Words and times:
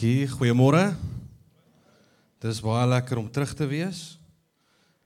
Dankie. 0.00 0.28
Goeiemôre. 0.32 0.94
Dit 2.40 2.48
is 2.48 2.62
baie 2.64 2.86
lekker 2.88 3.18
om 3.20 3.26
terug 3.28 3.50
te 3.52 3.66
wees. 3.68 3.98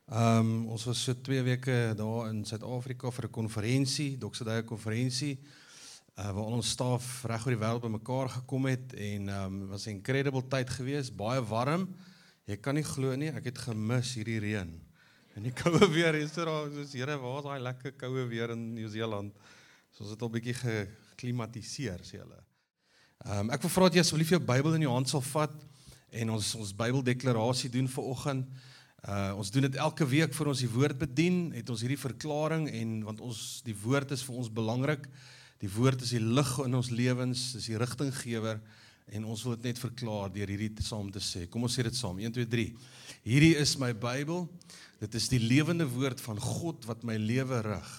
Ehm 0.06 0.38
um, 0.38 0.68
ons 0.70 0.84
was 0.86 1.00
so 1.02 1.16
2 1.18 1.42
weke 1.42 1.78
daar 1.98 2.28
in 2.28 2.44
Suid-Afrika 2.46 3.10
vir 3.10 3.26
'n 3.26 3.30
konferensie, 3.30 4.14
Doxadaya 4.18 4.62
konferensie. 4.62 5.40
Uh 6.14 6.30
waar 6.30 6.54
ons 6.54 6.70
staf 6.70 7.24
reg 7.26 7.42
oor 7.42 7.56
die 7.56 7.62
wêreld 7.64 7.82
bymekaar 7.82 8.28
gekom 8.36 8.70
het 8.70 8.94
en 8.94 9.28
ehm 9.28 9.44
um, 9.46 9.66
was 9.66 9.86
'n 9.86 9.98
incredible 9.98 10.46
tyd 10.46 10.70
geweest, 10.70 11.16
baie 11.16 11.42
warm. 11.42 11.88
Jy 12.46 12.56
kan 12.56 12.74
nie 12.74 12.86
glo 12.86 13.16
nie, 13.16 13.34
ek 13.34 13.44
het 13.44 13.58
gemis 13.58 14.14
hierdie 14.14 14.38
reën. 14.38 14.80
En 15.34 15.42
die 15.42 15.52
koue 15.52 15.90
weer 15.96 16.14
is 16.14 16.38
al 16.38 16.70
soos 16.70 16.92
Here, 16.92 17.18
waar 17.18 17.38
is 17.38 17.44
daai 17.44 17.60
lekker 17.60 17.92
koue 17.98 18.28
weer 18.28 18.50
in 18.50 18.74
Nieu-Seeland? 18.74 19.34
So 19.90 20.04
ons 20.04 20.12
het 20.12 20.22
al 20.22 20.30
bietjie 20.30 20.54
geklimatiseer, 20.54 21.98
sê 22.06 22.22
hulle. 22.22 22.53
Ehm 23.22 23.46
um, 23.46 23.50
ek 23.54 23.62
wil 23.64 23.72
vra 23.72 23.88
dat 23.88 23.98
jy 23.98 24.02
asseblief 24.04 24.34
jou 24.34 24.40
Bybel 24.42 24.74
in 24.76 24.86
jou 24.88 24.92
hand 24.92 25.08
sal 25.08 25.22
vat 25.30 25.54
en 26.14 26.30
ons 26.34 26.54
ons 26.58 26.72
Bybeldeklarasie 26.76 27.70
doen 27.72 27.86
vir 27.88 28.08
oggend. 28.10 28.48
Uh 29.04 29.36
ons 29.38 29.50
doen 29.54 29.66
dit 29.66 29.76
elke 29.76 30.06
week 30.08 30.34
vir 30.34 30.50
ons 30.50 30.62
die 30.64 30.70
woord 30.70 30.98
bedien, 30.98 31.38
het 31.52 31.70
ons 31.70 31.82
hierdie 31.84 32.00
verklaring 32.00 32.66
en 32.72 32.94
want 33.04 33.20
ons 33.24 33.40
die 33.66 33.76
woord 33.84 34.14
is 34.16 34.24
vir 34.24 34.38
ons 34.42 34.50
belangrik. 34.52 35.08
Die 35.60 35.70
woord 35.70 36.02
is 36.04 36.14
die 36.16 36.22
lig 36.22 36.50
in 36.64 36.74
ons 36.76 36.90
lewens, 36.90 37.52
is 37.58 37.68
die 37.70 37.78
rigtinggewer 37.80 38.60
en 39.12 39.26
ons 39.28 39.42
wil 39.44 39.58
dit 39.58 39.68
net 39.68 39.80
verklaar 39.80 40.32
deur 40.32 40.48
hierdie 40.48 40.72
saam 40.84 41.10
te 41.12 41.20
sê. 41.20 41.44
Kom 41.52 41.66
ons 41.68 41.76
sê 41.76 41.84
dit 41.84 41.96
saam. 41.96 42.18
1 42.20 42.32
2 42.32 42.48
3. 42.48 42.66
Hierdie 43.28 43.54
is 43.60 43.76
my 43.80 43.92
Bybel. 43.92 44.46
Dit 45.00 45.16
is 45.18 45.28
die 45.32 45.40
lewende 45.42 45.86
woord 45.88 46.20
van 46.24 46.40
God 46.40 46.88
wat 46.88 47.04
my 47.04 47.16
lewe 47.20 47.60
rig. 47.66 47.92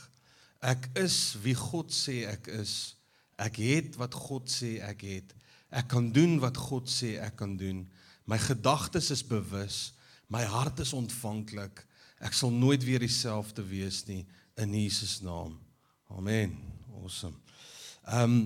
Ek 0.66 0.90
is 0.98 1.36
wie 1.44 1.54
God 1.58 1.94
sê 1.94 2.24
ek 2.32 2.50
is. 2.58 2.96
Ek 3.42 3.60
het 3.60 3.98
wat 4.00 4.16
God 4.16 4.48
sê 4.52 4.78
ek 4.86 5.04
het. 5.04 5.34
Ek 5.76 5.90
kan 5.92 6.08
doen 6.16 6.38
wat 6.40 6.58
God 6.58 6.88
sê 6.92 7.16
ek 7.20 7.36
kan 7.42 7.58
doen. 7.60 7.84
My 8.26 8.40
gedagtes 8.40 9.12
is 9.12 9.24
bewus. 9.26 9.94
My 10.32 10.44
hart 10.48 10.80
is 10.80 10.94
ontvanklik. 10.96 11.84
Ek 12.24 12.34
sal 12.34 12.54
nooit 12.54 12.84
weer 12.86 13.04
dieselfde 13.04 13.66
wees 13.68 14.06
nie 14.08 14.24
in 14.62 14.74
Jesus 14.74 15.20
naam. 15.22 15.58
Amen. 16.16 16.56
Awesome. 17.02 17.36
Ehm 18.08 18.24
um, 18.24 18.40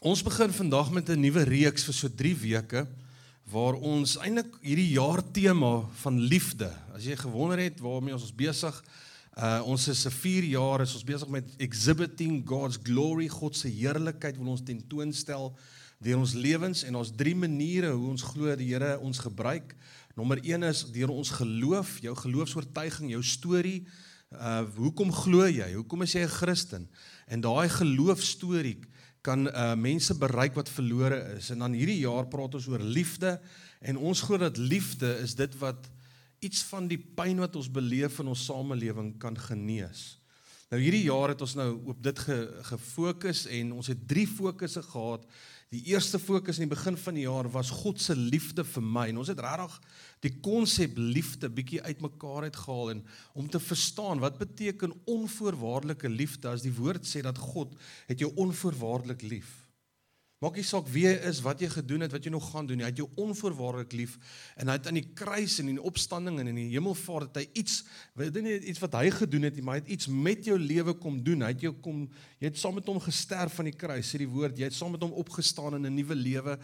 ons 0.00 0.22
begin 0.24 0.48
vandag 0.48 0.90
met 0.90 1.10
'n 1.10 1.20
nuwe 1.20 1.42
reeks 1.44 1.84
vir 1.84 1.94
so 1.94 2.08
3 2.08 2.36
weke 2.36 2.88
waar 3.52 3.74
ons 3.74 4.16
eintlik 4.16 4.54
hierdie 4.62 4.94
jaar 4.96 5.20
tema 5.32 5.84
van 6.02 6.18
liefde. 6.18 6.72
As 6.94 7.04
jy 7.04 7.16
gewonder 7.16 7.58
het 7.58 7.80
waarmee 7.80 8.14
ons 8.14 8.32
besig 8.34 8.72
is 8.72 9.09
Uh 9.40 9.62
ons 9.64 9.88
is 9.88 10.04
'n 10.04 10.10
4 10.12 10.44
jaar 10.44 10.80
is 10.80 10.92
ons 10.94 11.04
besig 11.04 11.28
met 11.28 11.54
exhibiting 11.56 12.42
God's 12.44 12.76
glory, 12.82 13.28
God 13.28 13.56
se 13.56 13.68
heerlikheid 13.68 14.36
wil 14.36 14.52
ons 14.52 14.60
tentoonstel 14.62 15.56
deur 15.98 16.18
ons 16.18 16.34
lewens 16.34 16.82
en 16.84 16.94
ons 16.94 17.12
drie 17.16 17.34
maniere 17.34 17.92
hoe 17.92 18.10
ons 18.10 18.22
glo 18.22 18.52
die 18.56 18.68
Here 18.68 18.98
ons 19.00 19.18
gebruik. 19.18 19.76
Nommer 20.14 20.40
1 20.44 20.62
is 20.62 20.84
deur 20.92 21.08
ons 21.08 21.30
geloof, 21.30 22.00
jou 22.00 22.14
geloofsoortuiging, 22.16 23.10
jou 23.10 23.22
storie. 23.22 23.86
Uh 24.30 24.66
hoekom 24.76 25.12
glo 25.12 25.48
jy? 25.48 25.72
Hoekom 25.72 26.02
is 26.02 26.12
jy 26.12 26.20
'n 26.20 26.28
Christen? 26.28 26.88
En 27.26 27.40
daai 27.40 27.68
geloofstorie 27.68 28.80
kan 29.22 29.48
uh 29.48 29.74
mense 29.74 30.14
bereik 30.18 30.54
wat 30.54 30.68
verlore 30.68 31.36
is. 31.38 31.50
En 31.50 31.58
dan 31.58 31.72
hierdie 31.72 32.04
jaar 32.04 32.28
praat 32.28 32.54
ons 32.54 32.68
oor 32.68 32.80
liefde 32.80 33.40
en 33.80 33.96
ons 33.96 34.20
glo 34.20 34.36
dat 34.36 34.56
liefde 34.56 35.16
is 35.22 35.34
dit 35.34 35.58
wat 35.58 35.88
iets 36.40 36.64
van 36.70 36.88
die 36.88 36.98
pyn 36.98 37.42
wat 37.42 37.56
ons 37.56 37.70
beleef 37.72 38.18
in 38.22 38.32
ons 38.32 38.44
samelewing 38.48 39.14
kan 39.20 39.36
genees. 39.38 40.20
Nou 40.70 40.78
hierdie 40.78 41.06
jaar 41.08 41.32
het 41.32 41.40
ons 41.42 41.56
nou 41.58 41.70
op 41.90 42.02
dit 42.02 42.20
ge, 42.26 42.36
gefokus 42.68 43.46
en 43.50 43.72
ons 43.74 43.88
het 43.90 44.02
drie 44.08 44.26
fokusse 44.30 44.82
gehad. 44.86 45.24
Die 45.70 45.82
eerste 45.90 46.18
fokus 46.18 46.58
in 46.58 46.66
die 46.66 46.72
begin 46.72 46.96
van 46.98 47.14
die 47.18 47.24
jaar 47.26 47.46
was 47.50 47.72
God 47.82 48.00
se 48.02 48.14
liefde 48.16 48.64
vir 48.66 48.82
my. 48.82 49.04
En 49.10 49.20
ons 49.22 49.30
het 49.30 49.42
regtig 49.42 49.76
die 50.26 50.32
konsep 50.42 50.98
liefde 50.98 51.50
bietjie 51.50 51.82
uitmekaar 51.82 52.48
uitgehaal 52.50 52.94
en 52.94 53.02
om 53.38 53.50
te 53.50 53.62
verstaan 53.62 54.22
wat 54.22 54.38
beteken 54.38 54.94
onvoorwaardelike 55.10 56.10
liefde 56.10 56.50
as 56.50 56.62
die 56.66 56.74
woord 56.74 57.06
sê 57.06 57.22
dat 57.26 57.38
God 57.38 57.74
het 58.10 58.22
jou 58.22 58.30
onvoorwaardelik 58.46 59.26
lief. 59.26 59.50
Maak 60.40 60.56
nie 60.56 60.62
saak 60.64 60.86
wie 60.88 61.02
jy 61.04 61.10
is, 61.28 61.42
wat 61.44 61.60
jy 61.60 61.66
gedoen 61.68 62.00
het, 62.00 62.14
wat 62.14 62.24
jy 62.24 62.30
nog 62.32 62.46
gaan 62.48 62.64
doen 62.64 62.78
nie. 62.80 62.84
Hy 62.86 62.88
het 62.94 63.00
jou 63.02 63.10
onvoorwaardelik 63.20 63.92
lief 63.92 64.14
en 64.56 64.70
hy 64.72 64.76
het 64.78 64.86
aan 64.88 64.96
die 64.96 65.10
kruis 65.12 65.58
en 65.60 65.68
in 65.68 65.76
die 65.76 65.84
opstanding 65.84 66.38
en 66.40 66.48
in 66.48 66.56
die 66.62 66.70
hemelvaart 66.70 67.28
het 67.28 67.42
hy 67.42 67.60
iets, 67.60 67.82
weet 68.16 68.38
jy 68.38 68.42
nie 68.46 68.54
iets 68.72 68.80
wat 68.80 68.96
hy 68.96 69.10
gedoen 69.18 69.44
het 69.44 69.58
nie, 69.58 69.64
maar 69.66 69.76
hy 69.76 69.82
het 69.82 69.90
iets 69.98 70.08
met 70.08 70.48
jou 70.48 70.56
lewe 70.56 70.94
kom 71.02 71.18
doen. 71.26 71.44
Hy 71.44 71.50
het 71.52 71.66
jou 71.66 71.74
kom 71.84 72.06
jy 72.40 72.48
het 72.48 72.56
saam 72.56 72.78
met 72.80 72.88
hom 72.88 73.02
gesterf 73.04 73.58
aan 73.60 73.68
die 73.68 73.76
kruis, 73.76 74.08
sê 74.08 74.22
die 74.22 74.30
woord. 74.32 74.56
Jy 74.56 74.70
het 74.70 74.78
saam 74.78 74.96
met 74.96 75.04
hom 75.04 75.12
opgestaan 75.20 75.76
in 75.76 75.84
'n 75.90 75.94
nuwe 75.98 76.16
lewe 76.16 76.56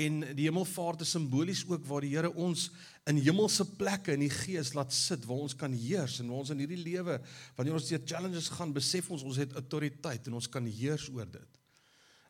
en 0.00 0.24
die 0.32 0.48
hemelvaart 0.48 1.04
is 1.04 1.12
simbolies 1.12 1.66
ook 1.68 1.84
waar 1.84 2.00
die 2.00 2.16
Here 2.16 2.32
ons 2.32 2.70
in 3.04 3.20
hemelse 3.20 3.64
plekke 3.76 4.16
in 4.16 4.24
die 4.24 4.32
gees 4.32 4.72
laat 4.72 4.92
sit 4.92 5.26
waar 5.26 5.44
ons 5.44 5.54
kan 5.54 5.72
heers 5.72 6.20
en 6.20 6.28
waar 6.28 6.40
ons 6.46 6.50
in 6.50 6.64
hierdie 6.64 6.80
lewe 6.80 7.20
wanneer 7.56 7.74
ons 7.74 7.88
deur 7.88 8.00
challenges 8.06 8.48
gaan, 8.48 8.72
besef 8.72 9.10
ons 9.10 9.22
ons 9.22 9.36
het 9.36 9.52
autoriteit 9.52 10.26
en 10.26 10.40
ons 10.40 10.48
kan 10.48 10.64
heers 10.64 11.10
oor 11.12 11.26
dit. 11.26 11.57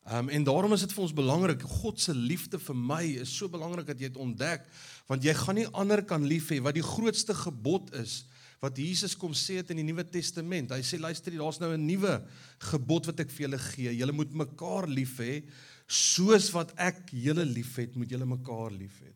Um, 0.07 0.29
en 0.29 0.45
daarom 0.45 0.73
is 0.73 0.87
dit 0.87 0.93
vir 0.93 1.03
ons 1.05 1.13
belangrik. 1.13 1.63
God 1.83 2.01
se 2.01 2.15
liefde 2.15 2.59
vir 2.59 2.77
my 2.77 3.03
is 3.25 3.33
so 3.37 3.49
belangrik 3.49 3.87
dat 3.87 4.01
jy 4.01 4.09
dit 4.09 4.21
ontdek 4.21 4.65
want 5.09 5.25
jy 5.25 5.33
gaan 5.37 5.57
nie 5.57 5.69
ander 5.73 6.03
kan 6.05 6.25
lief 6.25 6.51
hê 6.53 6.61
wat 6.65 6.77
die 6.77 6.85
grootste 6.85 7.35
gebod 7.37 7.93
is 7.97 8.23
wat 8.63 8.79
Jesus 8.79 9.15
kom 9.15 9.35
sê 9.39 9.61
het 9.61 9.69
in 9.71 9.79
die 9.79 9.87
Nuwe 9.87 10.03
Testament. 10.03 10.73
Hy 10.75 10.83
sê 10.83 10.99
luister, 10.99 11.31
daar's 11.31 11.61
nou 11.63 11.71
'n 11.77 11.87
nuwe 11.87 12.27
gebod 12.59 13.07
wat 13.07 13.21
ek 13.21 13.31
vir 13.31 13.47
julle 13.47 13.59
gee. 13.59 13.91
Julle 13.95 14.13
moet 14.13 14.33
mekaar 14.35 14.89
lief 14.89 15.19
hê 15.19 15.45
soos 15.87 16.51
wat 16.53 16.73
ek 16.77 17.11
julle 17.13 17.45
liefhet, 17.45 17.95
moet 17.97 18.11
julle 18.11 18.27
mekaar 18.27 18.71
lief 18.73 19.01
hê. 19.01 19.13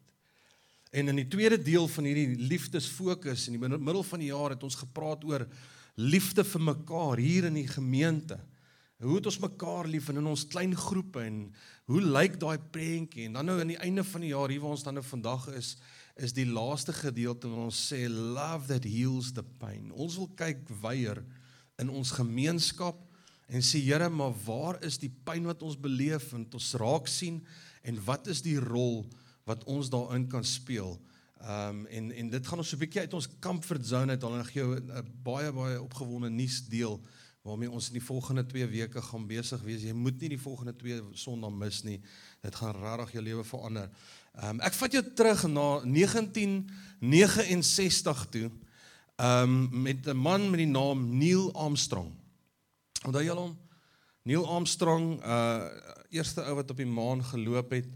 En 0.92 1.09
in 1.09 1.16
die 1.16 1.28
tweede 1.28 1.59
deel 1.59 1.88
van 1.88 2.04
hierdie 2.04 2.37
liefdesfokus 2.37 3.48
in 3.48 3.59
die 3.59 3.69
middel 3.69 4.03
van 4.03 4.21
die 4.21 4.28
jaar 4.31 4.50
het 4.50 4.62
ons 4.62 4.76
gepraat 4.76 5.25
oor 5.25 5.47
liefde 5.97 6.44
vir 6.44 6.60
mekaar 6.60 7.19
hier 7.19 7.44
in 7.44 7.54
die 7.54 7.69
gemeente. 7.69 8.38
Hoe 9.02 9.16
het 9.16 9.26
ons 9.26 9.40
mekaar 9.42 9.88
lief 9.90 10.08
in 10.12 10.26
ons 10.30 10.44
klein 10.46 10.76
groepe 10.78 11.24
en 11.26 11.38
hoe 11.90 12.00
lyk 12.00 12.36
daai 12.38 12.58
prentjie? 12.70 13.24
En 13.26 13.38
dan 13.38 13.48
nou 13.50 13.56
aan 13.58 13.72
die 13.72 13.80
einde 13.82 14.04
van 14.06 14.22
die 14.22 14.30
jaar 14.30 14.52
hier 14.52 14.62
waar 14.62 14.76
ons 14.76 14.84
dan 14.86 14.94
nou 14.94 15.02
vandag 15.02 15.48
is, 15.58 15.72
is 16.22 16.34
die 16.36 16.46
laaste 16.46 16.94
gedeelte 16.94 17.50
waar 17.50 17.64
ons 17.66 17.80
sê 17.88 18.04
love 18.06 18.68
that 18.70 18.86
heals 18.86 19.32
the 19.34 19.42
pain. 19.58 19.91
Ons 19.91 20.20
wil 20.20 20.28
kyk 20.38 20.62
weier 20.84 21.18
in 21.82 21.91
ons 21.91 22.12
gemeenskap 22.14 23.00
en 23.50 23.64
sê 23.66 23.80
Here, 23.82 24.06
maar 24.08 24.36
waar 24.44 24.78
is 24.86 25.00
die 25.02 25.10
pyn 25.26 25.50
wat 25.50 25.64
ons 25.66 25.74
beleef 25.80 26.30
en 26.36 26.46
ons 26.54 26.70
raak 26.78 27.10
sien 27.10 27.41
en 27.82 27.98
wat 28.06 28.30
is 28.30 28.44
die 28.46 28.60
rol 28.62 29.02
wat 29.50 29.66
ons 29.66 29.91
daarin 29.91 30.28
kan 30.30 30.46
speel? 30.46 30.94
Ehm 31.42 31.82
um, 31.82 31.82
en 31.91 32.12
en 32.22 32.30
dit 32.30 32.46
gaan 32.46 32.62
ons 32.62 32.68
so 32.70 32.76
'n 32.76 32.84
bietjie 32.86 33.02
uit 33.02 33.18
ons 33.18 33.28
comfort 33.41 33.82
zone 33.86 34.14
uit 34.14 34.24
al 34.24 34.38
en 34.38 34.46
gee 34.46 34.62
jou 34.62 34.78
'n 34.78 35.10
baie 35.26 35.50
baie 35.52 35.82
opgewonde 35.82 36.30
nuus 36.30 36.62
deel 36.70 37.00
waarmee 37.42 37.66
ons 37.70 37.88
in 37.91 37.94
die 37.98 38.04
volgende 38.04 38.47
2 38.47 38.66
weke 38.70 39.03
gaan 39.03 39.26
besig 39.26 39.62
wees. 39.66 39.82
Jy 39.82 39.92
moet 39.98 40.20
nie 40.22 40.28
die 40.36 40.41
volgende 40.41 40.76
2 40.78 41.03
Sondae 41.19 41.50
mis 41.50 41.82
nie. 41.82 41.98
Dit 42.42 42.54
gaan 42.54 42.76
regtig 42.78 43.12
jou 43.16 43.22
lewe 43.26 43.44
verander. 43.47 43.91
Ehm 44.38 44.50
um, 44.56 44.60
ek 44.64 44.75
vat 44.78 44.92
jou 44.94 45.04
terug 45.19 45.42
na 45.50 45.80
1969 45.84 48.26
toe. 48.30 48.50
Ehm 49.16 49.42
um, 49.42 49.69
met 49.82 50.06
'n 50.06 50.16
man 50.16 50.50
met 50.50 50.58
die 50.62 50.70
naam 50.70 51.19
Neil 51.19 51.54
Armstrong. 51.54 52.12
Onthou 53.04 53.25
julle 53.25 53.41
hom? 53.41 53.59
Neil 54.22 54.47
Armstrong, 54.47 55.24
uh 55.24 55.64
eerste 56.12 56.44
ou 56.44 56.54
wat 56.54 56.70
op 56.70 56.76
die 56.76 56.86
maan 56.86 57.24
geloop 57.24 57.70
het 57.70 57.86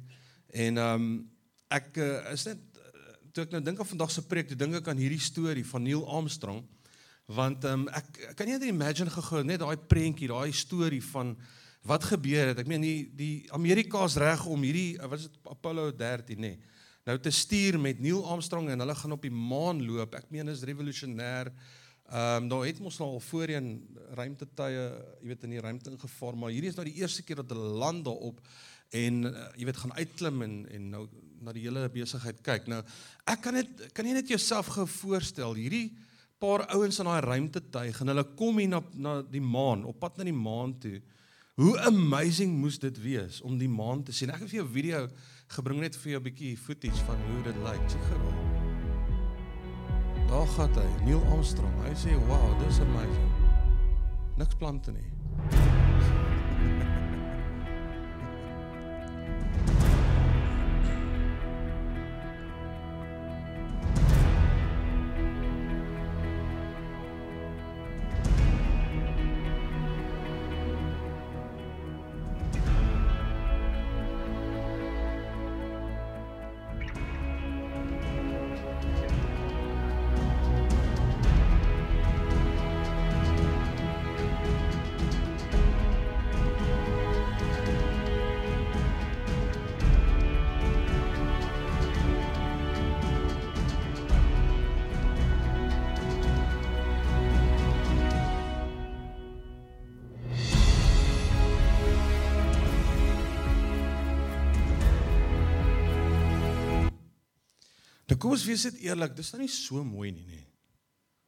en 0.51 0.78
ehm 0.78 0.95
um, 0.95 1.31
ek 1.69 1.97
uh, 1.97 2.33
is 2.33 2.45
net 2.45 2.59
toe 3.33 3.45
ek 3.45 3.51
nou 3.51 3.63
dink 3.63 3.78
aan 3.78 3.87
vandag 3.87 4.11
se 4.11 4.27
preek, 4.27 4.49
toe 4.49 4.57
dink 4.57 4.75
ek 4.75 4.89
aan 4.89 4.97
hierdie 4.97 5.21
storie 5.21 5.67
van 5.67 5.83
Neil 5.83 6.09
Armstrong 6.09 6.65
want 7.27 7.65
um, 7.67 7.87
ek 7.91 8.34
kan 8.39 8.47
nie 8.47 8.55
net 8.55 8.69
imagine 8.69 9.11
gegou 9.11 9.43
net 9.43 9.61
daai 9.63 9.77
prentjie, 9.77 10.31
daai 10.31 10.53
storie 10.55 11.03
van 11.11 11.34
wat 11.87 12.07
gebeur 12.07 12.53
het. 12.53 12.61
Ek 12.63 12.71
meen 12.71 12.83
die 12.83 13.01
die 13.19 13.34
Amerika's 13.55 14.17
reg 14.21 14.45
om 14.51 14.63
hierdie 14.67 14.97
wat 15.03 15.21
is 15.21 15.28
dit 15.31 15.51
Apollo 15.51 15.91
13 15.99 16.39
nê. 16.39 16.55
Nee, 16.55 16.75
nou 17.07 17.19
te 17.23 17.31
stuur 17.31 17.78
met 17.78 18.01
Neil 18.03 18.23
Armstrong 18.27 18.71
en 18.71 18.83
hulle 18.83 18.95
gaan 18.99 19.15
op 19.15 19.27
die 19.27 19.34
maan 19.34 19.83
loop. 19.87 20.15
Ek 20.19 20.31
meen 20.34 20.51
is 20.51 20.65
revolusionêr. 20.67 21.53
Ehm 22.07 22.45
um, 22.45 22.49
daar 22.51 22.67
het 22.69 22.78
mos 22.78 23.01
al 23.03 23.19
voorheen 23.19 23.71
ruimtetuie, 24.15 24.83
jy 25.22 25.31
weet 25.33 25.47
in 25.47 25.55
die 25.57 25.63
ruimte 25.63 25.91
ingevaar, 25.91 26.37
maar 26.39 26.53
hierdie 26.55 26.71
is 26.71 26.79
nou 26.79 26.87
die 26.87 27.01
eerste 27.01 27.25
keer 27.27 27.41
dat 27.43 27.51
hulle 27.51 27.72
land 27.83 28.05
daarop 28.07 28.39
en 28.95 29.25
uh, 29.27 29.47
jy 29.59 29.67
weet 29.67 29.81
gaan 29.83 29.95
uitklim 29.99 30.45
en 30.47 30.55
en 30.71 30.91
nou 30.93 31.07
na 31.43 31.55
die 31.55 31.65
hele 31.67 31.89
besigheid 31.91 32.39
kyk. 32.47 32.71
Nou 32.71 32.84
ek 33.27 33.43
kan 33.43 33.59
net 33.59 33.89
kan 33.95 34.07
jy 34.07 34.15
net 34.15 34.31
jouself 34.31 34.71
gou 34.77 34.87
voorstel 35.01 35.59
hierdie 35.59 35.89
paar 36.38 36.66
ouens 36.74 36.98
in 37.00 37.09
daai 37.09 37.21
ruimtetuig 37.24 38.00
en 38.00 38.12
hulle 38.12 38.24
kom 38.36 38.59
hier 38.60 38.68
na 38.68 38.83
na 38.94 39.22
die 39.22 39.42
maan, 39.42 39.84
op 39.84 40.00
pad 40.00 40.18
na 40.18 40.24
die 40.28 40.36
maan 40.36 40.78
toe. 40.78 41.00
Hoe 41.56 41.78
amazing 41.88 42.53
moes 42.60 42.78
dit 42.78 42.98
wees 43.00 43.41
om 43.41 43.56
die 43.59 43.68
maan 43.68 44.03
te 44.04 44.12
sien. 44.12 44.30
Ek 44.30 44.42
het 44.44 44.50
vir 44.50 44.60
jou 44.60 44.66
'n 44.66 44.72
video 44.74 45.09
gebring 45.48 45.80
net 45.80 45.97
vir 45.97 46.12
jou 46.12 46.21
'n 46.21 46.24
bietjie 46.28 46.56
footage 46.56 47.04
van 47.04 47.16
hoe 47.16 47.42
dit 47.42 47.56
lyk. 47.65 47.83
Sien 47.88 48.00
geraak. 48.10 48.56
Daar 50.28 50.47
gaan 50.47 50.74
hy, 50.74 51.04
Neil 51.04 51.22
Armstrong. 51.30 51.74
Hy 51.84 51.94
sê, 51.94 52.27
"Wow, 52.27 52.59
this 52.59 52.77
is 52.77 52.80
amazing." 52.80 53.33
Niks 54.36 54.54
plante 54.54 54.92
nie. 54.92 55.76
Nou 108.16 108.22
kom 108.24 108.33
ons 108.33 108.47
wees 108.48 108.63
dit 108.65 108.77
eerlik, 108.86 109.13
dis 109.13 109.28
nou 109.34 109.42
nie 109.42 109.53
so 109.53 109.83
mooi 109.84 110.09
nie, 110.09 110.22
nê. 110.24 110.39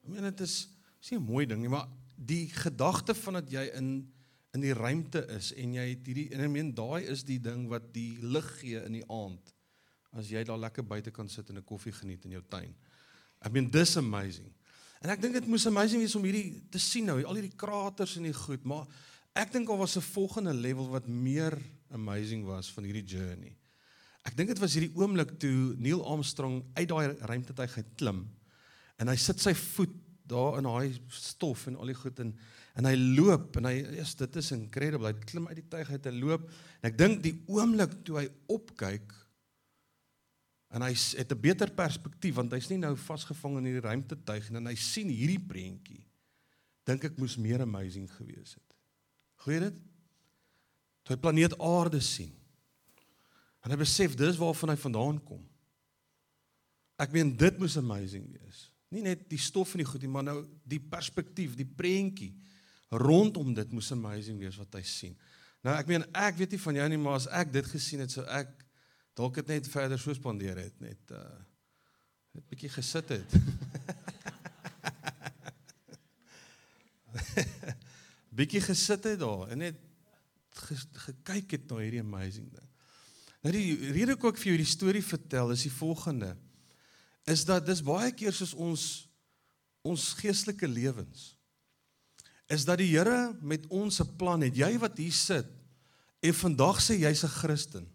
Ek 0.06 0.12
meen 0.14 0.24
dit 0.30 0.38
is 0.46 0.54
is 0.98 1.10
nie 1.12 1.18
'n 1.18 1.26
mooi 1.28 1.44
ding 1.46 1.60
nie, 1.60 1.68
maar 1.68 1.86
die 2.16 2.48
gedagte 2.48 3.14
van 3.14 3.34
dat 3.34 3.50
jy 3.50 3.68
in 3.76 4.08
in 4.54 4.60
die 4.60 4.72
ruimte 4.72 5.20
is 5.36 5.52
en 5.52 5.74
jy 5.74 5.84
het 5.90 6.06
hierdie 6.06 6.30
en 6.32 6.40
ek 6.40 6.50
meen 6.50 6.74
daai 6.74 7.04
is 7.04 7.22
die 7.22 7.38
ding 7.38 7.68
wat 7.68 7.92
die 7.92 8.16
lig 8.22 8.48
gee 8.60 8.80
in 8.80 8.92
die 8.92 9.04
aand 9.04 9.52
as 10.12 10.30
jy 10.30 10.42
daar 10.44 10.58
lekker 10.58 10.82
buite 10.82 11.10
kan 11.10 11.28
sit 11.28 11.50
en 11.50 11.58
'n 11.58 11.64
koffie 11.64 11.92
geniet 11.92 12.24
in 12.24 12.30
jou 12.30 12.42
tuin. 12.48 12.74
I 13.44 13.50
mean 13.50 13.70
this 13.70 13.96
amazing. 13.96 14.50
En 15.02 15.10
ek 15.10 15.20
dink 15.20 15.34
dit 15.34 15.46
moes 15.46 15.66
amazing 15.66 16.00
wees 16.00 16.16
om 16.16 16.24
hierdie 16.24 16.64
te 16.70 16.78
sien 16.78 17.04
nou, 17.04 17.22
al 17.22 17.34
hierdie 17.34 17.56
kraters 17.56 18.16
en 18.16 18.22
die 18.22 18.32
goed, 18.32 18.64
maar 18.64 18.86
ek 19.34 19.52
dink 19.52 19.68
daar 19.68 19.76
was 19.76 19.96
'n 19.96 20.00
volgende 20.00 20.54
level 20.54 20.88
wat 20.88 21.06
meer 21.06 21.58
amazing 21.90 22.44
was 22.44 22.72
van 22.72 22.84
hierdie 22.84 23.04
journey. 23.04 23.57
Ek 24.28 24.36
dink 24.36 24.52
dit 24.52 24.60
was 24.60 24.74
hierdie 24.76 24.92
oomblik 24.98 25.36
toe 25.40 25.72
Neil 25.80 26.02
Armstrong 26.04 26.60
uit 26.76 26.88
daai 26.90 27.16
ruimtetuig 27.30 27.78
uit 27.80 27.94
klim 28.00 28.26
en 28.98 29.08
hy 29.08 29.16
sit 29.20 29.40
sy 29.40 29.54
voet 29.56 29.94
daar 30.28 30.58
in 30.58 30.66
daai 30.68 30.98
stof 31.14 31.64
en 31.70 31.78
al 31.78 31.92
die 31.92 31.96
goed 31.96 32.20
en 32.24 32.34
en 32.78 32.86
hy 32.86 32.94
loop 32.94 33.56
en 33.58 33.66
hy 33.66 33.78
is 33.98 34.12
dit 34.14 34.36
is 34.38 34.52
incredible. 34.54 35.10
Hy 35.10 35.26
klim 35.26 35.48
uit 35.50 35.56
die 35.58 35.70
tuig 35.72 35.88
uit 35.90 36.04
en 36.06 36.20
loop 36.20 36.44
en 36.78 36.90
ek 36.92 36.98
dink 37.00 37.24
die 37.24 37.34
oomblik 37.50 37.96
toe 38.06 38.20
hy 38.20 38.28
opkyk 38.54 39.16
En 40.68 40.84
hy 40.84 40.92
het 40.92 41.32
'n 41.32 41.40
beter 41.40 41.70
perspektief 41.72 42.34
want 42.34 42.52
hy's 42.52 42.68
nie 42.68 42.78
nou 42.78 42.94
vasgevang 42.96 43.56
in 43.58 43.64
hierdie 43.64 43.88
ruimtetuig 43.88 44.50
en 44.50 44.66
hy 44.66 44.74
sien 44.74 45.08
hierdie 45.08 45.40
prentjie. 45.40 46.04
Dink 46.84 47.04
ek 47.04 47.16
moes 47.16 47.36
meer 47.36 47.60
amazing 47.60 48.10
gewees 48.12 48.54
het. 48.54 48.74
Glo 49.36 49.60
dit? 49.60 49.74
Toe 51.02 51.16
hy 51.16 51.20
planeet 51.20 51.58
Aarde 51.58 52.00
sien. 52.00 52.37
En 53.68 53.74
hy 53.74 53.82
besef 53.82 54.14
dis 54.16 54.38
waarvan 54.40 54.72
hy 54.72 54.78
vandaan 54.80 55.18
kom. 55.28 55.42
Ek 56.96 57.12
meen 57.12 57.36
dit 57.36 57.58
moes 57.60 57.76
amazing 57.76 58.24
wees. 58.32 58.62
Nie 58.88 59.02
net 59.04 59.26
die 59.28 59.40
stof 59.40 59.74
en 59.76 59.82
die 59.82 59.90
goed 59.90 60.00
nie, 60.00 60.08
maar 60.08 60.24
nou 60.24 60.38
die 60.64 60.80
perspektief, 60.80 61.52
die 61.52 61.68
prentjie 61.68 62.32
rondom 62.88 63.52
dit 63.52 63.74
moes 63.76 63.92
amazing 63.92 64.40
wees 64.40 64.56
wat 64.56 64.72
hy 64.78 64.80
sien. 64.88 65.12
Nou 65.60 65.74
ek 65.76 65.90
meen 65.90 66.06
ek 66.16 66.38
weet 66.38 66.56
nie 66.56 66.62
van 66.62 66.78
jou 66.80 66.86
nie, 66.94 67.00
maar 67.02 67.18
as 67.20 67.28
ek 67.36 67.52
dit 67.52 67.66
gesien 67.68 68.00
het, 68.00 68.14
sou 68.16 68.24
ek 68.24 68.48
dalk 69.20 69.36
het 69.42 69.52
net 69.52 69.68
verder 69.68 70.00
so 70.00 70.16
spandeer 70.16 70.56
het 70.62 70.80
net 70.80 71.12
uh 71.12 71.36
net 72.38 72.44
bietjie 72.48 72.70
gesit 72.70 73.08
het. 73.12 73.30
bietjie 78.38 78.62
gesit 78.62 79.04
het 79.10 79.20
daar 79.20 79.52
en 79.52 79.58
net 79.66 79.76
gekyk 81.04 81.50
het 81.58 81.64
na 81.68 81.76
hierdie 81.82 82.04
amazing 82.04 82.48
ding. 82.52 82.67
Nou 83.48 83.56
die 83.56 83.92
rede 83.94 84.12
hoekom 84.12 84.34
ek 84.34 84.40
vir 84.42 84.50
jou 84.50 84.54
hierdie 84.58 84.68
storie 84.68 85.00
vertel 85.00 85.54
is 85.54 85.62
die 85.64 85.72
volgende 85.72 86.34
is 87.32 87.46
dat 87.48 87.64
dis 87.64 87.80
baie 87.80 88.10
keer 88.12 88.34
soos 88.36 88.52
ons 88.52 88.82
ons 89.88 90.02
geestelike 90.18 90.68
lewens 90.68 91.30
is 92.52 92.66
dat 92.68 92.76
die 92.82 92.90
Here 92.90 93.32
met 93.40 93.64
ons 93.72 94.02
'n 94.02 94.16
plan 94.20 94.44
het. 94.44 94.52
Jy 94.56 94.76
wat 94.76 94.98
hier 95.00 95.16
sit 95.16 95.48
en 96.20 96.34
vandag 96.34 96.76
sê 96.84 97.00
jy's 97.00 97.24
'n 97.24 97.36
Christen 97.40 97.88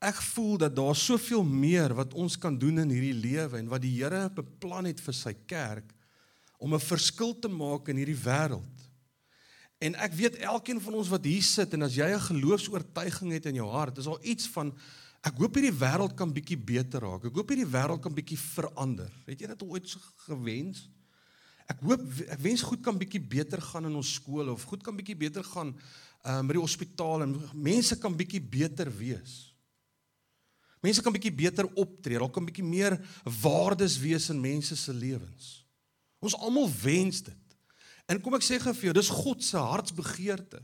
ek 0.00 0.22
voel 0.32 0.56
dat 0.64 0.76
daar 0.76 0.96
soveel 0.96 1.44
meer 1.44 1.92
wat 1.92 2.14
ons 2.14 2.38
kan 2.38 2.56
doen 2.56 2.78
in 2.78 2.88
hierdie 2.88 3.20
lewe 3.20 3.58
en 3.58 3.68
wat 3.68 3.82
die 3.82 4.00
Here 4.00 4.30
beplan 4.30 4.86
het 4.86 5.00
vir 5.00 5.14
sy 5.14 5.34
kerk 5.46 5.92
om 6.58 6.72
'n 6.72 6.80
verskil 6.80 7.38
te 7.38 7.48
maak 7.48 7.88
in 7.88 7.96
hierdie 7.96 8.24
wêreld. 8.24 8.85
En 9.78 9.96
ek 10.00 10.14
weet 10.16 10.38
elkeen 10.40 10.80
van 10.80 10.94
ons 10.96 11.08
wat 11.12 11.26
hier 11.28 11.44
sit 11.44 11.74
en 11.76 11.84
as 11.84 11.96
jy 11.98 12.08
'n 12.08 12.28
geloofs-oortuiging 12.32 13.32
het 13.32 13.46
in 13.46 13.60
jou 13.60 13.68
hart, 13.68 13.98
is 13.98 14.06
al 14.06 14.18
iets 14.24 14.48
van 14.48 14.72
ek 15.22 15.36
hoop 15.36 15.54
hierdie 15.54 15.78
wêreld 15.78 16.14
kan 16.14 16.32
bietjie 16.32 16.56
beter 16.56 17.00
raak. 17.00 17.24
Ek 17.24 17.34
hoop 17.34 17.48
hierdie 17.48 17.72
wêreld 17.72 18.00
kan 18.00 18.14
bietjie 18.14 18.38
verander. 18.38 19.12
Het 19.26 19.40
jy 19.40 19.46
dit 19.46 19.62
ooit 19.62 19.88
so 19.88 19.98
gewens? 20.28 20.88
Ek 21.66 21.80
hoop 21.82 22.00
ek 22.30 22.40
wens 22.40 22.62
goed 22.62 22.80
kan 22.80 22.98
bietjie 22.98 23.20
beter 23.20 23.60
gaan 23.60 23.86
in 23.86 23.94
ons 23.94 24.14
skole 24.14 24.52
of 24.52 24.62
goed 24.62 24.82
kan 24.82 24.96
bietjie 24.96 25.16
beter 25.16 25.44
gaan 25.44 25.74
uh, 26.24 26.40
met 26.40 26.54
die 26.54 26.62
hospitaal 26.62 27.22
en 27.22 27.34
mense 27.52 27.98
kan 27.98 28.14
bietjie 28.16 28.40
beter 28.40 28.90
wees. 28.96 29.52
Mense 30.80 31.02
kan 31.02 31.12
bietjie 31.12 31.34
beter 31.34 31.66
optree, 31.74 32.18
daar 32.18 32.30
kan 32.30 32.46
bietjie 32.46 32.64
meer 32.64 32.96
waardes 33.42 33.98
wees 33.98 34.30
in 34.30 34.40
mense 34.40 34.76
se 34.76 34.94
lewens. 34.94 35.66
Ons 36.22 36.36
almal 36.38 36.70
wens 36.82 37.22
dit. 37.26 37.45
En 38.06 38.20
kom 38.22 38.36
ek 38.38 38.46
sê 38.46 38.60
gou 38.62 38.74
vir 38.76 38.90
jou, 38.90 38.96
dis 39.00 39.12
God 39.12 39.42
se 39.42 39.60
hartsbegeerte 39.60 40.62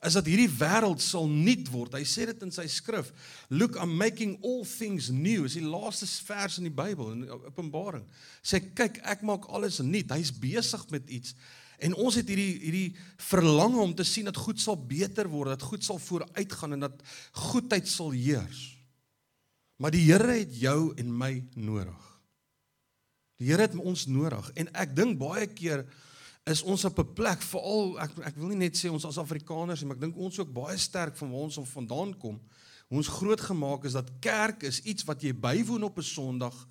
is 0.00 0.16
dat 0.16 0.28
hierdie 0.28 0.48
wêreld 0.48 1.02
sal 1.04 1.26
nuut 1.28 1.66
word. 1.68 1.94
Hy 1.98 2.06
sê 2.08 2.24
dit 2.30 2.44
in 2.46 2.52
sy 2.54 2.64
skrif. 2.72 3.10
Look, 3.52 3.76
I'm 3.76 3.92
making 4.00 4.38
all 4.40 4.62
things 4.64 5.10
new. 5.12 5.44
Is 5.44 5.58
die 5.58 5.66
laaste 5.66 6.08
vers 6.24 6.56
in 6.60 6.70
die 6.70 6.74
Bybel 6.74 7.12
in 7.12 7.26
Openbaring. 7.36 8.06
Sê 8.40 8.62
kyk, 8.64 9.02
ek 9.04 9.24
maak 9.28 9.44
alles 9.52 9.82
nuut. 9.84 10.14
Hy's 10.16 10.32
besig 10.32 10.86
met 10.94 11.12
iets. 11.12 11.36
En 11.84 11.96
ons 12.00 12.16
het 12.16 12.28
hierdie 12.28 12.56
hierdie 12.62 12.88
verlange 13.28 13.80
om 13.80 13.92
te 13.96 14.04
sien 14.08 14.28
dat 14.28 14.40
goed 14.40 14.60
sal 14.60 14.76
beter 14.76 15.28
word, 15.32 15.52
dat 15.52 15.68
goed 15.68 15.84
sal 15.84 16.00
vooruitgaan 16.00 16.76
en 16.76 16.88
dat 16.88 17.04
goedheid 17.50 17.88
sal 17.88 18.12
heers. 18.16 18.70
Maar 19.80 19.92
die 19.96 20.04
Here 20.08 20.36
het 20.42 20.52
jou 20.60 20.92
en 21.00 21.12
my 21.16 21.32
nodig. 21.56 22.08
Die 23.40 23.48
Here 23.48 23.64
het 23.68 23.76
ons 23.80 24.06
nodig 24.12 24.48
en 24.60 24.68
ek 24.76 24.92
dink 24.96 25.20
baie 25.20 25.48
keer 25.48 25.86
is 26.44 26.62
ons 26.62 26.84
op 26.84 26.98
'n 26.98 27.12
plek 27.14 27.42
veral 27.42 28.00
ek 28.00 28.18
ek 28.24 28.36
wil 28.36 28.48
nie 28.48 28.56
net 28.68 28.76
sê 28.76 28.90
ons 28.90 29.04
as 29.04 29.18
Afrikaners 29.18 29.80
nie, 29.80 29.88
maar 29.88 29.96
ek 29.96 30.02
dink 30.02 30.16
ons 30.16 30.38
ook 30.38 30.52
baie 30.52 30.78
sterk 30.78 31.16
van 31.16 31.30
waar 31.30 31.40
ons 31.40 31.58
vandaan 31.64 32.18
kom. 32.18 32.40
Ons 32.88 33.08
groot 33.08 33.40
gemaak 33.40 33.84
is 33.84 33.92
dat 33.92 34.10
kerk 34.20 34.62
is 34.62 34.80
iets 34.80 35.04
wat 35.04 35.22
jy 35.22 35.32
bywoon 35.32 35.84
op 35.84 35.98
'n 35.98 36.02
Sondag 36.02 36.68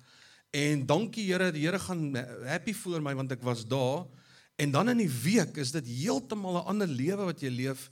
en 0.50 0.86
dankie 0.86 1.32
Here, 1.32 1.52
die 1.52 1.66
Here 1.66 1.78
gaan 1.78 2.14
happy 2.44 2.74
oor 2.84 3.00
my 3.00 3.14
want 3.14 3.32
ek 3.32 3.42
was 3.42 3.66
daar. 3.66 4.06
En 4.56 4.70
dan 4.70 4.88
in 4.88 4.98
die 4.98 5.22
week 5.22 5.56
is 5.56 5.70
dit 5.70 5.86
heeltemal 5.86 6.60
'n 6.60 6.66
ander 6.66 6.88
lewe 6.88 7.24
wat 7.24 7.40
jy 7.40 7.48
leef 7.48 7.90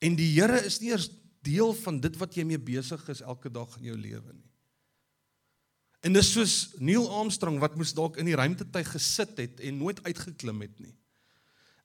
en 0.00 0.16
die 0.16 0.40
Here 0.40 0.64
is 0.64 0.80
nie 0.80 0.90
eers 0.90 1.10
deel 1.42 1.74
van 1.74 2.00
dit 2.00 2.16
wat 2.16 2.34
jy 2.34 2.44
mee 2.44 2.58
besig 2.58 3.08
is 3.08 3.20
elke 3.20 3.50
dag 3.50 3.76
in 3.78 3.84
jou 3.84 3.96
lewe 3.96 4.32
nie. 4.32 4.48
En 6.00 6.12
dis 6.12 6.32
soos 6.32 6.74
Neil 6.78 7.08
Armstrong 7.10 7.58
wat 7.58 7.76
moes 7.76 7.94
dalk 7.94 8.16
in 8.16 8.28
die 8.28 8.36
ruimtetuig 8.38 8.90
gesit 8.94 9.38
het 9.38 9.60
en 9.60 9.80
nooit 9.80 10.02
uitgeklim 10.04 10.60
het 10.60 10.78
nie. 10.80 10.94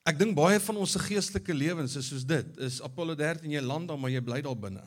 Ek 0.03 0.17
dink 0.19 0.35
baie 0.35 0.59
van 0.59 0.81
ons 0.83 0.91
se 0.91 0.99
geestelike 0.99 1.55
lewens 1.55 1.95
is 1.95 2.09
soos 2.11 2.25
dit. 2.27 2.47
Is 2.59 2.81
Apollo 2.83 3.15
13 3.15 3.51
jy 3.55 3.61
land 3.63 3.87
dan 3.87 4.01
maar 4.01 4.11
jy 4.11 4.21
bly 4.23 4.41
daar 4.43 4.59
binne. 4.59 4.83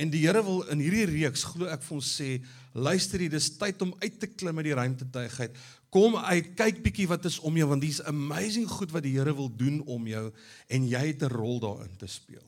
En 0.00 0.08
die 0.08 0.22
Here 0.24 0.40
wil 0.40 0.62
in 0.72 0.80
hierdie 0.80 1.04
reeks 1.10 1.42
glo 1.44 1.68
ek 1.68 1.82
vir 1.84 1.98
ons 1.98 2.12
sê, 2.16 2.30
luister 2.72 3.20
hier, 3.20 3.32
dis 3.34 3.50
tyd 3.60 3.82
om 3.84 3.92
uit 4.00 4.16
te 4.16 4.30
klim 4.32 4.56
uit 4.62 4.66
die 4.70 4.78
ruimtetuig 4.78 5.36
uit. 5.44 5.58
Kom 5.92 6.16
uit, 6.16 6.54
kyk 6.56 6.80
bietjie 6.86 7.08
wat 7.10 7.26
is 7.28 7.36
om 7.44 7.58
jou 7.58 7.66
want 7.68 7.84
dis 7.84 8.00
amazing 8.08 8.68
goed 8.70 8.94
wat 8.96 9.04
die 9.04 9.12
Here 9.18 9.34
wil 9.36 9.50
doen 9.52 9.82
om 9.84 10.08
jou 10.08 10.30
en 10.72 10.88
jy 10.88 11.04
het 11.10 11.22
'n 11.28 11.34
rol 11.34 11.60
daarin 11.60 11.96
te 12.00 12.08
speel. 12.08 12.46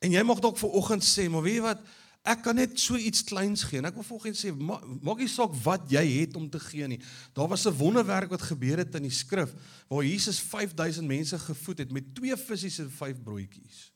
En 0.00 0.12
jy 0.12 0.22
mag 0.22 0.38
dalk 0.40 0.58
ver 0.58 0.70
oggend 0.70 1.02
sê, 1.02 1.28
maar 1.28 1.42
weet 1.42 1.58
jy 1.58 1.62
wat? 1.62 1.80
Ek 2.26 2.40
kan 2.42 2.58
net 2.58 2.74
so 2.82 2.98
iets 2.98 3.22
kleins 3.24 3.62
gee. 3.68 3.78
En 3.78 3.86
ek 3.86 3.94
wil 3.94 4.06
volgens 4.06 4.40
sê 4.42 4.50
maak 4.50 5.20
nie 5.20 5.30
saak 5.30 5.54
wat 5.62 5.84
jy 5.92 6.02
het 6.20 6.34
om 6.38 6.48
te 6.50 6.58
gee 6.58 6.88
nie. 6.90 6.98
Daar 7.38 7.48
was 7.48 7.66
'n 7.66 7.78
wonderwerk 7.78 8.30
wat 8.30 8.42
gebeur 8.42 8.78
het 8.82 8.94
in 8.94 9.06
die 9.06 9.14
skrif 9.14 9.54
waar 9.88 10.04
Jesus 10.04 10.40
5000 10.40 11.06
mense 11.06 11.38
gevoed 11.38 11.78
het 11.78 11.92
met 11.92 12.14
twee 12.14 12.36
visse 12.36 12.82
en 12.82 12.90
vyf 12.90 13.22
broodjies. 13.22 13.92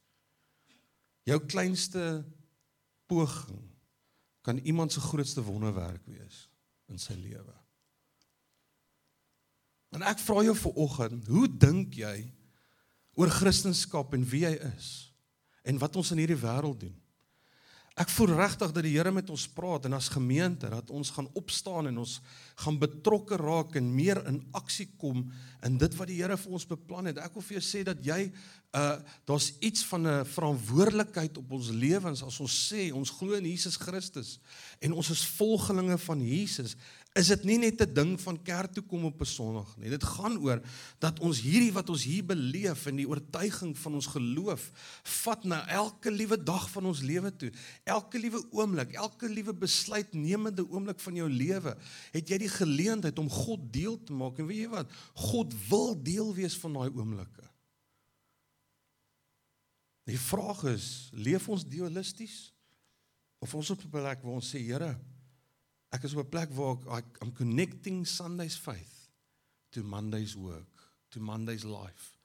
Jou 1.25 1.41
kleinste 1.47 2.25
poging 3.07 3.71
kan 4.41 4.59
iemand 4.59 4.93
se 4.93 5.01
grootste 5.01 5.43
wonderwerk 5.43 6.07
wees 6.07 6.49
in 6.89 6.99
sy 6.99 7.13
lewe. 7.13 7.55
En 9.91 10.03
ek 10.03 10.19
vra 10.19 10.43
jou 10.43 10.57
vir 10.57 10.73
oggend, 10.73 11.27
hoe 11.27 11.49
dink 11.59 11.95
jy 11.95 12.33
oor 13.19 13.29
Christendom 13.29 14.15
en 14.15 14.27
wie 14.31 14.47
hy 14.47 14.55
is 14.77 15.13
en 15.63 15.79
wat 15.79 15.97
ons 15.97 16.11
in 16.15 16.23
hierdie 16.23 16.39
wêreld 16.39 16.81
doen? 16.81 16.97
Ek 18.01 18.09
voel 18.09 18.31
regtig 18.33 18.71
dat 18.73 18.85
die 18.87 18.95
Here 18.95 19.11
met 19.13 19.29
ons 19.29 19.43
praat 19.53 19.85
en 19.85 19.93
as 19.99 20.09
gemeente 20.09 20.71
dat 20.73 20.89
ons 20.95 21.11
gaan 21.13 21.27
opstaan 21.37 21.91
en 21.91 21.99
ons 22.01 22.15
gaan 22.63 22.79
betrokke 22.81 23.37
raak 23.37 23.77
en 23.77 23.91
meer 23.93 24.23
in 24.31 24.39
aksie 24.57 24.87
kom 24.97 25.27
in 25.67 25.77
dit 25.77 25.97
wat 25.99 26.09
die 26.09 26.17
Here 26.23 26.39
vir 26.41 26.55
ons 26.57 26.65
beplan 26.71 27.11
het. 27.11 27.21
Ek 27.21 27.37
wil 27.37 27.45
vir 27.45 27.59
jou 27.59 27.65
sê 27.67 27.85
dat 27.85 28.01
jy 28.05 28.31
uh 28.71 29.01
daar's 29.27 29.51
iets 29.59 29.83
van 29.91 30.07
'n 30.07 30.25
verantwoordelikheid 30.25 31.37
op 31.37 31.53
ons 31.53 31.69
lewens 31.75 32.23
as 32.23 32.41
ons 32.41 32.73
sê 32.73 32.93
ons 32.95 33.11
glo 33.11 33.35
in 33.35 33.45
Jesus 33.45 33.77
Christus 33.77 34.39
en 34.79 34.93
ons 34.93 35.11
is 35.11 35.27
volgelinge 35.37 35.99
van 35.99 36.21
Jesus 36.23 36.77
is 37.19 37.27
dit 37.33 37.43
nie 37.45 37.59
net 37.59 37.81
'n 37.83 37.93
ding 37.93 38.21
van 38.21 38.37
kerk 38.43 38.73
toe 38.73 38.85
kom 38.87 39.05
op 39.05 39.21
'n 39.21 39.27
Sondag 39.27 39.77
nie. 39.79 39.91
Dit 39.91 40.05
gaan 40.05 40.39
oor 40.39 40.63
dat 40.99 41.19
ons 41.19 41.41
hierdie 41.41 41.73
wat 41.73 41.91
ons 41.91 42.05
hier 42.05 42.25
beleef 42.25 42.87
en 42.87 42.97
die 42.97 43.09
oortuiging 43.09 43.77
van 43.79 43.95
ons 43.95 44.07
geloof 44.07 44.71
vat 45.03 45.45
na 45.45 45.67
elke 45.69 46.11
liewe 46.11 46.43
dag 46.43 46.71
van 46.71 46.87
ons 46.87 47.01
lewe 47.01 47.37
toe. 47.37 47.53
Elke 47.85 48.19
liewe 48.19 48.47
oomblik, 48.53 48.93
elke 48.93 49.29
liewe 49.29 49.53
besluitnemende 49.53 50.69
oomblik 50.71 51.01
van 51.01 51.15
jou 51.15 51.29
lewe, 51.29 51.77
het 52.13 52.29
jy 52.29 52.39
die 52.39 52.49
geleentheid 52.49 53.19
om 53.19 53.29
God 53.29 53.73
deel 53.73 54.03
te 54.03 54.13
maak. 54.13 54.39
En 54.39 54.47
weet 54.47 54.59
jy 54.59 54.69
wat? 54.69 54.91
God 55.15 55.55
wil 55.69 56.03
deel 56.03 56.35
wees 56.35 56.57
van 56.57 56.73
daai 56.73 56.91
oomblikke. 56.91 57.51
Die 60.05 60.19
vraag 60.19 60.65
is, 60.65 61.11
leef 61.13 61.49
ons 61.49 61.67
dualisties 61.67 62.53
of 63.39 63.55
ons 63.55 63.71
op 63.71 63.83
'n 63.85 63.91
plek 63.91 64.23
waar 64.23 64.39
ons 64.39 64.55
sê, 64.55 64.59
Here, 64.59 64.99
Ek 65.91 66.07
is 66.07 66.15
op 66.15 66.27
'n 66.27 66.29
plek 66.31 66.53
waar 66.55 66.79
ek 66.99 67.19
I'm 67.23 67.33
connecting 67.33 68.07
Sunday's 68.07 68.57
faith 68.57 69.11
to 69.71 69.83
Monday's 69.83 70.35
work, 70.35 70.93
to 71.11 71.21
Monday's 71.21 71.65
life. 71.65 72.17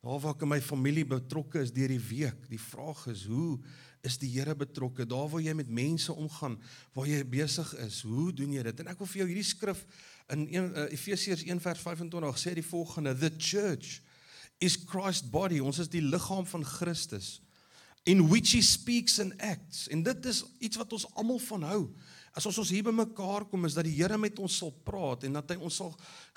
Daar 0.00 0.20
waar 0.20 0.34
ek 0.34 0.42
in 0.42 0.48
my 0.48 0.60
familie 0.60 1.04
betrokke 1.04 1.60
is 1.60 1.72
deur 1.72 1.88
die 1.88 2.00
week. 2.00 2.48
Die 2.48 2.60
vraag 2.60 3.06
is, 3.06 3.24
hoe 3.24 3.58
is 4.02 4.18
die 4.18 4.28
Here 4.28 4.54
betrokke? 4.54 5.06
Daar 5.06 5.28
waar 5.28 5.40
jy 5.40 5.52
met 5.52 5.68
mense 5.68 6.12
omgaan, 6.12 6.58
waar 6.92 7.06
jy 7.06 7.22
besig 7.24 7.74
is, 7.74 8.02
hoe 8.02 8.32
doen 8.32 8.52
jy 8.52 8.62
dit? 8.62 8.80
En 8.80 8.88
ek 8.92 8.98
wil 8.98 9.06
vir 9.06 9.22
jou 9.22 9.28
hierdie 9.28 9.48
skrif 9.48 9.86
in 10.28 10.48
uh, 10.48 10.92
Efesiërs 10.92 11.44
1:25 11.44 12.36
sê 12.40 12.54
die 12.54 12.64
volgende: 12.64 13.14
The 13.16 13.32
church 13.36 14.02
is 14.58 14.76
Christ's 14.76 15.30
body. 15.30 15.60
Ons 15.60 15.78
is 15.78 15.88
die 15.88 16.04
liggaam 16.04 16.46
van 16.46 16.64
Christus 16.64 17.43
in 18.04 18.28
which 18.28 18.52
he 18.52 18.62
speaks 18.62 19.18
and 19.18 19.32
acts. 19.40 19.88
En 19.88 20.02
dit 20.02 20.26
is 20.28 20.44
iets 20.58 20.76
wat 20.76 20.92
ons 20.92 21.06
almal 21.16 21.40
van 21.46 21.62
hou. 21.70 21.80
As 22.34 22.44
ons 22.50 22.56
ons 22.58 22.70
hier 22.74 22.82
bymekaar 22.82 23.44
kom 23.46 23.62
is 23.68 23.76
dat 23.76 23.86
die 23.86 23.94
Here 23.94 24.16
met 24.18 24.40
ons 24.42 24.56
sal 24.58 24.72
praat 24.84 25.22
en 25.28 25.36
dat 25.38 25.52
hy 25.54 25.56
ons 25.62 25.76
sal 25.78 25.92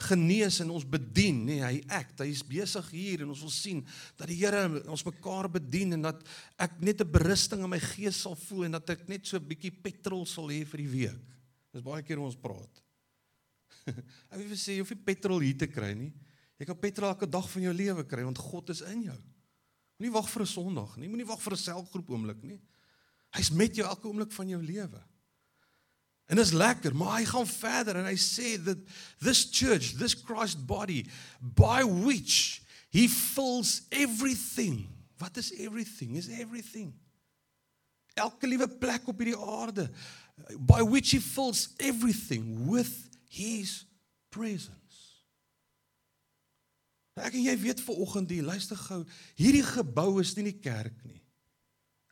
genees 0.07 0.59
en 0.61 0.69
ons 0.75 0.85
bedien, 0.85 1.39
nee, 1.47 1.63
hy 1.63 1.81
act. 1.97 2.21
Hy 2.21 2.29
is 2.29 2.43
besig 2.45 2.91
hier 2.93 3.23
en 3.25 3.33
ons 3.33 3.41
wil 3.41 3.53
sien 3.53 3.81
dat 4.19 4.29
die 4.29 4.37
Here 4.37 4.61
ons 4.93 5.05
mekaar 5.07 5.49
bedien 5.57 5.97
en 5.97 6.05
dat 6.05 6.21
ek 6.61 6.77
net 6.85 7.01
'n 7.01 7.11
berusting 7.11 7.63
in 7.65 7.73
my 7.73 7.81
gees 7.81 8.21
sal 8.21 8.37
voel 8.47 8.65
en 8.65 8.77
dat 8.77 8.89
ek 8.93 9.07
net 9.09 9.25
so 9.25 9.37
'n 9.37 9.47
bietjie 9.49 9.73
petrol 9.73 10.25
sal 10.25 10.53
hê 10.53 10.63
vir 10.63 10.77
die 10.85 10.91
week. 10.91 11.25
Dis 11.73 11.81
baie 11.81 12.03
keer 12.03 12.19
ons 12.19 12.37
praat. 12.37 12.83
ek 14.31 14.37
wil 14.37 14.53
sê 14.53 14.77
jy 14.77 14.85
hoef 14.85 14.93
nie 14.93 15.03
petrol 15.03 15.39
hier 15.39 15.57
te 15.57 15.67
kry 15.67 15.95
nie. 15.97 16.13
Jy 16.59 16.65
kan 16.65 16.77
petrol 16.77 17.09
elke 17.09 17.25
dag 17.25 17.49
van 17.49 17.63
jou 17.63 17.73
lewe 17.73 18.03
kry 18.05 18.23
want 18.23 18.37
God 18.37 18.69
is 18.69 18.81
in 18.81 19.03
jou. 19.09 19.17
Moenie 19.97 20.13
wag 20.13 20.29
vir 20.29 20.41
'n 20.41 20.47
Sondag 20.47 20.97
nie, 20.97 21.09
moenie 21.09 21.25
wag 21.25 21.41
vir 21.41 21.53
'n 21.53 21.57
selgroep 21.57 22.09
oomblik 22.09 22.43
nie. 22.43 22.61
Hy's 23.33 23.49
met 23.51 23.75
jou 23.75 23.85
elke 23.87 24.07
oomblik 24.07 24.31
van 24.31 24.47
jou 24.47 24.61
lewe. 24.63 25.01
En 26.27 26.35
dit 26.35 26.45
is 26.45 26.51
lekker, 26.51 26.95
maar 26.95 27.19
hy 27.19 27.25
gaan 27.25 27.47
verder 27.47 27.95
en 27.95 28.05
hy 28.05 28.17
sê 28.19 28.57
that 28.63 28.77
this 29.19 29.47
church, 29.51 29.95
this 29.95 30.13
Christ 30.13 30.65
body 30.67 31.05
by 31.39 31.83
which 31.83 32.61
he 32.91 33.07
fills 33.07 33.81
everything. 33.89 34.87
What 35.17 35.37
is 35.37 35.51
everything? 35.53 36.15
Is 36.15 36.27
everything. 36.27 36.93
Elke 38.13 38.47
liewe 38.47 38.67
plek 38.67 39.07
op 39.07 39.21
hierdie 39.21 39.37
aarde 39.37 39.87
by 40.59 40.81
which 40.83 41.11
he 41.11 41.19
fills 41.19 41.69
everything 41.79 42.67
with 42.67 42.91
his 43.29 43.85
presence. 44.29 44.86
Ek 47.17 47.33
en 47.33 47.43
jy 47.43 47.55
weet 47.57 47.81
ver 47.81 47.97
oggend 48.03 48.29
hier, 48.29 48.45
luister 48.45 48.77
gou, 48.77 49.01
hierdie 49.39 49.65
gebou 49.65 50.19
is 50.21 50.35
nie 50.37 50.51
die 50.51 50.59
kerk 50.61 50.97
nie. 51.07 51.21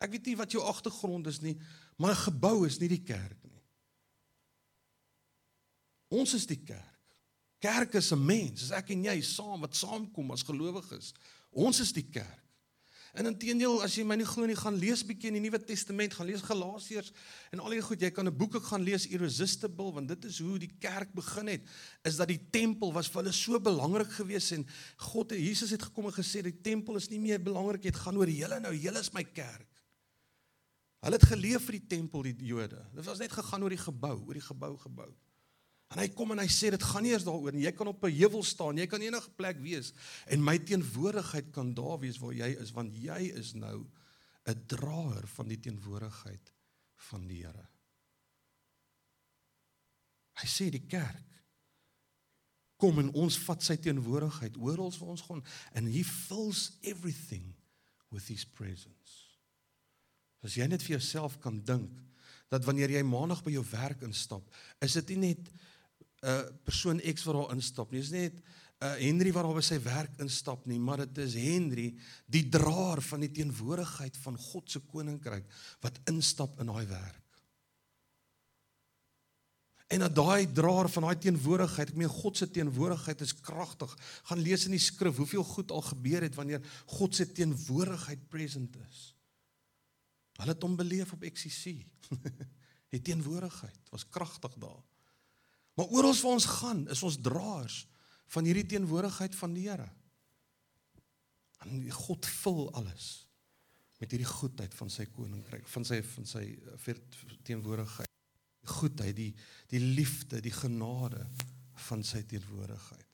Ek 0.02 0.10
weet 0.12 0.26
nie 0.26 0.36
wat 0.36 0.52
jou 0.52 0.64
agtergrond 0.66 1.28
is 1.30 1.40
nie, 1.40 1.56
maar 1.96 2.12
'n 2.12 2.24
gebou 2.26 2.66
is 2.66 2.78
nie 2.80 2.88
die 2.88 3.04
kerk 3.04 3.38
nie. 3.44 3.62
Ons 6.08 6.34
is 6.34 6.46
die 6.46 6.62
kerk. 6.62 6.96
Kerk 7.58 7.94
is 7.94 8.12
'n 8.12 8.24
mens, 8.24 8.60
dis 8.60 8.70
ek 8.70 8.90
en 8.90 9.04
jy 9.04 9.20
saam 9.22 9.60
wat 9.60 9.74
saamkom 9.74 10.30
as 10.30 10.42
gelowiges. 10.42 11.14
Ons 11.50 11.80
is 11.80 11.92
die 11.92 12.08
kerk. 12.10 12.45
En 13.16 13.24
intedeel 13.24 13.78
as 13.80 13.94
jy 13.96 14.02
my 14.04 14.18
nie 14.20 14.26
glo 14.28 14.44
nie, 14.44 14.56
gaan 14.58 14.76
lees 14.76 15.00
bietjie 15.06 15.30
in 15.30 15.38
die 15.38 15.42
Nuwe 15.46 15.56
Testament, 15.64 16.12
gaan 16.12 16.28
lees 16.28 16.42
Galasiërs 16.44 17.14
en 17.54 17.62
al 17.64 17.72
die 17.72 17.80
goed. 17.80 18.02
Jy 18.04 18.10
kan 18.12 18.28
'n 18.28 18.36
boek 18.36 18.56
ook 18.58 18.66
gaan 18.68 18.84
lees 18.84 19.06
Irresistible 19.08 19.92
want 19.92 20.08
dit 20.08 20.24
is 20.24 20.38
hoe 20.38 20.58
die 20.58 20.72
kerk 20.78 21.14
begin 21.14 21.48
het. 21.48 21.62
Is 22.04 22.16
dat 22.16 22.28
die 22.28 22.40
tempel 22.50 22.92
was 22.92 23.08
vir 23.08 23.22
hulle 23.22 23.32
so 23.32 23.58
belangrik 23.58 24.10
geweest 24.12 24.52
en 24.52 24.66
God 24.96 25.32
en 25.32 25.40
Jesus 25.40 25.70
het 25.70 25.82
gekom 25.82 26.06
en 26.06 26.12
gesê 26.12 26.42
die 26.42 26.60
tempel 26.60 26.96
is 26.96 27.08
nie 27.08 27.20
meer 27.20 27.40
belangrik, 27.40 27.82
dit 27.82 27.96
gaan 27.96 28.16
oor 28.16 28.28
julle 28.28 28.60
nou, 28.60 28.74
julle 28.74 29.00
is 29.00 29.12
my 29.12 29.24
kerk. 29.24 29.68
Hulle 31.00 31.16
het 31.16 31.28
geleef 31.28 31.64
vir 31.64 31.80
die 31.80 31.86
tempel 31.86 32.22
die 32.22 32.36
Jode. 32.44 32.84
Dit 32.92 33.04
was 33.04 33.18
net 33.18 33.32
gegaan 33.32 33.62
oor 33.62 33.70
die 33.70 33.78
gebou, 33.78 34.26
oor 34.26 34.34
die 34.34 34.44
gebou 34.44 34.76
gebou. 34.76 35.14
En 35.94 36.00
hy 36.02 36.08
kom 36.10 36.32
en 36.34 36.42
hy 36.42 36.48
sê 36.50 36.72
dit 36.74 36.82
gaan 36.82 37.04
nie 37.06 37.12
eers 37.14 37.26
daaroor 37.26 37.54
nie. 37.54 37.66
Jy 37.66 37.72
kan 37.76 37.86
op 37.86 38.02
'n 38.04 38.10
heuwel 38.10 38.42
staan, 38.42 38.78
jy 38.78 38.86
kan 38.86 39.02
enige 39.02 39.30
plek 39.38 39.60
wees 39.62 39.92
en 40.26 40.42
my 40.42 40.58
teenwoordigheid 40.58 41.52
kan 41.52 41.74
daar 41.74 41.98
wees 42.00 42.18
waar 42.18 42.34
jy 42.34 42.56
is 42.60 42.72
want 42.72 42.96
jy 42.96 43.30
is 43.38 43.54
nou 43.54 43.86
'n 44.46 44.66
draer 44.66 45.26
van 45.26 45.48
die 45.48 45.60
teenwoordigheid 45.60 46.52
van 47.10 47.26
die 47.26 47.42
Here. 47.44 47.68
Hy 50.36 50.46
sê 50.46 50.70
die 50.70 50.86
kerk 50.86 51.24
kom 52.76 52.98
en 52.98 53.12
ons 53.16 53.38
vat 53.38 53.62
sy 53.62 53.76
teenwoordigheid 53.76 54.56
oral 54.56 54.92
waar 54.98 55.14
ons 55.14 55.24
gaan 55.28 55.44
and 55.72 55.88
he 55.88 56.02
fills 56.04 56.78
everything 56.82 57.54
with 58.10 58.28
his 58.28 58.44
presence. 58.44 59.38
As 60.44 60.54
jy 60.54 60.66
net 60.66 60.84
vir 60.84 60.98
jouself 60.98 61.38
kan 61.40 61.62
dink 61.64 61.90
dat 62.52 62.64
wanneer 62.64 62.90
jy 62.90 63.02
maandag 63.02 63.42
by 63.42 63.56
jou 63.56 63.64
werk 63.72 64.04
instap, 64.06 64.44
is 64.84 64.94
dit 65.00 65.16
nie 65.16 65.32
net 65.32 65.50
'n 66.22 66.28
uh, 66.28 66.42
persoon 66.64 67.00
X 67.00 67.24
wat 67.24 67.34
daar 67.34 67.54
instap 67.54 67.90
nie. 67.90 68.00
Dis 68.00 68.10
net 68.10 68.34
'n 68.34 68.84
uh, 68.84 68.94
Henry 69.00 69.32
wat 69.32 69.54
by 69.54 69.64
sy 69.64 69.78
werk 69.80 70.18
instap 70.20 70.66
nie, 70.66 70.78
maar 70.78 71.04
dit 71.04 71.18
is 71.18 71.34
Henry, 71.34 71.94
die 72.26 72.48
draer 72.48 73.00
van 73.02 73.20
die 73.20 73.32
teenwoordigheid 73.32 74.16
van 74.16 74.36
God 74.36 74.70
se 74.70 74.80
koninkryk 74.80 75.46
wat 75.80 76.00
instap 76.04 76.60
in 76.60 76.72
daai 76.72 76.86
werk. 76.86 77.22
En 79.86 80.02
dat 80.02 80.14
daai 80.14 80.52
draer 80.52 80.88
van 80.90 81.06
daai 81.06 81.18
teenwoordigheid, 81.22 81.92
ek 81.92 81.98
meen 82.00 82.10
God 82.10 82.36
se 82.36 82.48
teenwoordigheid 82.50 83.20
is 83.22 83.36
kragtig. 83.38 83.92
Gaan 84.26 84.42
lees 84.42 84.66
in 84.66 84.74
die 84.74 84.82
skrif 84.82 85.20
hoeveel 85.20 85.44
goed 85.46 85.70
al 85.70 85.84
gebeur 85.86 86.26
het 86.26 86.34
wanneer 86.34 86.64
God 86.98 87.14
se 87.14 87.28
teenwoordigheid 87.32 88.26
present 88.28 88.74
is. 88.82 89.04
Hulle 90.40 90.52
het 90.52 90.66
hom 90.66 90.74
beleef 90.76 91.12
op 91.14 91.22
XCC. 91.22 91.86
die 92.94 93.00
teenwoordigheid 93.00 93.94
was 93.94 94.08
kragtig 94.08 94.58
daar. 94.58 94.82
Maar 95.76 95.92
oral 95.92 96.16
waar 96.16 96.38
ons 96.38 96.48
gaan, 96.58 96.86
is 96.88 97.02
ons 97.04 97.20
draers 97.20 97.82
van 98.32 98.48
hierdie 98.48 98.66
teenwoordigheid 98.66 99.36
van 99.36 99.54
die 99.54 99.68
Here. 99.68 99.88
En 101.64 101.90
God 101.92 102.26
vul 102.40 102.70
alles 102.78 103.26
met 104.00 104.12
hierdie 104.12 104.28
goedheid 104.28 104.74
van 104.76 104.90
sy 104.92 105.06
koninkryk, 105.08 105.68
van 105.72 105.84
sy 105.88 106.02
van 106.04 106.28
sy 106.28 106.44
eh, 106.52 106.96
teenwoordigheid. 107.48 108.10
Die 108.64 108.72
goedheid, 108.72 109.16
die 109.16 109.30
die 109.72 109.80
liefde, 109.80 110.40
die 110.44 110.54
genade 110.54 111.22
van 111.88 112.04
sy 112.04 112.22
teenwoordigheid. 112.28 113.06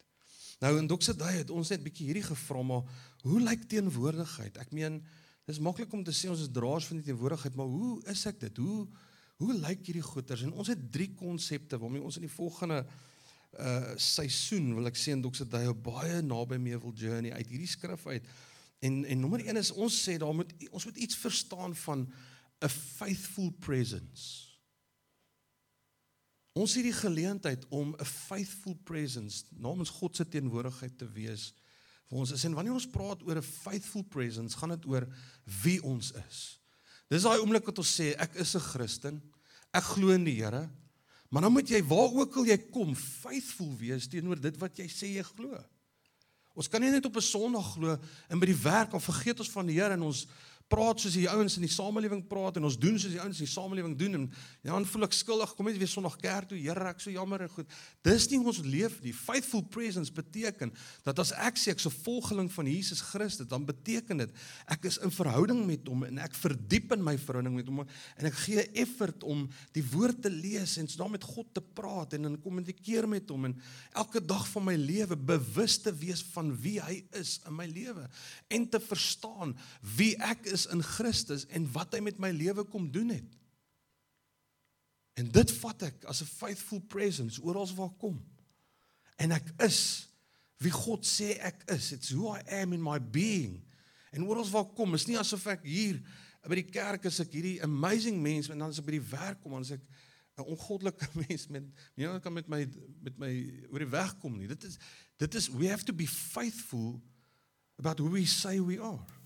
Nou 0.63 0.77
in 0.79 0.89
Doxedai 0.91 1.33
het 1.41 1.51
ons 1.51 1.71
net 1.75 1.83
bietjie 1.83 2.09
hierdie 2.11 2.27
gevra 2.27 2.63
maar 2.67 2.87
hoe 3.27 3.41
lyk 3.43 3.67
teenwoordigheid? 3.71 4.59
Ek 4.63 4.75
meen 4.75 5.01
dis 5.47 5.59
maklik 5.63 5.93
om 5.95 6.05
te 6.07 6.15
sê 6.15 6.31
ons 6.31 6.43
is 6.45 6.51
draers 6.55 6.87
van 6.91 7.01
die 7.01 7.11
teenwoordigheid, 7.11 7.57
maar 7.59 7.71
hoe 7.71 7.97
is 8.11 8.23
ek 8.31 8.39
dit? 8.45 8.63
Hoe 8.63 8.87
Hoe 9.43 9.55
lyk 9.59 9.87
hierdie 9.89 10.05
goeters? 10.07 10.45
En 10.47 10.53
ons 10.55 10.71
het 10.71 10.85
drie 10.95 11.11
konsepte 11.19 11.79
waarmee 11.83 12.03
ons 12.03 12.21
in 12.21 12.29
die 12.29 12.37
volgende 12.37 12.85
uh 13.61 13.97
seisoen 14.01 14.71
wil 14.73 14.89
ek 14.89 14.97
sê 14.97 15.13
in 15.13 15.21
Dr. 15.21 15.45
Dayo 15.45 15.75
baie 15.77 16.23
naby 16.25 16.57
mee 16.57 16.79
wil 16.81 16.95
journey 16.97 17.35
uit 17.35 17.51
hierdie 17.51 17.69
skrif 17.69 18.07
uit. 18.07 18.29
En 18.81 19.03
en 19.05 19.21
nommer 19.21 19.43
1 19.45 19.61
is 19.61 19.73
ons 19.75 19.99
sê 20.07 20.15
daar 20.23 20.33
moet 20.33 20.55
ons 20.71 20.87
moet 20.89 21.03
iets 21.05 21.19
verstaan 21.21 21.77
van 21.83 22.07
'n 22.63 22.73
faithful 22.73 23.51
presence. 23.61 24.49
Ons 26.53 26.75
het 26.75 26.85
die 26.85 26.97
geleentheid 26.97 27.67
om 27.69 27.95
'n 27.99 28.05
faithful 28.05 28.75
presence 28.85 29.45
namens 29.51 29.91
God 29.91 30.17
se 30.17 30.29
teenwoordigheid 30.29 30.99
te 30.99 31.09
wees 31.13 31.53
vir 32.09 32.19
ons. 32.19 32.45
En 32.45 32.55
wanneer 32.55 32.73
ons 32.73 32.91
praat 32.91 33.23
oor 33.23 33.37
'n 33.37 33.43
faithful 33.43 34.03
presence, 34.03 34.57
gaan 34.57 34.69
dit 34.69 34.87
oor 34.87 35.09
wie 35.63 35.83
ons 35.83 36.13
is. 36.29 36.61
Dis 37.09 37.23
daai 37.23 37.39
oomblik 37.39 37.65
wat 37.65 37.79
ons 37.79 38.01
sê 38.01 38.15
ek 38.17 38.35
is 38.35 38.55
'n 38.55 38.61
Christen. 38.61 39.32
Ek 39.73 39.87
glo 39.97 40.13
in 40.13 40.25
die 40.25 40.37
Here. 40.39 40.67
Maar 41.33 41.47
dan 41.47 41.55
moet 41.55 41.71
jy 41.73 41.81
waar 41.89 42.13
ook 42.13 42.35
al 42.37 42.51
jy 42.51 42.59
kom, 42.69 42.93
faithful 42.95 43.71
wees 43.81 44.09
teenoor 44.13 44.41
dit 44.41 44.57
wat 44.61 44.77
jy 44.77 44.89
sê 44.93 45.15
jy 45.15 45.25
glo. 45.25 45.57
Ons 46.53 46.69
kan 46.69 46.83
nie 46.85 46.91
net 46.93 47.07
op 47.09 47.17
'n 47.17 47.25
Sondag 47.25 47.73
glo 47.73 47.97
en 48.29 48.39
by 48.39 48.47
die 48.47 48.63
werk 48.63 48.93
of 48.93 49.05
vergeet 49.05 49.41
ons 49.41 49.51
van 49.51 49.67
die 49.67 49.81
Here 49.81 49.95
en 49.95 50.03
ons 50.03 50.27
praat 50.69 51.01
soos 51.01 51.17
die 51.17 51.29
ouens 51.31 51.57
in 51.59 51.67
die 51.67 51.73
samelewing 51.73 52.23
praat 52.29 52.57
en 52.57 52.65
ons 52.69 52.79
doen 52.81 52.99
soos 52.99 53.13
die 53.13 53.21
ouens 53.21 53.41
in 53.41 53.47
die 53.47 53.53
samelewing 53.53 53.97
doen 53.99 54.15
en 54.21 54.27
ja, 54.63 54.73
dan 54.73 54.87
voel 54.89 55.09
ek 55.09 55.17
skuldig. 55.17 55.55
Kom 55.57 55.67
net 55.67 55.79
weer 55.81 55.91
Sondag 55.91 56.17
kerk 56.23 56.49
toe. 56.51 56.59
Here, 56.59 56.89
ek 56.89 57.01
so 57.03 57.11
jammer 57.11 57.45
en 57.45 57.53
goed. 57.53 57.69
Dis 58.07 58.29
nie 58.31 58.41
ons 58.41 58.63
leef 58.65 58.99
nie. 59.03 59.13
Faithful 59.17 59.65
presence 59.73 60.13
beteken 60.13 60.73
dat 61.07 61.19
as 61.23 61.33
ek 61.37 61.61
sê 61.61 61.75
ek's 61.75 61.87
'n 61.87 61.97
volgeling 62.05 62.51
van 62.53 62.67
Jesus 62.67 63.01
Christus, 63.01 63.49
dan 63.49 63.65
beteken 63.65 64.19
dit 64.19 64.31
ek 64.67 64.85
is 64.85 64.99
in 64.99 65.11
verhouding 65.11 65.67
met 65.67 65.87
hom 65.89 66.05
en 66.05 66.19
ek 66.19 66.35
verdiep 66.35 66.93
in 66.93 67.03
my 67.05 67.17
verhouding 67.19 67.55
met 67.55 67.67
hom 67.67 67.83
en 67.83 68.29
ek 68.29 68.37
gee 68.45 68.65
effort 68.79 69.23
om 69.23 69.49
die 69.77 69.85
woord 69.93 70.23
te 70.23 70.31
lees 70.31 70.77
en 70.81 70.89
saam 70.89 71.13
met 71.15 71.25
God 71.25 71.49
te 71.55 71.61
praat 71.61 72.17
en 72.17 72.31
in 72.31 72.39
kommunikeer 72.43 73.09
met 73.11 73.29
hom 73.33 73.49
en 73.51 73.57
elke 73.99 74.23
dag 74.25 74.45
van 74.55 74.67
my 74.71 74.77
lewe 74.79 75.17
bewus 75.17 75.79
te 75.83 75.93
wees 75.93 76.23
van 76.35 76.53
wie 76.63 76.79
hy 76.83 77.01
is 77.19 77.39
in 77.49 77.57
my 77.57 77.67
lewe 77.71 78.09
en 78.53 78.69
te 78.69 78.81
verstaan 78.81 79.57
wie 79.97 80.13
ek 80.23 80.52
is 80.53 80.67
in 80.73 80.83
Christus 80.83 81.47
en 81.51 81.67
wat 81.75 81.95
hy 81.97 82.03
met 82.05 82.21
my 82.23 82.31
lewe 82.35 82.65
kom 82.69 82.91
doen 82.93 83.15
het. 83.15 83.39
En 85.21 85.29
dit 85.29 85.53
vat 85.61 85.89
ek 85.91 86.05
as 86.09 86.23
'n 86.23 86.31
faithful 86.31 86.81
presence 86.81 87.41
oral 87.43 87.69
waar 87.75 87.91
ek 87.91 87.99
kom. 87.99 88.23
En 89.17 89.33
ek 89.33 89.53
is 89.61 90.09
wie 90.63 90.73
God 90.73 91.05
sê 91.07 91.37
ek 91.39 91.63
is. 91.71 91.93
It's 91.93 92.11
who 92.11 92.31
I 92.35 92.41
am 92.63 92.73
in 92.73 92.83
my 92.83 92.99
being. 92.99 93.65
En 94.13 94.25
oral 94.25 94.49
waar 94.49 94.65
ek 94.65 94.75
kom, 94.75 94.95
is 94.95 95.07
nie 95.07 95.19
asof 95.19 95.47
ek 95.47 95.65
hier 95.65 96.01
by 96.49 96.59
die 96.59 96.71
kerk 96.75 97.05
is 97.07 97.21
ek 97.23 97.37
hierdie 97.37 97.63
amazing 97.63 98.19
mens 98.23 98.49
en 98.51 98.59
dan 98.59 98.73
as 98.73 98.81
ek 98.83 98.89
by 98.89 98.97
die 98.97 99.11
werk 99.13 99.39
kom, 99.43 99.53
dan 99.53 99.63
is 99.63 99.77
ek 99.77 99.85
'n 100.41 100.49
ongoddelike 100.49 101.07
mens 101.23 101.47
met 101.49 101.63
nie 101.95 102.07
nou 102.07 102.19
kan 102.21 102.33
met 102.33 102.49
my 102.49 102.67
met 103.01 103.19
my 103.19 103.33
oor 103.71 103.79
die 103.79 103.93
weg 103.93 104.19
kom 104.19 104.39
nie. 104.39 104.49
Dit 104.49 104.65
is 104.65 104.79
dit 105.19 105.35
is 105.35 105.49
we 105.49 105.69
have 105.69 105.85
to 105.85 105.93
be 105.93 106.07
faithful 106.07 107.01
about 107.79 107.99
who 107.99 108.11
we 108.11 108.25
say 108.27 108.59
we 108.61 108.81
are. 108.81 109.22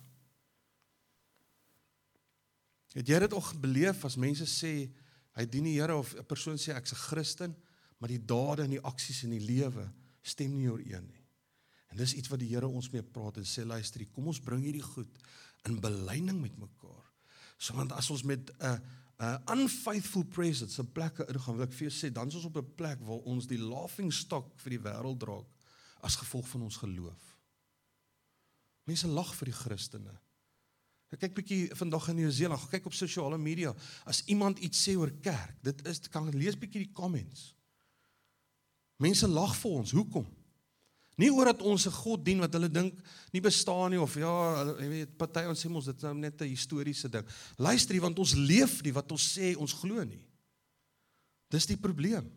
Het 2.96 3.12
jy 3.12 3.18
dit 3.26 3.34
al 3.36 3.44
beleef 3.60 4.04
as 4.08 4.16
mense 4.16 4.46
sê 4.48 4.72
hy 5.36 5.44
dien 5.52 5.66
die 5.68 5.76
Here 5.76 5.96
of 5.96 6.14
'n 6.16 6.24
persoon 6.24 6.56
sê 6.56 6.72
ek's 6.72 6.92
'n 6.92 7.04
Christen, 7.08 7.56
maar 7.98 8.08
die 8.08 8.24
dade 8.24 8.62
en 8.62 8.70
die 8.70 8.80
aksies 8.80 9.22
in 9.24 9.30
die 9.30 9.44
lewe 9.44 9.92
stem 10.22 10.56
nie 10.56 10.68
ooreen 10.68 11.06
nie. 11.06 11.24
En 11.88 11.96
dis 11.96 12.14
iets 12.14 12.28
wat 12.28 12.40
die 12.40 12.48
Here 12.48 12.68
ons 12.68 12.90
mee 12.90 13.02
praat 13.02 13.36
en 13.36 13.44
sê 13.44 13.64
luister, 13.64 14.06
kom 14.06 14.26
ons 14.26 14.40
bring 14.40 14.62
hierdie 14.62 14.82
goed 14.82 15.18
in 15.64 15.80
belyning 15.80 16.40
met 16.40 16.56
mekaar. 16.56 17.04
So 17.58 17.74
want 17.74 17.92
as 17.92 18.10
ons 18.10 18.22
met 18.22 18.50
'n 18.60 18.80
'n 19.18 19.42
unfaithful 19.46 20.24
presence 20.24 20.80
in 20.80 20.92
plekke 20.92 21.26
ingaan, 21.28 21.56
wil 21.56 21.64
ek 21.64 21.72
vir 21.72 21.88
jou 21.88 21.94
sê, 21.98 22.12
dan 22.12 22.28
is 22.28 22.34
ons 22.34 22.44
op 22.44 22.56
'n 22.56 22.74
plek 22.76 23.00
waar 23.00 23.24
ons 23.24 23.46
die 23.46 23.58
laughing 23.58 24.12
stock 24.12 24.60
vir 24.60 24.70
die 24.70 24.80
wêreld 24.80 25.18
draak 25.18 25.46
as 26.00 26.16
gevolg 26.16 26.48
van 26.48 26.62
ons 26.62 26.76
geloof. 26.76 27.38
Mense 28.84 29.06
lag 29.06 29.34
vir 29.34 29.44
die 29.44 29.54
Christene. 29.54 30.20
Ek 31.14 31.20
kyk 31.22 31.36
bietjie 31.36 31.60
vandag 31.78 32.08
in 32.10 32.18
Nieu-Seeland, 32.20 32.64
kyk 32.70 32.88
op 32.90 32.94
sosiale 32.94 33.38
media. 33.38 33.70
As 34.04 34.24
iemand 34.26 34.58
iets 34.58 34.80
sê 34.82 34.96
oor 34.98 35.12
kerk, 35.22 35.54
dit 35.62 35.84
is 35.86 36.00
kan 36.10 36.26
lees 36.34 36.58
bietjie 36.58 36.82
die 36.82 36.92
comments. 36.96 37.52
Mense 38.98 39.28
lag 39.28 39.54
vir 39.60 39.70
ons. 39.70 39.92
Hoekom? 39.94 40.26
Nie 41.16 41.30
oor 41.32 41.48
dat 41.48 41.62
ons 41.64 41.86
'n 41.86 41.96
God 41.96 42.24
dien 42.24 42.40
wat 42.40 42.52
hulle 42.52 42.68
dink 42.68 42.98
nie 43.32 43.40
bestaan 43.40 43.90
nie 43.90 44.00
of 44.00 44.14
ja, 44.16 44.64
jy 44.80 44.88
weet 44.88 45.16
party 45.16 45.46
ons 45.48 45.64
sê 45.64 45.70
ons 45.70 45.84
dit 45.84 45.96
is 45.96 46.02
nou 46.02 46.14
net 46.14 46.42
'n 46.42 46.48
historiese 46.48 47.08
ding. 47.08 47.24
Luister 47.56 47.94
jy 47.94 48.00
want 48.00 48.18
ons 48.18 48.34
leef 48.34 48.82
nie 48.82 48.92
wat 48.92 49.10
ons 49.12 49.38
sê 49.38 49.56
ons 49.56 49.72
glo 49.72 50.04
nie. 50.04 50.26
Dis 51.48 51.66
die 51.66 51.76
probleem. 51.76 52.30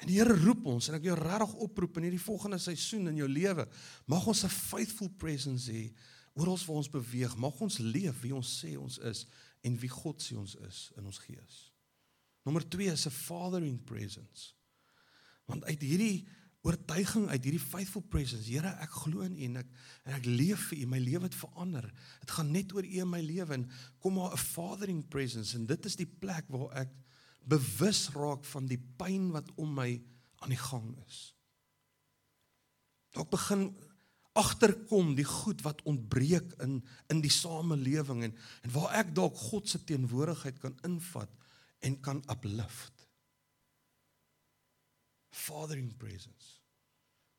En 0.00 0.06
die 0.06 0.16
Here 0.16 0.34
roep 0.34 0.64
ons 0.64 0.88
en 0.88 0.94
ek 0.94 1.04
jou 1.04 1.14
regtig 1.14 1.54
oproep 1.54 1.96
in 1.96 2.04
hierdie 2.04 2.24
volgende 2.24 2.58
seisoen 2.58 3.08
in 3.08 3.16
jou 3.16 3.28
lewe, 3.28 3.68
mag 4.06 4.26
ons 4.26 4.44
'n 4.44 4.48
faithful 4.48 5.10
presence 5.10 5.70
hê 5.70 5.92
oral 6.32 6.58
waar 6.66 6.76
ons 6.76 6.90
beweeg, 6.90 7.36
mag 7.36 7.60
ons 7.60 7.78
leef 7.78 8.20
wie 8.20 8.34
ons 8.34 8.50
sê 8.60 8.76
ons 8.78 8.98
is 9.10 9.26
en 9.66 9.76
wie 9.80 9.90
God 9.92 10.22
sê 10.22 10.36
ons 10.38 10.54
is 10.68 10.90
in 10.96 11.06
ons 11.06 11.18
gees. 11.18 11.58
Nommer 12.46 12.64
2 12.68 12.92
is 12.92 13.06
'n 13.06 13.10
fathering 13.10 13.84
presence. 13.84 14.54
Want 15.44 15.64
uit 15.64 15.80
hierdie 15.80 16.28
oortuiging 16.62 17.28
uit 17.28 17.44
hierdie 17.44 17.62
faithful 17.62 18.02
presence, 18.02 18.50
Here, 18.50 18.68
ek 18.84 18.90
glo 18.90 19.24
in 19.24 19.36
U 19.36 19.44
en 19.44 19.56
ek 19.56 19.68
en 20.04 20.12
ek 20.12 20.26
leef 20.28 20.68
vir 20.70 20.78
U, 20.84 20.86
my 20.86 20.98
lewe 20.98 21.22
het 21.22 21.34
verander. 21.34 21.86
Dit 22.20 22.30
gaan 22.30 22.50
net 22.52 22.74
oor 22.76 22.84
U 22.84 23.00
in 23.00 23.10
my 23.10 23.20
lewe 23.24 23.56
en 23.56 23.70
kom 23.98 24.14
maar 24.14 24.32
'n 24.32 24.44
fathering 24.44 25.08
presence 25.08 25.56
en 25.56 25.66
dit 25.66 25.84
is 25.86 25.96
die 25.96 26.06
plek 26.06 26.44
waar 26.48 26.72
ek 26.84 26.90
bewus 27.48 28.10
raak 28.12 28.44
van 28.44 28.66
die 28.66 28.80
pyn 28.98 29.30
wat 29.32 29.48
om 29.56 29.74
my 29.74 30.02
aan 30.40 30.52
die 30.52 30.60
gang 30.60 30.96
is. 31.06 31.34
Ek 33.16 33.30
begin 33.30 33.74
agterkom 34.38 35.14
die 35.18 35.26
goed 35.26 35.62
wat 35.66 35.82
ontbreek 35.90 36.52
in 36.62 36.78
in 37.10 37.20
die 37.20 37.32
samelewing 37.32 38.24
en 38.28 38.34
en 38.62 38.72
waar 38.74 38.94
ek 39.02 39.14
dalk 39.14 39.36
God 39.50 39.68
se 39.68 39.82
teenwoordigheid 39.84 40.58
kan 40.62 40.76
invat 40.86 41.30
en 41.80 42.00
kan 42.00 42.22
uplift. 42.30 43.06
Fathering 45.30 45.96
presence. 45.96 46.60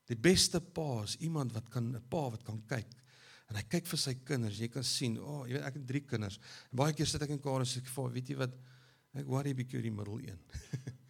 Die 0.10 0.18
beste 0.18 0.60
pa 0.62 1.04
is 1.04 1.18
iemand 1.24 1.54
wat 1.54 1.70
kan 1.70 1.96
'n 1.96 2.04
pa 2.10 2.30
wat 2.30 2.44
kan 2.44 2.64
kyk 2.68 2.92
en 3.50 3.56
hy 3.56 3.64
kyk 3.68 3.88
vir 3.92 4.00
sy 4.00 4.14
kinders. 4.24 4.60
Jy 4.60 4.68
kan 4.68 4.84
sien, 4.84 5.18
o, 5.20 5.42
oh, 5.42 5.48
jy 5.48 5.58
weet 5.58 5.68
ek 5.68 5.74
het 5.74 5.88
3 5.88 6.02
kinders. 6.14 6.40
En 6.72 6.78
baie 6.78 6.94
keer 6.94 7.08
sit 7.08 7.22
ek 7.22 7.34
in 7.36 7.40
kar 7.40 7.60
en 7.60 7.68
sê 7.68 7.84
ek 7.84 7.92
weet 8.14 8.30
jy 8.30 8.38
wat 8.40 8.56
ek 9.14 9.28
worry 9.28 9.54
bietjie 9.54 9.82
die 9.82 9.92
middel 9.92 10.20
een. 10.20 10.40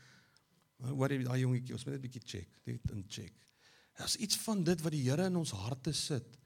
worry 1.01 1.21
daai 1.23 1.39
jongetjie, 1.43 1.73
ons 1.73 1.85
moet 1.85 1.93
net 1.93 2.01
bietjie 2.01 2.23
check, 2.25 2.49
net 2.65 2.91
in 2.91 3.05
check. 3.07 3.33
Daar's 3.97 4.15
iets 4.15 4.37
van 4.37 4.63
dit 4.63 4.81
wat 4.81 4.91
die 4.91 5.03
Here 5.09 5.25
in 5.25 5.35
ons 5.35 5.51
harte 5.51 5.93
sit 5.93 6.37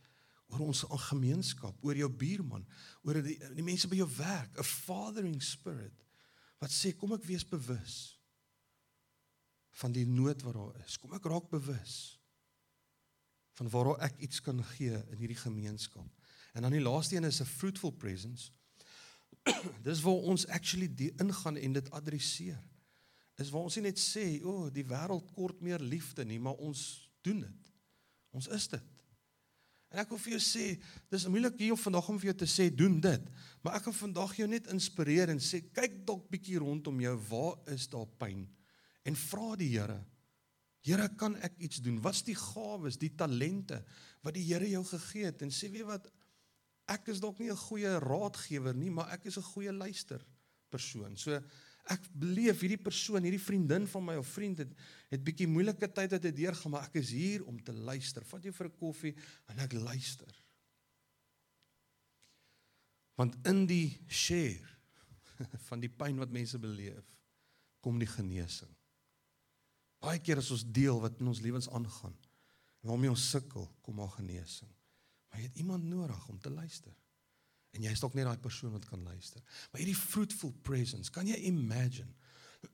oor 0.53 0.61
ons 0.67 0.83
gemeenskap, 1.09 1.77
oor 1.83 1.97
jou 1.97 2.09
buurman, 2.09 2.65
oor 3.03 3.17
die 3.25 3.37
die 3.57 3.65
mense 3.65 3.89
by 3.89 3.97
jou 3.97 4.09
werk, 4.17 4.57
'n 4.57 4.63
fathering 4.63 5.41
spirit 5.41 6.05
wat 6.61 6.71
sê 6.71 6.93
kom 6.95 7.13
ek 7.13 7.25
wees 7.25 7.43
bewus 7.43 8.19
van 9.81 9.91
die 9.91 10.05
nood 10.05 10.41
wat 10.41 10.53
daar 10.53 10.85
is. 10.85 10.97
Kom 10.97 11.13
ek 11.13 11.25
raak 11.25 11.49
bewus 11.49 12.19
van 13.55 13.69
waar 13.69 13.99
ek 14.03 14.17
iets 14.19 14.41
kan 14.41 14.63
gee 14.63 14.95
in 15.11 15.17
hierdie 15.17 15.39
gemeenskap. 15.39 16.07
En 16.53 16.61
dan 16.61 16.71
die 16.71 16.83
laaste 16.83 17.15
een 17.15 17.23
is 17.23 17.41
'n 17.41 17.45
fruitful 17.45 17.91
presence. 17.91 18.51
Dis 19.87 20.01
waar 20.01 20.23
ons 20.31 20.47
actually 20.47 20.87
die 20.87 21.11
ingaan 21.17 21.57
en 21.57 21.73
dit 21.73 21.91
adresseer. 21.91 22.63
Is 23.35 23.49
waar 23.49 23.61
ons 23.67 23.75
nie 23.75 23.83
net 23.83 23.99
sê, 23.99 24.41
"O, 24.43 24.49
oh, 24.49 24.73
die 24.73 24.85
wêreld 24.85 25.33
kort 25.33 25.61
meer 25.61 25.79
liefde 25.79 26.25
nie," 26.25 26.39
maar 26.39 26.55
ons 26.55 27.04
doen 27.25 27.41
dit. 27.45 27.73
Ons 28.35 28.49
is 28.53 28.67
dit. 28.71 28.91
En 29.93 30.01
ek 30.01 30.09
wil 30.11 30.19
vir 30.25 30.35
jou 30.35 30.41
sê, 30.43 30.65
dis 31.13 31.27
moeilik 31.31 31.59
hier 31.61 31.77
vandag 31.79 32.09
om 32.11 32.17
vir 32.19 32.31
jou 32.31 32.39
te 32.41 32.49
sê 32.49 32.67
doen 32.73 32.97
dit, 33.03 33.29
maar 33.63 33.77
ek 33.77 33.85
kan 33.87 33.95
vandag 33.95 34.33
jou 34.35 34.47
net 34.51 34.67
inspireer 34.73 35.31
en 35.31 35.39
sê 35.39 35.61
kyk 35.75 36.01
dalk 36.07 36.25
bietjie 36.33 36.59
rondom 36.59 36.99
jou, 36.99 37.13
waar 37.29 37.71
is 37.71 37.87
daar 37.93 38.09
pyn? 38.19 38.43
En 39.07 39.17
vra 39.29 39.53
die 39.61 39.71
Here, 39.77 40.01
Here, 40.85 41.07
kan 41.17 41.33
ek 41.41 41.55
iets 41.65 41.79
doen? 41.81 41.97
Wat's 42.03 42.21
die 42.27 42.35
gawes, 42.37 42.99
die 43.01 43.09
talente 43.17 43.79
wat 44.25 44.35
die 44.37 44.43
Here 44.45 44.67
jou 44.69 44.83
gegee 44.85 45.31
het? 45.31 45.41
En 45.41 45.53
sê 45.53 45.71
weet 45.73 45.87
wat, 45.87 46.11
ek 46.93 47.09
is 47.09 47.21
dalk 47.23 47.39
nie 47.41 47.49
'n 47.49 47.57
goeie 47.57 47.95
raadgewer 47.99 48.75
nie, 48.75 48.91
maar 48.91 49.09
ek 49.13 49.25
is 49.25 49.37
'n 49.37 49.49
goeie 49.53 49.73
luister 49.73 50.21
persoon. 50.69 51.17
So 51.17 51.41
ek 51.93 52.07
beleef 52.17 52.63
hierdie 52.63 52.81
persoon, 52.81 53.25
hierdie 53.25 53.41
vriendin 53.41 53.85
van 53.87 54.03
my 54.05 54.15
of 54.17 54.29
vriend 54.33 54.63
het 54.63 54.71
het 55.13 55.23
bietjie 55.23 55.47
moeilike 55.47 55.87
tyd 55.93 56.15
uit 56.17 56.23
dit 56.23 56.35
deurgaan, 56.41 56.73
maar 56.73 56.87
ek 56.89 56.97
is 56.99 57.11
hier 57.13 57.45
om 57.45 57.59
te 57.61 57.73
luister. 57.73 58.25
Vat 58.25 58.43
jy 58.43 58.51
vir 58.51 58.67
'n 58.67 58.77
koffie 58.79 59.13
en 59.53 59.59
ek 59.59 59.73
luister. 59.73 60.31
Want 63.15 63.37
in 63.47 63.65
die 63.65 64.01
share 64.07 64.65
van 65.69 65.79
die 65.79 65.89
pyn 65.89 66.17
wat 66.17 66.33
mense 66.33 66.59
beleef, 66.59 67.05
kom 67.79 67.99
die 67.99 68.09
genesing. 68.09 68.71
Baie 70.01 70.19
keer 70.19 70.41
as 70.41 70.51
ons 70.51 70.65
deel 70.65 70.99
wat 70.99 71.19
in 71.19 71.27
ons 71.27 71.41
lewens 71.41 71.69
aangaan, 71.69 72.15
waarmee 72.81 73.09
ons 73.09 73.29
sukkel, 73.29 73.69
kom 73.81 73.95
maar 73.95 74.13
genesing. 74.17 74.69
Maar 75.29 75.39
jy 75.39 75.47
het 75.47 75.57
iemand 75.63 75.83
nodig 75.83 76.27
om 76.29 76.39
te 76.39 76.49
luister. 76.49 76.93
En 77.75 77.83
jy 77.83 77.91
is 77.91 78.01
dalk 78.01 78.15
net 78.15 78.27
daai 78.27 78.39
persoon 78.41 78.73
wat 78.75 78.87
kan 78.87 79.03
luister. 79.03 79.43
Maar 79.71 79.83
hierdie 79.83 79.97
fruitful 79.99 80.53
presence, 80.63 81.11
kan 81.11 81.27
jy 81.27 81.37
imagine? 81.49 82.11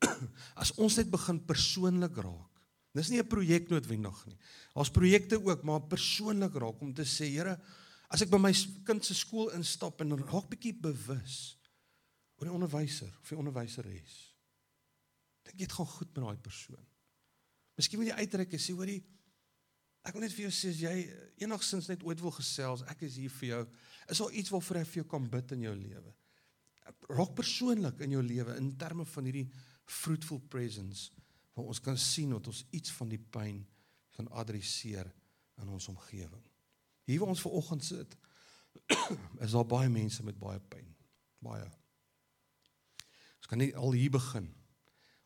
As 0.61 0.73
ons 0.77 0.97
net 0.99 1.09
begin 1.11 1.41
persoonlik 1.47 2.19
raak. 2.21 2.51
Dis 2.95 3.09
nie 3.09 3.21
'n 3.21 3.27
projek 3.27 3.69
noodwendig 3.71 4.25
nie. 4.27 4.37
Daar's 4.75 4.91
projekte 4.91 5.39
ook, 5.39 5.63
maar 5.63 5.87
persoonlik 5.87 6.55
raak 6.59 6.81
om 6.81 6.93
te 6.93 7.07
sê, 7.07 7.31
Here, 7.31 7.57
as 8.11 8.21
ek 8.21 8.29
by 8.29 8.37
my 8.37 8.51
kind 8.83 9.05
se 9.05 9.15
skool 9.15 9.53
instap 9.55 10.01
en 10.03 10.17
raak 10.19 10.49
bietjie 10.51 10.73
bewus 10.75 11.55
oor 12.35 12.49
die 12.49 12.55
onderwyser 12.57 13.11
of 13.21 13.29
die 13.29 13.37
onderwyseres. 13.39 14.17
Dink 15.47 15.55
jy 15.55 15.67
dit 15.69 15.75
gaan 15.77 15.87
goed 15.87 16.11
met 16.11 16.25
daai 16.25 16.43
persoon? 16.43 16.85
Miskien 17.79 18.01
moet 18.01 18.11
jy 18.11 18.17
uitreik 18.19 18.53
en 18.53 18.59
sê, 18.61 18.75
hoorie, 18.75 18.99
Ek 20.01 20.15
wil 20.15 20.25
net 20.25 20.33
vir 20.33 20.47
jou 20.47 20.53
sê 20.55 20.71
as 20.73 20.79
jy 20.81 20.95
enigsins 21.45 21.89
net 21.91 22.03
ooit 22.05 22.21
wil 22.23 22.33
gesels, 22.33 22.81
ek 22.89 23.03
is 23.05 23.19
hier 23.21 23.33
vir 23.37 23.49
jou. 23.51 23.61
Is 24.09 24.21
daar 24.23 24.37
iets 24.41 24.53
waarvoor 24.53 24.81
ek 24.81 24.89
vir 24.89 25.01
jou 25.01 25.09
kan 25.13 25.27
bid 25.29 25.53
in 25.57 25.65
jou 25.67 25.75
lewe? 25.77 26.13
Raak 27.11 27.35
persoonlik 27.37 28.01
in 28.01 28.15
jou 28.17 28.23
lewe 28.25 28.55
in 28.57 28.71
terme 28.81 29.05
van 29.05 29.27
hierdie 29.29 29.47
fruitful 29.91 30.41
presence 30.51 31.11
waar 31.53 31.67
ons 31.67 31.81
kan 31.83 31.97
sien 31.99 32.31
dat 32.33 32.47
ons 32.47 32.63
iets 32.73 32.93
van 32.95 33.11
die 33.11 33.19
pyn 33.19 33.59
van 34.15 34.29
adresseer 34.41 35.09
in 35.61 35.69
ons 35.69 35.89
omgewing. 35.91 36.43
Hier 37.05 37.19
waar 37.21 37.33
ons 37.33 37.43
ver 37.43 37.57
oggend 37.59 37.85
sit, 37.85 38.15
is 39.45 39.53
daar 39.53 39.67
baie 39.67 39.89
mense 39.91 40.23
met 40.23 40.39
baie 40.39 40.61
pyn. 40.71 40.87
Baie. 41.43 41.67
Ons 43.41 43.49
kan 43.51 43.61
nie 43.61 43.71
al 43.75 43.97
hier 43.97 44.13
begin 44.13 44.47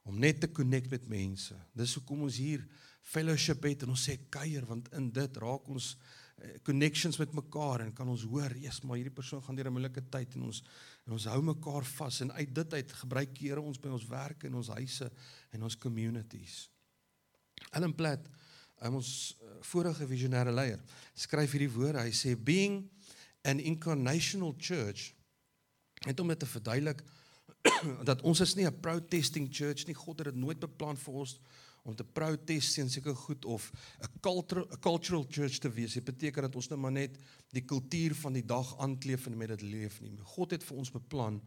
om 0.05 0.17
net 0.21 0.41
te 0.41 0.49
connect 0.51 0.91
met 0.93 1.07
mense. 1.09 1.55
Dis 1.77 1.95
hoekom 1.97 2.25
ons 2.27 2.37
hier 2.41 2.65
fellowship 3.05 3.65
het 3.67 3.85
en 3.85 3.93
ons 3.93 4.05
sê 4.09 4.17
kuier 4.33 4.65
want 4.65 4.89
in 4.97 5.11
dit 5.13 5.37
raak 5.41 5.67
ons 5.69 5.91
uh, 5.93 6.55
connections 6.65 7.19
met 7.21 7.35
mekaar 7.37 7.85
en 7.85 7.93
kan 7.95 8.09
ons 8.09 8.25
hoor, 8.29 8.55
yes, 8.57 8.81
maar 8.83 8.99
hierdie 8.99 9.13
persoon 9.13 9.43
gaan 9.45 9.57
deur 9.57 9.69
'n 9.69 9.77
moeilike 9.77 10.03
tyd 10.09 10.35
en 10.35 10.47
ons 10.49 10.63
en 11.05 11.13
ons 11.13 11.27
hou 11.29 11.41
mekaar 11.41 11.85
vas 11.85 12.21
en 12.21 12.31
uit 12.31 12.53
dit 12.53 12.73
uit 12.73 12.93
gebruik 13.01 13.37
Here 13.37 13.61
ons 13.61 13.77
by 13.77 13.89
ons 13.93 14.07
werk 14.09 14.43
en 14.43 14.55
ons 14.55 14.73
huise 14.73 15.11
en 15.51 15.63
ons 15.63 15.77
communities. 15.77 16.69
Ellen 17.71 17.93
Platt, 17.93 18.25
ons 18.81 19.37
uh, 19.41 19.57
vorige 19.61 20.07
visionêre 20.07 20.51
leier, 20.51 20.81
skryf 21.13 21.51
hierdie 21.51 21.71
woorde. 21.71 22.01
Hy 22.01 22.11
sê 22.11 22.35
being 22.35 22.89
an 23.45 23.59
incarnational 23.59 24.55
church 24.57 25.13
het 26.05 26.19
om 26.19 26.27
dit 26.27 26.39
te 26.39 26.49
verduidelik 26.49 27.03
dat 28.09 28.21
ons 28.21 28.41
is 28.41 28.55
nie 28.55 28.65
'n 28.65 28.81
protesting 28.81 29.47
church 29.51 29.85
nie. 29.85 29.95
God 29.95 30.19
het 30.19 30.33
dit 30.33 30.41
nooit 30.41 30.59
beplan 30.59 30.97
vir 30.97 31.13
ons 31.13 31.39
om 31.85 31.95
te 31.95 32.03
protest 32.03 32.75
teen 32.75 32.89
seker 32.89 33.15
goed 33.15 33.45
of 33.45 33.71
'n 34.01 34.19
cultural 34.21 34.65
a 34.73 34.77
cultural 34.77 35.25
church 35.29 35.59
te 35.59 35.69
wees. 35.69 35.93
Dit 35.93 36.03
beteken 36.03 36.41
dat 36.41 36.55
ons 36.55 36.67
nou 36.67 36.79
maar 36.79 36.91
net 36.91 37.17
die 37.53 37.65
kultuur 37.65 38.15
van 38.15 38.33
die 38.33 38.45
dag 38.45 38.77
aankleef 38.79 39.25
en 39.25 39.37
met 39.37 39.47
dit 39.47 39.61
leef 39.61 40.01
nie. 40.01 40.17
God 40.17 40.51
het 40.51 40.63
vir 40.63 40.77
ons 40.77 40.91
beplan 40.91 41.41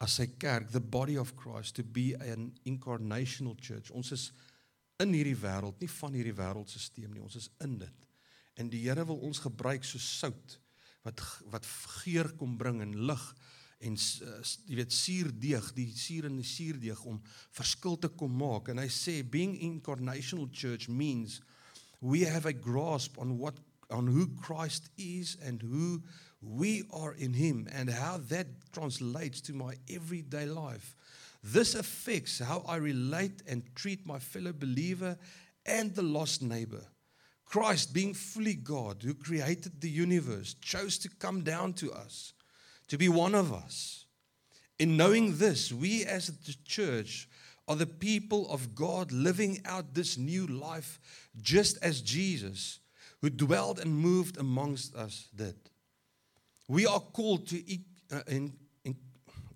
as 0.00 0.14
sy 0.14 0.26
kerk, 0.26 0.70
the 0.70 0.80
body 0.80 1.16
of 1.16 1.34
Christ 1.36 1.74
to 1.74 1.84
be 1.84 2.16
an 2.32 2.52
incarnational 2.64 3.54
church. 3.60 3.90
Ons 3.90 4.12
is 4.12 4.32
in 5.02 5.12
hierdie 5.12 5.36
wêreld, 5.36 5.78
nie 5.80 5.90
van 5.90 6.12
hierdie 6.12 6.34
wêreldstelsel 6.34 7.08
nie. 7.12 7.22
Ons 7.22 7.36
is 7.36 7.50
in 7.60 7.78
dit. 7.78 8.08
En 8.54 8.68
die 8.68 8.82
Here 8.88 9.04
wil 9.04 9.16
ons 9.16 9.38
gebruik 9.38 9.84
so 9.84 9.98
sout 9.98 10.58
wat 11.02 11.20
wat 11.50 11.66
geur 12.02 12.30
kom 12.38 12.56
bring 12.56 12.80
en 12.80 12.94
lig 13.06 13.22
en 13.82 13.96
uh, 13.98 14.38
jy 14.68 14.78
weet 14.78 14.94
suurdeeg, 14.94 15.72
die 15.76 15.88
suur 15.96 16.28
in 16.28 16.38
die 16.38 16.46
suurdeeg 16.46 17.02
om 17.08 17.18
verskil 17.54 17.98
te 17.98 18.10
kom 18.14 18.34
maak. 18.38 18.70
En 18.70 18.80
hy 18.82 18.88
sê 18.92 19.20
being 19.26 19.56
incarnational 19.66 20.48
church 20.54 20.88
means 20.88 21.40
we 22.00 22.24
have 22.26 22.46
a 22.46 22.54
grasp 22.54 23.18
on 23.18 23.38
what 23.38 23.58
on 23.92 24.06
who 24.06 24.26
Christ 24.40 24.88
is 24.96 25.36
and 25.44 25.60
who 25.60 26.02
we 26.40 26.82
are 26.92 27.12
in 27.12 27.34
him 27.34 27.68
and 27.72 27.90
how 27.90 28.18
that 28.28 28.46
translates 28.72 29.40
to 29.42 29.52
my 29.52 29.74
everyday 29.90 30.46
life. 30.46 30.96
This 31.44 31.74
affects 31.74 32.38
how 32.38 32.64
I 32.66 32.76
relate 32.76 33.42
and 33.46 33.62
treat 33.74 34.06
my 34.06 34.18
fellow 34.18 34.52
believer 34.52 35.18
and 35.66 35.94
the 35.94 36.02
lost 36.02 36.42
neighbor. 36.42 36.82
Christ, 37.44 37.92
being 37.92 38.14
fully 38.14 38.54
God, 38.54 39.02
who 39.02 39.14
created 39.14 39.80
the 39.80 39.90
universe, 39.90 40.54
chose 40.62 40.96
to 40.98 41.10
come 41.10 41.42
down 41.42 41.74
to 41.74 41.92
us, 41.92 42.32
to 42.92 42.98
be 42.98 43.08
one 43.08 43.34
of 43.34 43.54
us. 43.54 44.04
In 44.78 44.98
knowing 44.98 45.38
this, 45.38 45.72
we 45.72 46.04
as 46.04 46.26
the 46.26 46.54
church 46.66 47.26
are 47.66 47.74
the 47.74 47.86
people 47.86 48.46
of 48.50 48.74
God 48.74 49.10
living 49.10 49.62
out 49.64 49.94
this 49.94 50.18
new 50.18 50.46
life 50.46 51.00
just 51.40 51.82
as 51.82 52.02
Jesus, 52.02 52.80
who 53.22 53.30
dwelled 53.30 53.78
and 53.78 53.96
moved 53.96 54.36
amongst 54.36 54.94
us, 54.94 55.30
did. 55.34 55.54
We 56.68 56.84
are 56.86 57.00
called 57.00 57.48
to 57.48 57.62
uh, 58.12 58.20
in, 58.26 58.52
in, 58.84 58.94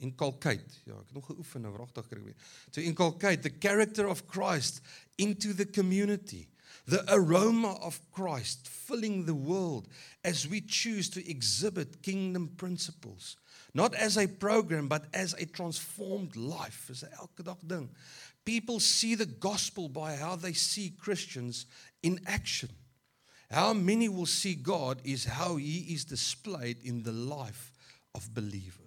inculcate. 0.00 0.80
Ja, 0.86 0.94
ek 0.96 1.28
het. 1.28 2.36
To 2.70 2.82
inculcate 2.82 3.42
the 3.42 3.50
character 3.50 4.08
of 4.08 4.26
Christ 4.26 4.80
into 5.18 5.52
the 5.52 5.66
community. 5.66 6.48
The 6.86 7.04
aroma 7.08 7.78
of 7.82 8.00
Christ 8.12 8.68
filling 8.68 9.24
the 9.26 9.34
world 9.34 9.88
as 10.24 10.46
we 10.46 10.60
choose 10.60 11.10
to 11.10 11.28
exhibit 11.28 12.02
kingdom 12.02 12.48
principles. 12.56 13.36
Not 13.74 13.94
as 13.94 14.16
a 14.16 14.28
program 14.28 14.86
but 14.86 15.06
as 15.12 15.34
a 15.34 15.46
transformed 15.46 16.36
life. 16.36 16.90
People 18.44 18.78
see 18.78 19.16
the 19.16 19.26
gospel 19.26 19.88
by 19.88 20.14
how 20.14 20.36
they 20.36 20.52
see 20.52 20.90
Christians 20.90 21.66
in 22.02 22.20
action. 22.26 22.70
How 23.50 23.72
many 23.72 24.08
will 24.08 24.26
see 24.26 24.54
God 24.54 25.00
is 25.04 25.24
how 25.24 25.56
he 25.56 25.78
is 25.92 26.04
displayed 26.04 26.78
in 26.84 27.02
the 27.02 27.12
life 27.12 27.72
of 28.14 28.32
believers. 28.32 28.85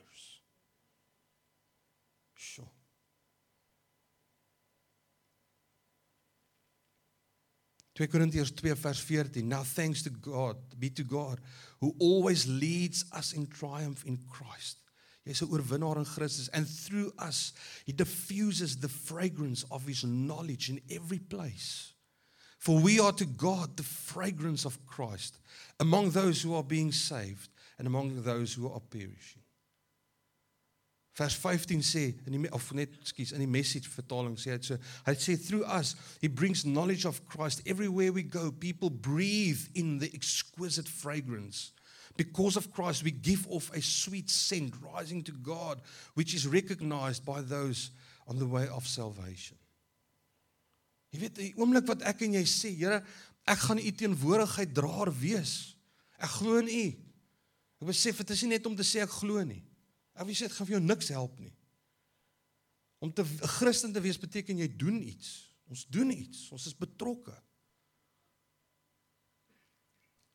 Corinthians 8.07 8.51
2 8.51 8.75
vers 8.75 8.99
14 8.99 9.47
Now 9.47 9.63
thanks 9.63 10.03
to 10.03 10.09
God 10.09 10.57
be 10.79 10.89
to 10.91 11.03
God 11.03 11.39
who 11.81 11.95
always 11.99 12.47
leads 12.47 13.05
us 13.11 13.33
in 13.33 13.47
triumph 13.47 14.03
in 14.05 14.17
Christ. 14.29 14.77
Jy's 15.25 15.41
'n 15.41 15.49
oorwinnaar 15.49 15.97
in 15.97 16.05
Christus 16.05 16.49
and 16.49 16.67
through 16.67 17.13
us 17.19 17.53
he 17.85 17.91
diffuses 17.91 18.77
the 18.77 18.89
fragrance 18.89 19.63
of 19.69 19.85
his 19.85 20.03
knowledge 20.03 20.69
in 20.69 20.81
every 20.89 21.19
place. 21.19 21.93
For 22.57 22.79
we 22.79 22.99
are 22.99 23.13
to 23.13 23.25
God 23.25 23.77
the 23.77 23.83
fragrance 23.83 24.65
of 24.65 24.85
Christ 24.85 25.39
among 25.79 26.11
those 26.11 26.41
who 26.41 26.53
are 26.53 26.63
being 26.63 26.91
saved 26.91 27.49
and 27.77 27.87
among 27.87 28.23
those 28.23 28.53
who 28.53 28.69
are 28.69 28.81
perishing. 28.81 29.43
Vers 31.19 31.35
15 31.35 31.83
sê 31.83 32.03
in 32.27 32.37
die 32.37 32.51
of 32.55 32.69
net 32.77 32.93
skus 33.03 33.33
in 33.35 33.43
die 33.43 33.49
message 33.49 33.91
vertaling 33.91 34.37
sê 34.39 34.55
dit 34.55 34.69
so 34.69 34.77
hy 35.07 35.15
sê 35.19 35.35
through 35.35 35.67
us 35.67 35.95
he 36.21 36.29
brings 36.31 36.63
knowledge 36.63 37.03
of 37.09 37.19
Christ 37.27 37.61
everywhere 37.65 38.13
we 38.15 38.23
go 38.23 38.51
people 38.51 38.89
breathe 38.89 39.65
in 39.75 39.97
the 39.99 40.09
exquisite 40.15 40.87
fragrance 40.87 41.73
because 42.15 42.55
of 42.55 42.71
Christ 42.71 43.03
we 43.03 43.11
give 43.11 43.47
off 43.51 43.67
a 43.75 43.81
sweet 43.81 44.29
scent 44.29 44.79
rising 44.79 45.23
to 45.27 45.33
God 45.33 45.83
which 46.15 46.33
is 46.33 46.47
recognized 46.47 47.25
by 47.25 47.41
those 47.41 47.91
on 48.27 48.39
the 48.39 48.47
way 48.47 48.67
of 48.71 48.87
salvation 48.87 49.59
Jy 51.09 51.23
weet, 51.23 51.39
die 51.39 51.53
oomblik 51.57 51.87
wat 51.89 52.03
ek 52.05 52.21
en 52.27 52.37
jy 52.37 52.45
sê, 52.45 52.71
Here, 52.77 53.01
ek 53.49 53.63
gaan 53.65 53.81
u 53.81 53.91
teenwoordigheid 53.97 54.75
draer 54.77 55.09
wees. 55.17 55.53
Ek 56.21 56.35
glo 56.37 56.59
in 56.61 56.69
u. 56.69 56.85
Ek 57.79 57.87
besef 57.89 58.19
dit 58.21 58.33
is 58.35 58.43
nie 58.45 58.53
net 58.53 58.67
om 58.69 58.75
te 58.77 58.85
sê 58.85 59.01
ek 59.01 59.15
glo 59.21 59.41
nie. 59.47 59.63
Ek 60.19 60.27
wil 60.27 60.35
sê 60.35 60.49
dit 60.49 60.55
gaan 60.57 60.67
vir 60.67 60.75
jou 60.75 60.83
niks 60.83 61.11
help 61.15 61.37
nie. 61.39 61.53
Om 62.99 63.13
te 63.15 63.23
Christen 63.55 63.93
te 63.95 64.03
wees 64.03 64.19
beteken 64.19 64.59
jy 64.59 64.67
doen 64.75 64.99
iets. 64.99 65.29
Ons 65.71 65.85
doen 65.87 66.11
iets. 66.11 66.49
Ons 66.51 66.67
is 66.67 66.75
betrokke. 66.75 67.35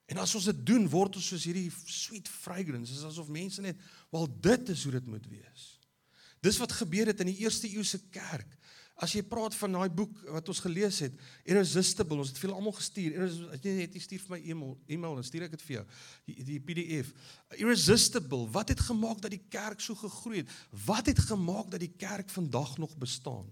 En 0.09 0.21
as 0.21 0.35
ons 0.37 0.49
dit 0.49 0.65
doen, 0.69 0.85
word 0.89 1.17
ons 1.21 1.29
soos 1.33 1.45
hierdie 1.49 1.69
sweet 1.89 2.29
fragrance, 2.29 2.93
is 2.93 3.05
asof 3.09 3.29
mense 3.33 3.61
net, 3.65 3.77
"Wel, 4.13 4.27
dit 4.41 4.69
is 4.69 4.83
hoe 4.85 4.93
dit 4.93 5.07
moet 5.07 5.27
wees." 5.29 5.65
Dis 6.41 6.59
wat 6.61 6.73
gebeur 6.73 7.07
het 7.07 7.21
in 7.21 7.33
die 7.33 7.41
eerste 7.41 7.69
eeuse 7.69 7.99
kerk. 8.13 8.59
As 9.03 9.11
jy 9.17 9.25
praat 9.27 9.57
van 9.59 9.75
daai 9.75 9.91
boek 9.91 10.21
wat 10.31 10.49
ons 10.53 10.61
gelees 10.63 11.01
het, 11.03 11.15
Irresistible, 11.51 12.21
ons 12.23 12.31
het 12.31 12.39
veel 12.39 12.55
almal 12.55 12.77
gestuur. 12.77 13.17
As 13.25 13.65
jy 13.65 13.75
net 13.81 13.97
stuur 13.99 14.23
vir 14.23 14.37
my 14.37 14.41
e-mail, 14.45 14.77
e-mail 14.87 15.19
dan 15.19 15.27
stuur 15.27 15.49
ek 15.49 15.57
dit 15.57 15.65
vir 15.67 15.77
jou. 15.81 15.85
Die, 16.31 16.37
die 16.53 16.61
PDF. 16.63 17.11
Irresistible, 17.59 18.47
wat 18.55 18.71
het 18.71 18.85
gemaak 18.87 19.19
dat 19.25 19.35
die 19.35 19.43
kerk 19.51 19.83
so 19.83 19.99
gegroei 19.99 20.45
het? 20.45 20.55
Wat 20.87 21.11
het 21.11 21.25
gemaak 21.27 21.75
dat 21.75 21.83
die 21.83 21.91
kerk 21.99 22.31
vandag 22.31 22.77
nog 22.79 22.95
bestaan? 23.03 23.51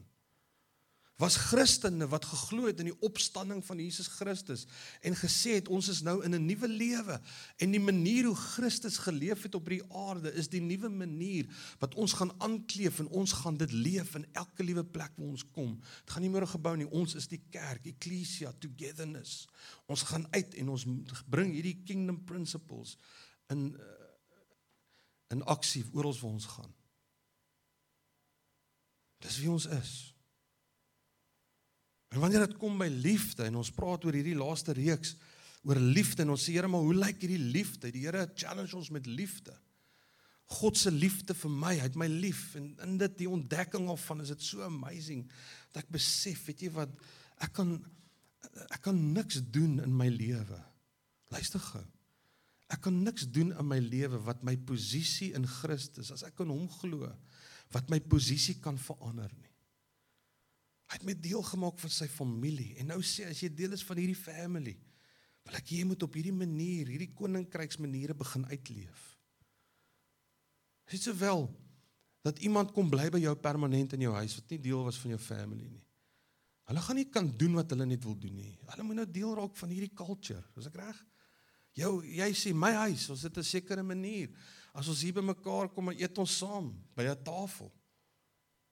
Was 1.21 1.37
Christene 1.37 2.07
wat 2.09 2.25
geglo 2.25 2.67
het 2.67 2.81
in 2.81 2.89
die 2.89 3.01
opstanding 3.05 3.61
van 3.65 3.79
Jesus 3.79 4.09
Christus 4.17 4.65
en 5.05 5.17
gesê 5.19 5.59
het 5.59 5.69
ons 5.69 5.89
is 5.93 6.01
nou 6.03 6.23
in 6.25 6.35
'n 6.35 6.47
nuwe 6.47 6.69
lewe 6.69 7.21
en 7.59 7.71
die 7.71 7.81
manier 7.81 8.25
hoe 8.25 8.37
Christus 8.37 8.99
geleef 8.99 9.43
het 9.43 9.55
op 9.55 9.69
hierdie 9.69 9.93
aarde 9.93 10.33
is 10.33 10.49
die 10.49 10.61
nuwe 10.61 10.89
manier 10.89 11.47
wat 11.79 11.95
ons 11.95 12.13
gaan 12.13 12.33
aankleef 12.41 12.99
en 12.99 13.09
ons 13.09 13.33
gaan 13.33 13.57
dit 13.57 13.73
leef 13.73 14.15
in 14.15 14.27
elke 14.33 14.63
liewe 14.63 14.85
plek 14.85 15.13
waar 15.17 15.29
ons 15.29 15.51
kom. 15.51 15.81
Dit 16.05 16.11
gaan 16.11 16.23
nie 16.23 16.31
meer 16.31 16.43
'n 16.43 16.57
gebou 16.57 16.77
nie, 16.77 16.91
ons 16.91 17.15
is 17.15 17.29
die 17.29 17.43
kerk, 17.51 17.87
ecclesia, 17.87 18.53
togetherness. 18.59 19.49
Ons 19.87 20.03
gaan 20.03 20.27
uit 20.31 20.55
en 20.55 20.69
ons 20.69 20.87
bring 21.27 21.53
hierdie 21.53 21.83
kingdom 21.85 22.25
principles 22.25 22.97
in 23.49 23.77
eh, 23.77 24.03
in 25.29 25.43
aksie 25.43 25.85
oral 25.93 26.19
waar 26.21 26.31
ons 26.31 26.47
gaan. 26.47 26.75
Dis 29.19 29.39
wie 29.39 29.51
ons 29.51 29.67
is. 29.67 30.12
En 32.13 32.21
wanneer 32.21 32.45
dit 32.45 32.59
kom 32.61 32.77
by 32.81 32.91
liefde 32.93 33.47
en 33.49 33.57
ons 33.63 33.73
praat 33.73 34.05
oor 34.05 34.17
hierdie 34.17 34.37
laaste 34.37 34.75
reeks 34.77 35.17
oor 35.63 35.79
liefde 35.79 36.25
en 36.25 36.35
ons 36.35 36.43
sê 36.45 36.57
Here 36.57 36.69
maar 36.69 36.85
hoe 36.85 36.97
lyk 36.97 37.23
hierdie 37.23 37.53
liefde? 37.55 37.93
Die 37.95 38.05
Here 38.05 38.27
challenge 38.35 38.77
ons 38.77 38.91
met 38.93 39.07
liefde. 39.07 39.55
God 40.59 40.77
se 40.77 40.91
liefde 40.93 41.35
vir 41.39 41.53
my, 41.55 41.73
hy 41.79 41.87
het 41.87 41.97
my 41.97 42.09
lief 42.11 42.51
en 42.59 42.73
in 42.85 42.99
dit 43.01 43.15
die 43.23 43.31
ontdekking 43.31 43.89
of 43.89 44.03
van 44.11 44.21
is 44.25 44.33
dit 44.35 44.45
so 44.45 44.65
amazing 44.67 45.25
dat 45.73 45.85
ek 45.87 45.93
besef, 45.95 46.43
weet 46.49 46.67
jy 46.67 46.73
wat, 46.77 46.93
ek 47.41 47.55
kan 47.57 47.77
ek 48.75 48.83
kan 48.85 48.99
niks 49.15 49.39
doen 49.55 49.79
in 49.81 49.95
my 49.97 50.09
lewe. 50.13 50.59
Luister 51.33 51.63
gou. 51.63 51.85
Ek 52.73 52.83
kan 52.85 52.99
niks 53.05 53.25
doen 53.33 53.53
in 53.55 53.69
my 53.69 53.79
lewe 53.81 54.19
wat 54.27 54.43
my 54.45 54.57
posisie 54.69 55.31
in 55.39 55.47
Christus 55.49 56.11
as 56.13 56.27
ek 56.27 56.43
aan 56.43 56.53
hom 56.53 56.67
glo 56.81 57.09
wat 57.73 57.89
my 57.89 58.03
posisie 58.05 58.59
kan 58.61 58.77
verander 58.77 59.31
nie. 59.39 59.52
Hy 60.93 60.99
het 60.99 61.07
my 61.09 61.15
deel 61.17 61.41
gemaak 61.49 61.79
van 61.81 61.91
sy 61.91 62.05
familie 62.13 62.75
en 62.83 62.91
nou 62.93 62.99
sê 63.01 63.25
as 63.25 63.39
jy 63.41 63.49
deel 63.49 63.73
is 63.73 63.85
van 63.89 63.97
hierdie 63.97 64.19
family, 64.19 64.75
wil 65.47 65.57
ek 65.57 65.71
jy 65.73 65.87
moet 65.89 66.03
op 66.05 66.19
hierdie 66.19 66.35
manier, 66.37 66.91
hierdie 66.93 67.15
koninkryks 67.17 67.81
maniere 67.81 68.13
begin 68.13 68.45
uitleef. 68.51 69.07
Dit 70.93 71.01
is 71.01 71.17
wel 71.17 71.47
dat 72.21 72.43
iemand 72.45 72.75
kom 72.77 72.93
bly 72.93 73.09
by 73.09 73.23
jou 73.23 73.33
permanent 73.41 73.97
in 73.97 74.05
jou 74.05 74.13
huis 74.19 74.37
wat 74.37 74.53
nie 74.53 74.61
deel 74.69 74.85
was 74.85 75.01
van 75.01 75.15
jou 75.17 75.21
family 75.25 75.71
nie. 75.71 75.83
Hulle 76.69 76.85
gaan 76.85 77.01
nie 77.01 77.09
kan 77.09 77.33
doen 77.41 77.57
wat 77.57 77.73
hulle 77.73 77.89
net 77.89 78.05
wil 78.05 78.19
doen 78.21 78.37
nie. 78.37 78.53
Hulle 78.69 78.85
moet 78.87 79.01
nou 79.01 79.09
deel 79.17 79.33
raak 79.41 79.57
van 79.59 79.73
hierdie 79.73 79.95
culture. 79.97 80.45
Is 80.61 80.69
ek 80.69 80.77
reg? 80.79 81.01
Jou 81.81 81.95
jy 82.05 82.29
sê 82.37 82.53
my 82.53 82.71
huis, 82.85 83.09
ons 83.11 83.25
het 83.25 83.39
'n 83.39 83.43
sekere 83.43 83.83
manier. 83.83 84.29
As 84.75 84.89
ons 84.89 85.01
hier 85.01 85.15
by 85.15 85.25
mekaar 85.25 85.73
kom 85.73 85.89
eet 85.89 86.19
ons 86.19 86.39
saam 86.39 86.69
by 86.95 87.09
'n 87.09 87.25
tafel. 87.25 87.73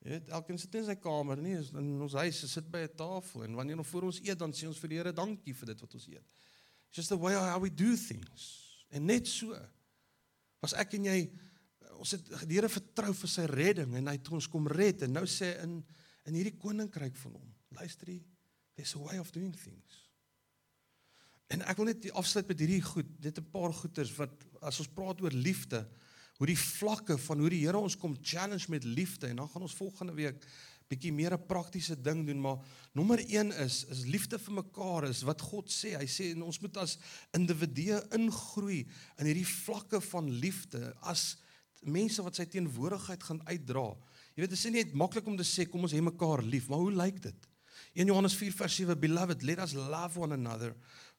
Jy 0.00 0.14
weet, 0.14 0.30
elkeen 0.32 0.58
sit 0.58 0.74
in 0.80 0.86
sy 0.86 0.96
kamer, 0.96 1.36
nie 1.36 1.58
in 1.60 1.90
ons 2.00 2.16
huis, 2.16 2.38
sit 2.48 2.70
by 2.72 2.86
'n 2.86 2.96
tafel 2.96 3.44
en 3.44 3.54
wanneer 3.58 3.78
ons 3.78 3.88
voor 3.88 4.08
ons 4.08 4.20
eet, 4.24 4.38
dan 4.38 4.52
sê 4.52 4.66
ons 4.66 4.78
vir 4.78 4.88
die 4.88 4.96
Here 4.96 5.12
dankie 5.12 5.52
vir 5.52 5.66
dit 5.66 5.80
wat 5.80 5.94
ons 5.94 6.06
eet. 6.08 6.26
It's 6.88 6.96
just 6.96 7.08
the 7.10 7.18
way 7.18 7.34
how 7.34 7.60
we 7.60 7.70
do 7.70 7.96
things. 7.96 8.84
En 8.90 9.04
net 9.04 9.28
so. 9.28 9.54
Was 10.60 10.72
ek 10.72 10.94
en 10.94 11.04
jy 11.04 11.30
ons 12.00 12.10
het 12.16 12.48
die 12.48 12.56
Here 12.56 12.68
vertrou 12.68 13.12
vir 13.12 13.28
sy 13.28 13.44
redding 13.44 13.94
en 13.94 14.06
hy 14.06 14.16
het 14.16 14.32
ons 14.32 14.48
kom 14.48 14.66
red 14.66 15.02
en 15.02 15.12
nou 15.12 15.26
sê 15.26 15.62
in 15.62 15.84
in 16.28 16.36
hierdie 16.36 16.58
koninkryk 16.60 17.16
van 17.16 17.32
hom. 17.32 17.48
Luister 17.74 18.10
jy, 18.12 18.20
there's 18.76 18.94
a 18.94 18.98
way 18.98 19.18
of 19.18 19.30
doing 19.32 19.52
things. 19.56 20.10
En 21.50 21.64
ek 21.66 21.80
wil 21.80 21.90
net 21.90 22.06
afsluit 22.18 22.46
met 22.52 22.60
hierdie 22.62 22.82
goed, 22.84 23.08
dit 23.18 23.38
'n 23.38 23.50
paar 23.50 23.72
goeters 23.74 24.12
wat 24.16 24.30
as 24.62 24.78
ons 24.80 24.88
praat 24.88 25.20
oor 25.20 25.32
liefde, 25.32 25.86
hoe 26.40 26.48
die 26.48 26.58
vlakke 26.58 27.18
van 27.20 27.42
hoe 27.42 27.50
die 27.52 27.60
Here 27.66 27.76
ons 27.76 27.98
kom 28.00 28.16
challenge 28.16 28.70
met 28.72 28.84
liefde. 28.88 29.28
En 29.28 29.42
dan 29.42 29.48
gaan 29.52 29.66
ons 29.66 29.76
volgende 29.76 30.14
week 30.16 30.46
bietjie 30.90 31.12
meer 31.12 31.36
'n 31.36 31.46
praktiese 31.46 31.94
ding 31.94 32.24
doen 32.26 32.40
maar 32.40 32.58
nommer 32.92 33.20
1 33.20 33.52
is 33.62 33.84
is 33.84 34.04
liefde 34.04 34.38
vir 34.38 34.54
mekaar 34.54 35.04
is 35.04 35.22
wat 35.22 35.40
God 35.40 35.68
sê. 35.68 35.94
Hy 35.98 36.06
sê 36.06 36.32
en 36.32 36.42
ons 36.42 36.60
moet 36.60 36.76
as 36.76 36.98
individue 37.32 38.00
ingroei 38.16 38.88
in 39.18 39.26
hierdie 39.26 39.46
vlakke 39.46 40.00
van 40.00 40.30
liefde 40.30 40.94
as 41.02 41.36
mense 41.82 42.22
wat 42.22 42.34
sy 42.34 42.44
teenwoordigheid 42.44 43.22
gaan 43.22 43.40
uitdra. 43.46 43.94
Jy 44.34 44.42
weet 44.42 44.50
dit 44.50 44.58
is 44.58 44.64
nie 44.64 44.82
net 44.82 44.94
maklik 44.94 45.26
om 45.26 45.36
te 45.36 45.44
sê 45.44 45.68
kom 45.68 45.82
ons 45.82 45.92
hê 45.92 46.00
mekaar 46.00 46.42
lief 46.42 46.68
maar 46.68 46.78
hoe 46.78 46.92
lyk 46.92 47.22
dit? 47.22 47.46
1 47.94 48.06
Johannes 48.06 48.34
4 48.34 48.52
vers 48.52 48.74
7 48.74 48.98
beloved 48.98 49.42
let 49.42 49.58
us 49.58 49.74
love 49.74 50.18
one 50.18 50.32
another 50.32 50.74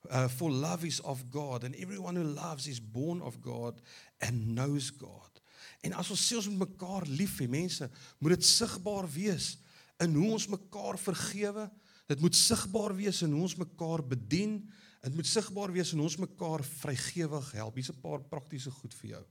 uh, 0.09 0.27
for 0.27 0.51
love 0.51 0.87
is 0.87 1.01
of 1.01 1.29
God 1.29 1.63
and 1.63 1.75
everyone 1.75 2.15
who 2.15 2.23
loves 2.23 2.67
is 2.67 2.79
born 2.79 3.21
of 3.21 3.41
God 3.41 3.81
and 4.21 4.53
knows 4.55 4.91
God. 4.99 5.41
En 5.81 5.95
as 5.97 6.11
ons 6.13 6.21
sê 6.21 6.37
ons 6.37 6.49
moet 6.51 6.67
mekaar 6.67 7.07
lief 7.09 7.39
hê, 7.41 7.47
mense, 7.49 7.87
moet 8.21 8.35
dit 8.37 8.45
sigbaar 8.45 9.07
wees 9.09 9.55
in 10.01 10.13
hoe 10.17 10.31
ons 10.37 10.47
mekaar 10.49 10.97
vergewe. 11.01 11.67
Dit 12.09 12.21
moet 12.21 12.37
sigbaar 12.37 12.93
wees 12.97 13.21
in 13.25 13.33
hoe 13.33 13.45
ons 13.47 13.57
mekaar 13.59 14.03
bedien. 14.05 14.59
Dit 15.01 15.15
moet 15.17 15.29
sigbaar 15.29 15.73
wees 15.73 15.93
in 15.93 16.01
hoe 16.01 16.09
ons 16.09 16.19
mekaar 16.21 16.63
vrygewig 16.81 17.51
help. 17.57 17.77
Hier's 17.77 17.91
'n 17.93 18.01
paar 18.01 18.21
praktiese 18.21 18.71
goed 18.71 18.93
vir 18.93 19.09
jou. 19.09 19.25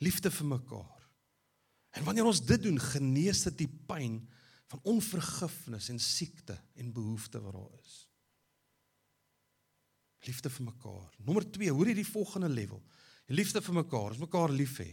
Liefde 0.00 0.30
vir 0.30 0.46
mekaar. 0.46 1.00
En 1.92 2.04
wanneer 2.04 2.24
ons 2.24 2.40
dit 2.44 2.62
doen, 2.62 2.78
genees 2.80 3.42
dit 3.42 3.58
die 3.58 3.72
pyn 3.86 4.26
van 4.66 4.80
onvergifnis 4.82 5.88
en 5.88 5.98
siekte 5.98 6.56
en 6.74 6.92
behoeftes 6.92 7.42
wat 7.42 7.52
daar 7.52 7.78
is. 7.84 8.08
Liefde 10.26 10.50
vir 10.50 10.64
mekaar. 10.64 11.14
Nommer 11.18 11.50
2, 11.50 11.70
hoor 11.70 11.86
hierdie 11.86 12.06
volgende 12.06 12.48
level. 12.48 12.82
Liefde 13.32 13.62
vir 13.64 13.78
mekaar, 13.80 14.12
ons 14.12 14.20
mekaar 14.20 14.52
lief 14.52 14.78
hê. 14.82 14.90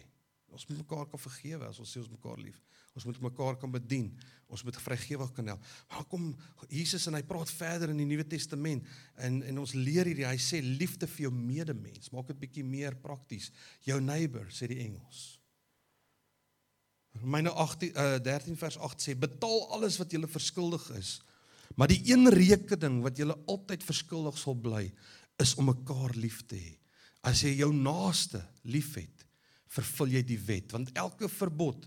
Ons 0.51 0.67
moet 0.67 0.81
mekaar 0.81 1.07
kan 1.07 1.19
vergewe 1.19 1.67
as 1.67 1.79
ons 1.79 1.89
sê 1.91 2.01
ons 2.01 2.11
mekaar 2.11 2.39
lief. 2.39 2.59
Ons 2.91 3.05
moet 3.07 3.19
mekaar 3.23 3.55
kan 3.59 3.71
bedien. 3.71 4.09
Ons 4.51 4.65
moet 4.67 4.75
vrygewig 4.83 5.29
kan 5.35 5.53
help. 5.53 5.67
Maar 5.93 6.07
kom 6.11 6.25
Jesus 6.67 7.07
en 7.07 7.15
hy 7.15 7.21
praat 7.27 7.51
verder 7.55 7.93
in 7.93 8.01
die 8.01 8.07
Nuwe 8.09 8.25
Testament 8.27 8.87
en 9.15 9.39
en 9.47 9.61
ons 9.63 9.75
leer 9.77 10.09
hierdie 10.11 10.27
hy 10.27 10.39
sê 10.43 10.59
liefde 10.63 11.07
vir 11.07 11.27
jou 11.27 11.31
medemens. 11.35 12.11
Maak 12.11 12.33
dit 12.33 12.41
bietjie 12.41 12.65
meer 12.67 12.97
prakties. 12.99 13.47
Jou 13.87 13.99
neighbor 14.03 14.51
sê 14.51 14.67
die 14.71 14.81
Engels. 14.83 15.23
Romeine 17.21 17.51
8 17.51 17.87
uh, 17.91 18.19
13 18.23 18.59
vers 18.59 18.77
8 18.91 19.07
sê 19.07 19.15
betaal 19.19 19.65
alles 19.75 19.97
wat 19.99 20.11
julle 20.11 20.27
verskuldig 20.31 20.91
is. 20.99 21.17
Maar 21.79 21.91
die 21.91 22.01
een 22.11 22.27
rekening 22.31 22.99
wat 23.05 23.19
julle 23.19 23.39
altyd 23.51 23.87
verskuldig 23.87 24.35
sal 24.39 24.55
bly 24.59 24.83
is 25.39 25.55
om 25.55 25.71
mekaar 25.71 26.15
lief 26.19 26.43
te 26.47 26.59
hê. 26.59 26.75
As 27.21 27.43
jy 27.45 27.53
jou 27.59 27.69
naaste 27.73 28.41
liefhet, 28.65 29.25
vervul 29.71 30.17
jy 30.17 30.23
die 30.27 30.39
wet, 30.41 30.73
want 30.73 30.91
elke 30.99 31.29
verbod 31.31 31.85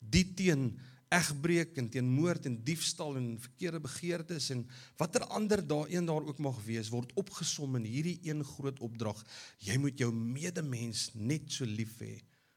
die 0.00 0.24
teen 0.38 0.70
egbreek 1.12 1.76
en 1.78 1.88
teen 1.90 2.06
moord 2.10 2.48
en 2.48 2.56
diefstal 2.66 3.16
en 3.18 3.28
verkeerde 3.38 3.80
begeertes 3.82 4.48
en 4.54 4.64
watter 4.98 5.22
ander 5.34 5.62
daarin 5.62 6.06
daar 6.08 6.24
ook 6.26 6.40
mag 6.42 6.58
wees 6.66 6.90
word 6.90 7.12
opgesom 7.20 7.76
in 7.78 7.86
hierdie 7.86 8.18
een 8.26 8.42
groot 8.44 8.80
opdrag. 8.82 9.20
Jy 9.62 9.78
moet 9.82 9.98
jou 10.02 10.10
medemens 10.14 11.10
net 11.14 11.50
so 11.52 11.68
lief 11.68 11.98
hê 12.02 12.16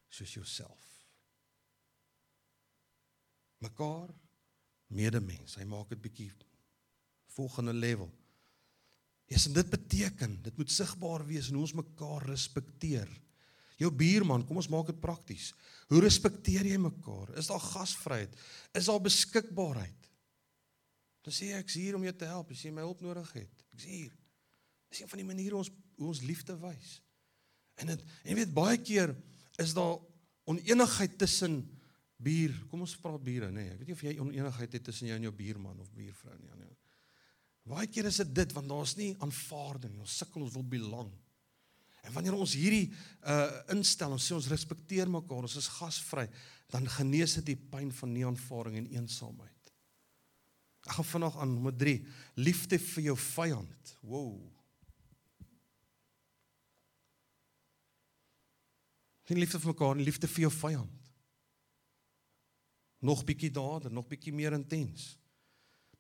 soos 0.10 0.34
jouself. 0.34 0.88
Mekaar 3.62 4.10
medemens. 4.88 5.58
Hy 5.60 5.68
maak 5.70 5.92
dit 5.94 6.02
bietjie 6.02 6.32
volgende 7.36 7.76
level 7.76 8.10
Yes, 9.30 9.46
en 9.46 9.54
dit 9.54 9.70
beteken, 9.70 10.40
dit 10.42 10.56
moet 10.58 10.72
sigbaar 10.74 11.26
wees 11.28 11.52
en 11.52 11.60
ons 11.62 11.76
mekaar 11.78 12.26
respekteer. 12.32 13.10
Jou 13.80 13.92
buurman, 13.96 14.44
kom 14.48 14.58
ons 14.60 14.70
maak 14.74 14.90
dit 14.90 15.00
prakties. 15.00 15.52
Hoe 15.92 16.02
respekteer 16.04 16.68
jy 16.68 16.80
mekaar? 16.82 17.32
Is 17.40 17.48
daar 17.52 17.62
gasvryheid? 17.64 18.34
Is 18.76 18.90
daar 18.90 19.00
beskikbaarheid? 19.06 20.10
Dan 21.24 21.36
sê 21.36 21.52
ek 21.54 21.68
ek's 21.68 21.78
hier 21.78 21.96
om 21.96 22.04
jou 22.04 22.16
te 22.16 22.28
help 22.28 22.52
as 22.56 22.64
jy 22.66 22.74
my 22.74 22.84
hulp 22.84 23.04
nodig 23.06 23.30
het. 23.38 23.64
Ek's 23.76 23.86
hier. 23.88 24.12
Dis 24.90 25.04
een 25.04 25.12
van 25.12 25.22
die 25.22 25.28
maniere 25.30 25.60
ons 25.60 25.70
hoe 26.00 26.10
ons 26.10 26.24
liefde 26.26 26.56
wys. 26.64 26.98
En 27.80 27.92
dit 27.92 28.06
en 28.24 28.32
jy 28.32 28.38
weet 28.42 28.56
baie 28.56 28.80
keer 28.82 29.14
is 29.62 29.76
daar 29.78 30.00
onenigheid 30.50 31.18
tussen 31.22 31.62
buur. 32.20 32.56
Kom 32.72 32.84
ons 32.84 32.98
praat 33.00 33.22
bure, 33.24 33.52
nê. 33.54 33.68
Nee. 33.68 33.76
Ek 33.76 33.84
weet 33.84 33.92
nie 33.92 33.98
of 33.98 34.06
jy 34.08 34.16
onenigheid 34.26 34.78
het 34.80 34.88
tussen 34.90 35.12
jou 35.12 35.20
en 35.20 35.28
jou 35.28 35.36
buurman 35.36 35.84
of 35.84 35.92
buurvrou 35.96 36.36
nie. 36.40 36.56
Nee. 36.64 36.79
Baie 37.70 37.88
keer 37.88 38.10
is 38.10 38.18
dit 38.24 38.32
dit 38.42 38.54
want 38.58 38.70
daar's 38.72 38.96
nie 38.98 39.12
aanvaarding 39.22 39.94
nie. 39.94 40.06
Ons 40.06 40.18
sukkel 40.22 40.46
ons 40.48 40.56
wil 40.58 40.66
belang. 40.66 41.12
En 42.08 42.16
wanneer 42.16 42.38
ons 42.38 42.56
hierdie 42.58 42.88
uh 43.28 43.76
instel, 43.76 44.16
ons 44.16 44.26
sê 44.26 44.34
ons 44.34 44.50
respekteer 44.50 45.10
mekaar, 45.12 45.46
ons 45.46 45.58
is 45.60 45.70
gasvry, 45.78 46.26
dan 46.74 46.88
genees 46.98 47.36
dit 47.40 47.52
die 47.52 47.60
pyn 47.72 47.92
van 47.94 48.14
nie 48.16 48.26
aanvaarding 48.26 48.80
en 48.80 48.92
eensaamheid. 48.96 49.74
Ek 50.88 50.96
gaan 50.96 51.10
vanaand 51.12 51.42
aan 51.44 51.54
nommer 51.54 51.76
3, 51.76 51.98
liefde 52.40 52.80
vir 52.82 53.10
jou 53.10 53.18
vyand. 53.20 53.94
Wow. 54.02 54.40
Geen 59.30 59.44
liefde 59.44 59.60
vir 59.62 59.74
mekaar, 59.76 60.00
nie 60.00 60.08
liefde 60.08 60.32
vir 60.32 60.48
jou 60.48 60.54
vyand. 60.56 61.10
Nog 63.06 63.22
bietjie 63.28 63.52
dader, 63.54 63.94
nog 63.94 64.08
bietjie 64.10 64.34
meer 64.34 64.56
intens. 64.58 65.19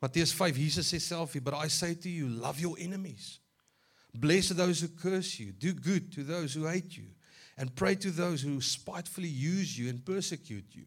Matteus 0.01 0.31
5 0.31 0.55
Jesus 0.55 0.87
sê 0.87 0.99
self, 0.99 1.35
"But 1.41 1.53
I 1.53 1.67
say 1.67 1.93
to 1.95 2.09
you, 2.09 2.29
love 2.29 2.59
your 2.59 2.77
enemies. 2.79 3.39
Bless 4.13 4.49
those 4.49 4.79
who 4.79 4.87
curse 4.87 5.39
you, 5.39 5.51
do 5.51 5.73
good 5.73 6.11
to 6.13 6.23
those 6.23 6.53
who 6.53 6.65
hate 6.65 6.97
you, 6.97 7.13
and 7.57 7.75
pray 7.75 7.95
to 7.95 8.11
those 8.11 8.41
who 8.41 8.61
spitefully 8.61 9.29
use 9.29 9.77
you 9.77 9.89
and 9.89 10.03
persecute 10.05 10.73
you." 10.73 10.85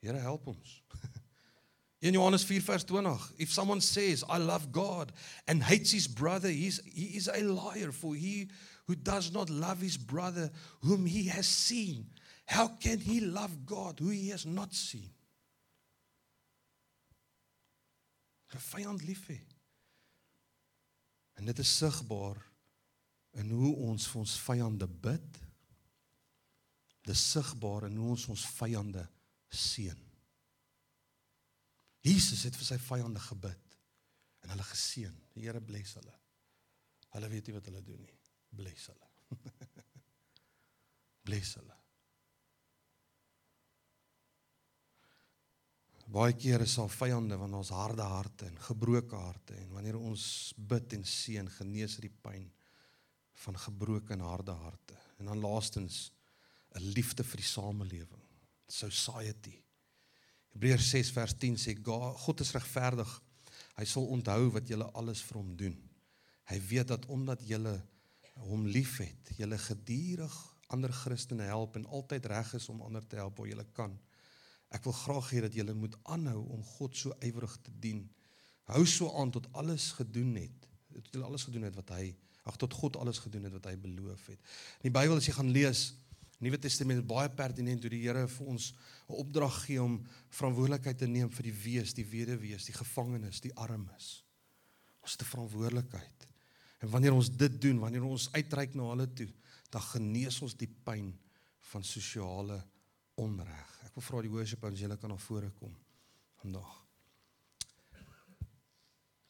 Here 0.00 0.18
help 0.18 0.48
ons. 0.48 0.82
In 2.00 2.14
Johannes 2.14 2.44
4 2.44 2.60
vers 2.60 2.84
20, 2.84 3.18
if 3.38 3.52
someone 3.52 3.80
says, 3.80 4.24
"I 4.28 4.38
love 4.38 4.70
God," 4.72 5.12
and 5.46 5.62
hates 5.62 5.90
his 5.92 6.08
brother, 6.08 6.48
he's, 6.48 6.80
he 6.84 7.16
is 7.16 7.28
a 7.28 7.42
liar, 7.42 7.92
for 7.92 8.14
he 8.14 8.48
who 8.86 8.94
does 8.94 9.32
not 9.32 9.50
love 9.50 9.80
his 9.80 9.96
brother 9.96 10.50
whom 10.80 11.06
he 11.06 11.24
has 11.24 11.46
seen, 11.46 12.06
how 12.46 12.68
can 12.68 12.98
he 12.98 13.20
love 13.20 13.66
God 13.66 13.98
who 13.98 14.08
he 14.10 14.28
has 14.28 14.46
not 14.46 14.72
seen? 14.72 15.10
'n 18.56 18.64
vyand 18.72 19.02
lief 19.02 19.26
hê. 19.28 19.40
En 21.36 21.44
dit 21.44 21.58
is 21.58 21.76
sigbaar 21.76 22.40
in 23.36 23.50
hoe 23.50 23.74
ons 23.90 24.08
vir 24.08 24.20
ons 24.20 24.38
vyande 24.40 24.88
bid. 24.88 25.40
Dit 27.04 27.14
is 27.14 27.30
sigbaar 27.30 27.86
in 27.90 27.96
hoe 28.00 28.08
ons 28.16 28.26
ons 28.32 28.46
vyande 28.56 29.04
seën. 29.52 30.00
Jesus 32.06 32.46
het 32.46 32.56
vir 32.56 32.68
sy 32.70 32.78
vyande 32.78 33.20
gebid 33.20 33.76
en 34.40 34.54
hulle 34.54 34.68
geseën. 34.70 35.16
Die 35.34 35.44
Here 35.44 35.60
bless 35.60 35.98
hulle. 35.98 36.14
Hulle 37.16 37.30
weet 37.32 37.48
nie 37.48 37.56
wat 37.56 37.68
hulle 37.70 37.82
doen 37.84 38.04
nie. 38.06 38.20
Bless 38.56 38.88
hulle. 38.92 39.10
bless 41.26 41.56
hulle. 41.60 41.75
Baie 46.06 46.36
keer 46.38 46.62
is 46.62 46.76
daar 46.78 46.92
vyande 46.92 47.34
van 47.38 47.54
ons 47.58 47.72
harde 47.74 48.04
harte 48.06 48.46
en 48.46 48.58
gebroke 48.68 49.18
harte 49.18 49.56
en 49.58 49.72
wanneer 49.74 49.96
ons 49.98 50.54
bid 50.56 50.94
en 50.94 51.02
seën 51.02 51.48
genees 51.56 51.96
die 51.98 52.12
pyn 52.22 52.44
van 53.42 53.58
gebroke 53.58 54.14
en 54.14 54.22
harde 54.22 54.54
harte. 54.54 54.94
En 55.18 55.32
dan 55.32 55.42
laastens 55.42 56.12
'n 56.74 56.92
liefde 56.94 57.24
vir 57.24 57.36
die 57.36 57.50
samelewing, 57.50 58.22
society. 58.68 59.56
Hebreërs 60.52 60.90
6 60.90 61.10
vers 61.10 61.34
10 61.34 61.56
sê 61.56 61.74
God 61.84 62.40
is 62.40 62.52
regverdig. 62.52 63.22
Hy 63.76 63.84
sal 63.84 64.06
onthou 64.06 64.50
wat 64.52 64.68
julle 64.68 64.90
alles 64.92 65.22
vir 65.22 65.36
hom 65.36 65.56
doen. 65.56 65.90
Hy 66.44 66.60
weet 66.68 66.88
dat 66.88 67.06
omdat 67.06 67.42
julle 67.42 67.82
hom 68.34 68.66
liefhet, 68.66 69.36
julle 69.36 69.58
gedurig 69.58 70.56
ander 70.68 70.92
Christene 70.92 71.42
help 71.42 71.76
en 71.76 71.86
altyd 71.86 72.26
reg 72.26 72.54
is 72.54 72.68
om 72.68 72.82
ander 72.82 73.06
te 73.06 73.16
help 73.16 73.38
waar 73.38 73.48
julle 73.48 73.66
kan. 73.72 73.98
Ek 74.74 74.84
wil 74.84 74.92
graag 74.92 75.30
hê 75.30 75.40
dat 75.40 75.54
julle 75.54 75.74
moet 75.74 75.96
aanhou 76.02 76.42
om 76.56 76.62
God 76.76 76.96
so 76.96 77.14
ywerig 77.20 77.56
te 77.62 77.70
dien. 77.80 78.08
Hou 78.66 78.84
so 78.86 79.12
aan 79.20 79.30
tot 79.30 79.46
alles 79.52 79.92
gedoen 79.92 80.34
het. 80.34 80.66
Tot 80.94 81.12
julle 81.12 81.28
alles 81.28 81.44
gedoen 81.44 81.68
het 81.68 81.76
wat 81.76 81.92
hy 81.94 82.16
ag 82.46 82.58
tot 82.62 82.74
God 82.78 82.96
alles 82.96 83.18
gedoen 83.18 83.48
het 83.48 83.54
wat 83.56 83.64
hy 83.70 83.76
beloof 83.82 84.28
het. 84.30 84.38
In 84.82 84.90
die 84.90 84.94
Bybel 84.94 85.18
as 85.18 85.26
jy 85.26 85.34
gaan 85.34 85.50
lees, 85.54 85.88
Nuwe 86.44 86.58
Testament 86.60 87.00
is 87.00 87.08
baie 87.08 87.30
pertinent 87.32 87.82
hoe 87.82 87.90
die 87.90 88.02
Here 88.02 88.26
vir 88.28 88.46
ons 88.52 88.72
'n 89.08 89.16
opdrag 89.22 89.64
gee 89.64 89.82
om 89.82 90.04
verantwoordelikheid 90.28 90.98
te 90.98 91.06
neem 91.06 91.30
vir 91.30 91.42
die 91.42 91.58
wees, 91.64 91.94
die 91.94 92.04
weduwees, 92.04 92.66
die 92.66 92.76
gevangenes, 92.76 93.40
die 93.40 93.54
armes. 93.56 94.22
Ons 95.00 95.12
het 95.12 95.22
'n 95.22 95.32
verantwoordelikheid. 95.32 96.28
En 96.82 96.90
wanneer 96.90 97.14
ons 97.14 97.30
dit 97.30 97.60
doen, 97.60 97.78
wanneer 97.78 98.04
ons 98.04 98.32
uitreik 98.32 98.74
na 98.74 98.82
hulle 98.82 99.12
toe, 99.12 99.28
dan 99.70 99.80
genees 99.80 100.42
ons 100.42 100.54
die 100.54 100.68
pyn 100.68 101.18
van 101.72 101.82
sosiale 101.84 102.62
onreg. 103.20 103.70
Ek 103.86 103.94
wil 103.96 104.04
vra 104.04 104.22
die 104.24 104.32
worship 104.32 104.64
ons 104.68 104.82
julle 104.82 104.96
kan 105.00 105.12
na 105.12 105.18
vore 105.20 105.50
kom 105.58 105.72
vandag. 106.42 106.72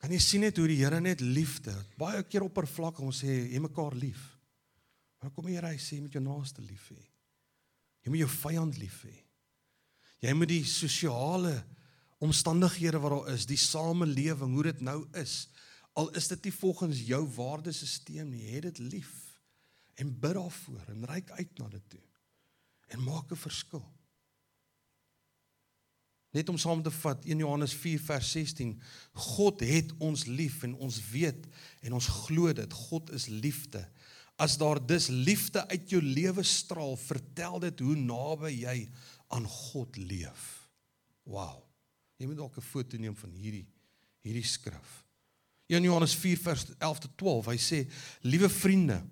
Kan 0.03 0.13
jy 0.13 0.21
sien 0.23 0.45
net 0.45 0.59
hoe 0.61 0.69
die 0.69 0.81
Here 0.81 0.99
net 1.01 1.23
liefde, 1.25 1.73
baie 1.99 2.23
keer 2.29 2.45
oppervlakkig 2.47 3.07
ons 3.07 3.23
sê 3.25 3.33
jy 3.49 3.61
mekaar 3.63 3.97
lief. 3.97 4.23
Maar 5.23 5.33
kom 5.35 5.49
hier 5.49 5.65
hy 5.67 5.77
sê 5.81 6.01
met 6.03 6.15
jou 6.15 6.23
naaste 6.23 6.63
lief 6.63 6.91
hê. 6.93 7.01
Jy 8.05 8.13
moet 8.13 8.23
jou 8.23 8.33
vyand 8.37 8.77
lief 8.79 9.01
hê. 9.09 9.15
Jy 10.27 10.35
moet 10.37 10.51
die 10.51 10.65
sosiale 10.69 11.55
omstandighede 12.23 13.01
wat 13.03 13.13
daar 13.13 13.33
is, 13.35 13.47
die 13.49 13.61
samelewing, 13.61 14.55
hoe 14.57 14.67
dit 14.71 14.85
nou 14.87 15.01
is, 15.21 15.47
al 15.97 16.11
is 16.17 16.29
dit 16.33 16.49
nie 16.49 16.55
volgens 16.55 17.01
jou 17.09 17.23
waardesisteem 17.37 18.29
nie, 18.33 18.45
hê 18.51 18.63
dit 18.69 18.81
lief 18.85 19.15
en 20.01 20.13
bid 20.13 20.37
daarvoor 20.37 20.93
en 20.93 21.09
reik 21.09 21.33
uit 21.39 21.61
na 21.61 21.69
dit 21.73 21.89
toe 21.95 22.06
en 22.87 23.03
maak 23.03 23.31
'n 23.31 23.37
verskil. 23.37 23.85
Net 26.31 26.49
om 26.49 26.59
saam 26.59 26.83
te 26.83 26.91
vat 26.91 27.25
1 27.25 27.39
Johannes 27.39 27.75
4 27.75 28.01
vers 28.01 28.31
16 28.31 28.83
God 29.13 29.61
het 29.61 29.93
ons 29.99 30.25
lief 30.25 30.63
en 30.63 30.75
ons 30.75 30.99
weet 31.11 31.47
en 31.81 31.97
ons 31.97 32.07
glo 32.07 32.53
dit 32.53 32.73
God 32.73 33.11
is 33.11 33.27
liefde. 33.27 33.91
As 34.37 34.59
daar 34.61 34.87
dus 34.87 35.07
liefde 35.07 35.69
uit 35.69 35.91
jou 35.91 36.03
lewe 36.03 36.43
straal, 36.43 36.97
vertel 36.97 37.59
dit 37.61 37.81
hoe 37.81 37.97
naby 37.97 38.53
jy 38.53 38.89
aan 39.33 39.47
God 39.47 39.97
leef. 39.97 40.69
Wow. 41.23 41.65
Jy 42.21 42.27
moet 42.27 42.37
dalk 42.37 42.57
'n 42.57 42.61
foto 42.61 42.97
neem 42.97 43.17
van 43.17 43.31
hierdie 43.31 43.67
hierdie 44.21 44.45
skrif. 44.45 45.05
1 45.67 45.83
Johannes 45.83 46.15
4 46.15 46.39
vers 46.39 46.65
11 46.79 46.99
tot 46.99 47.17
12. 47.17 47.47
Hy 47.47 47.59
sê: 47.59 47.91
"Liewe 48.21 48.49
vriende, 48.49 49.03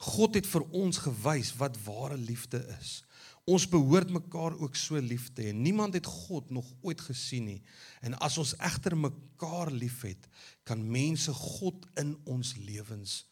God 0.00 0.34
het 0.34 0.46
vir 0.48 0.64
ons 0.72 0.98
gewys 1.04 1.52
wat 1.60 1.76
ware 1.84 2.16
liefde 2.16 2.62
is. 2.80 3.02
Ons 3.50 3.66
behoort 3.70 4.10
mekaar 4.14 4.54
ook 4.62 4.76
so 4.78 4.98
lief 5.02 5.30
te 5.34 5.48
hê. 5.48 5.52
Niemand 5.56 5.96
het 5.98 6.06
God 6.06 6.50
nog 6.54 6.68
ooit 6.86 7.00
gesien 7.02 7.48
nie. 7.48 7.60
En 8.04 8.14
as 8.22 8.38
ons 8.38 8.54
egter 8.62 8.94
mekaar 8.96 9.72
liefhet, 9.74 10.28
kan 10.68 10.82
mense 10.86 11.32
God 11.34 11.88
in 12.00 12.14
ons 12.30 12.54
lewens 12.62 13.24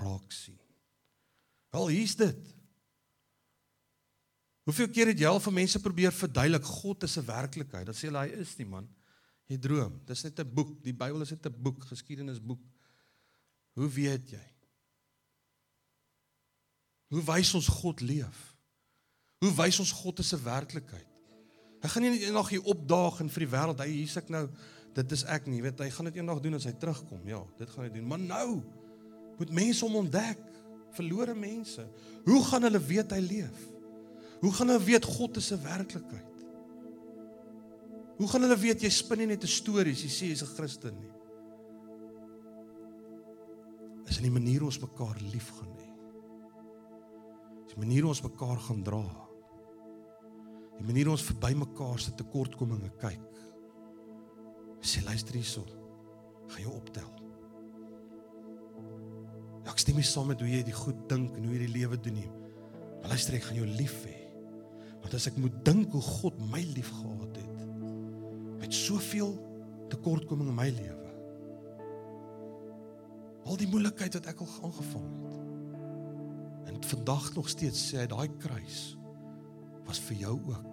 raak 0.00 0.32
sien. 0.32 0.58
Wel, 1.74 1.92
hier's 1.92 2.16
dit. 2.16 2.54
Hoeveel 4.66 4.88
keer 4.90 5.12
het 5.12 5.20
jy 5.20 5.28
al 5.30 5.42
vir 5.42 5.54
mense 5.60 5.80
probeer 5.82 6.14
verduidelik 6.14 6.64
God 6.80 7.04
is 7.06 7.18
'n 7.18 7.26
werklikheid? 7.26 7.86
Dan 7.86 7.94
sê 7.94 8.08
hulle 8.08 8.24
hy 8.24 8.40
is 8.40 8.56
nie 8.58 8.66
man. 8.66 8.88
Jy 9.46 9.58
droom. 9.58 10.00
Dis 10.06 10.24
net 10.24 10.40
'n 10.40 10.54
boek. 10.54 10.82
Die 10.82 10.92
Bybel 10.92 11.22
is 11.22 11.30
net 11.30 11.46
'n 11.46 11.62
boek, 11.62 11.84
geskiedenisboek. 11.84 12.60
Hoe 13.74 13.88
weet 13.88 14.30
jy? 14.30 14.46
Hoe 17.08 17.22
wys 17.22 17.54
ons 17.54 17.68
God 17.68 18.00
leef? 18.00 18.55
Hoe 19.44 19.52
wys 19.52 19.78
ons 19.82 19.92
God 19.92 20.20
'n 20.20 20.42
werklikheid? 20.44 21.12
Hy 21.82 21.88
gaan 21.88 22.02
nie 22.02 22.10
net 22.10 22.24
eendag 22.24 22.48
hier 22.48 22.64
opdaag 22.64 23.20
en 23.20 23.28
vir 23.28 23.44
die 23.44 23.52
wêreld 23.52 23.80
hy 23.80 23.88
hier's 23.90 24.16
ek 24.16 24.28
nou. 24.28 24.48
Dit 24.94 25.12
is 25.12 25.24
ek 25.24 25.46
nie. 25.46 25.60
Weet 25.62 25.78
hy 25.78 25.90
gaan 25.90 26.08
dit 26.08 26.16
eendag 26.16 26.40
doen 26.40 26.54
as 26.54 26.64
hy 26.64 26.72
terugkom. 26.72 27.20
Ja 27.28 27.44
dit 27.58 27.68
gaan 27.68 27.84
hy 27.84 27.90
doen. 27.90 28.06
Maar 28.06 28.18
nou 28.18 28.62
moet 29.38 29.50
mense 29.52 29.84
hom 29.84 29.96
ontdek. 29.96 30.40
Verlore 30.96 31.34
mense. 31.34 31.84
Hoe 32.24 32.42
gaan 32.44 32.62
hulle 32.62 32.80
weet 32.80 33.12
hy 33.12 33.20
leef? 33.20 33.58
Hoe 34.40 34.52
gaan 34.52 34.68
hulle 34.68 34.84
weet 34.84 35.04
God 35.04 35.36
is 35.36 35.52
'n 35.52 35.62
werklikheid? 35.62 36.44
Hoe 38.16 38.28
gaan 38.28 38.42
hulle 38.42 38.56
weet 38.56 38.80
jy 38.80 38.90
spin 38.90 39.18
nie 39.18 39.26
net 39.26 39.44
'n 39.44 39.46
storie 39.46 39.92
as 39.92 40.02
jy 40.02 40.08
sê 40.08 40.26
jy's 40.32 40.42
'n 40.42 40.54
Christen 40.56 40.98
nie? 40.98 41.12
Is 44.08 44.16
in 44.16 44.22
die 44.22 44.30
manier 44.30 44.64
ons 44.64 44.80
mekaar 44.80 45.20
lief 45.20 45.50
gaan 45.50 45.76
hê 45.76 45.86
is 47.66 47.74
die 47.74 47.82
manier 47.82 48.06
ons 48.06 48.22
mekaar 48.22 48.58
gaan 48.68 48.82
dra 48.86 49.25
Die 50.76 50.84
manier 50.84 51.08
ons 51.10 51.24
verby 51.24 51.54
mekaar 51.56 52.00
se 52.02 52.12
tekortkominge 52.16 52.90
kyk. 53.00 53.42
Sê 54.84 55.02
luister 55.06 55.38
hierso. 55.38 55.64
Gaan 56.52 56.66
jou 56.66 56.74
optel. 56.76 57.08
Ja, 59.64 59.72
ek 59.72 59.80
stem 59.82 59.98
nie 59.98 60.06
saam 60.06 60.30
met 60.30 60.42
hoe 60.42 60.50
jy 60.50 60.62
die 60.66 60.76
goed 60.76 60.98
dink 61.10 61.34
en 61.34 61.48
hoe 61.48 61.56
jy 61.56 61.64
die 61.64 61.74
lewe 61.80 61.98
doen 61.98 62.20
nie. 62.20 62.28
Maar 63.00 63.16
luister 63.16 63.38
ek 63.38 63.48
gaan 63.48 63.58
jou 63.58 63.66
lief 63.78 63.96
hê. 64.06 64.14
Want 65.02 65.16
as 65.18 65.26
ek 65.30 65.40
moet 65.40 65.56
dink 65.66 65.94
hoe 65.94 66.04
God 66.04 66.38
my 66.52 66.62
lief 66.74 66.92
gehad 67.00 67.40
het 67.40 67.52
met 68.56 68.74
soveel 68.74 69.34
tekortkominge 69.92 70.50
in 70.50 70.56
my 70.58 70.68
lewe. 70.74 71.10
Al 73.46 73.58
die 73.60 73.68
moeilikheid 73.70 74.16
wat 74.18 74.28
ek 74.32 74.40
al 74.42 74.54
aangevang 74.66 75.04
het. 75.12 75.34
En 76.72 76.80
vandag 76.90 77.28
nog 77.36 77.50
steeds 77.52 77.84
sê 77.90 78.00
hy 78.02 78.06
daai 78.10 78.30
kruis 78.42 78.96
was 79.86 80.00
vir 80.08 80.16
jou 80.24 80.36
ook. 80.50 80.72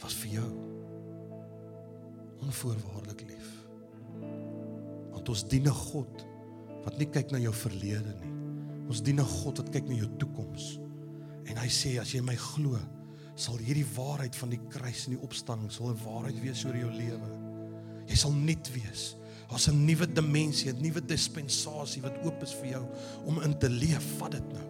Was 0.00 0.14
vir 0.22 0.38
jou. 0.38 0.50
Onvoorwaardelik 2.40 3.26
lief. 3.28 3.50
Want 5.12 5.28
ons 5.28 5.48
dien 5.48 5.66
'n 5.66 5.80
God 5.90 6.26
wat 6.84 6.98
nie 6.98 7.10
kyk 7.10 7.30
na 7.30 7.38
jou 7.38 7.52
verlede 7.52 8.14
nie. 8.20 8.32
Ons 8.88 9.02
dien 9.02 9.20
'n 9.20 9.24
God 9.24 9.58
wat 9.58 9.70
kyk 9.70 9.88
na 9.88 9.94
jou 9.94 10.08
toekoms. 10.18 10.78
En 11.46 11.56
hy 11.56 11.68
sê 11.68 12.00
as 12.00 12.12
jy 12.12 12.20
my 12.20 12.36
glo, 12.36 12.78
sal 13.34 13.58
hierdie 13.58 13.86
waarheid 13.96 14.36
van 14.36 14.50
die 14.50 14.60
kruis 14.68 15.06
en 15.06 15.16
die 15.16 15.24
opstanding 15.24 15.70
sal 15.70 15.90
'n 15.90 16.04
waarheid 16.04 16.40
wees 16.40 16.64
oor 16.64 16.76
jou 16.76 16.90
lewe. 16.90 17.30
Jy 18.06 18.16
sal 18.16 18.32
nuut 18.32 18.72
wees. 18.72 19.16
Daar's 19.48 19.68
'n 19.68 19.84
nuwe 19.84 20.06
dimensie, 20.06 20.72
'n 20.72 20.82
nuwe 20.82 21.00
dispensasie 21.00 22.02
wat 22.02 22.24
oop 22.24 22.42
is 22.42 22.52
vir 22.54 22.70
jou 22.70 22.86
om 23.26 23.40
in 23.42 23.58
te 23.58 23.68
leef. 23.68 24.18
Vat 24.18 24.30
dit 24.30 24.52
nou, 24.52 24.66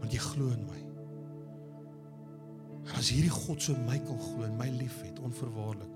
want 0.00 0.12
jy 0.12 0.18
glo 0.18 0.48
in 0.48 0.66
my. 0.66 0.85
As 2.94 3.10
hierdie 3.10 3.32
God 3.32 3.62
so 3.62 3.74
my 3.86 3.98
kan 3.98 4.18
glo 4.20 4.46
en 4.46 4.54
my 4.58 4.68
liefhet 4.70 5.18
onverwaarlik, 5.24 5.90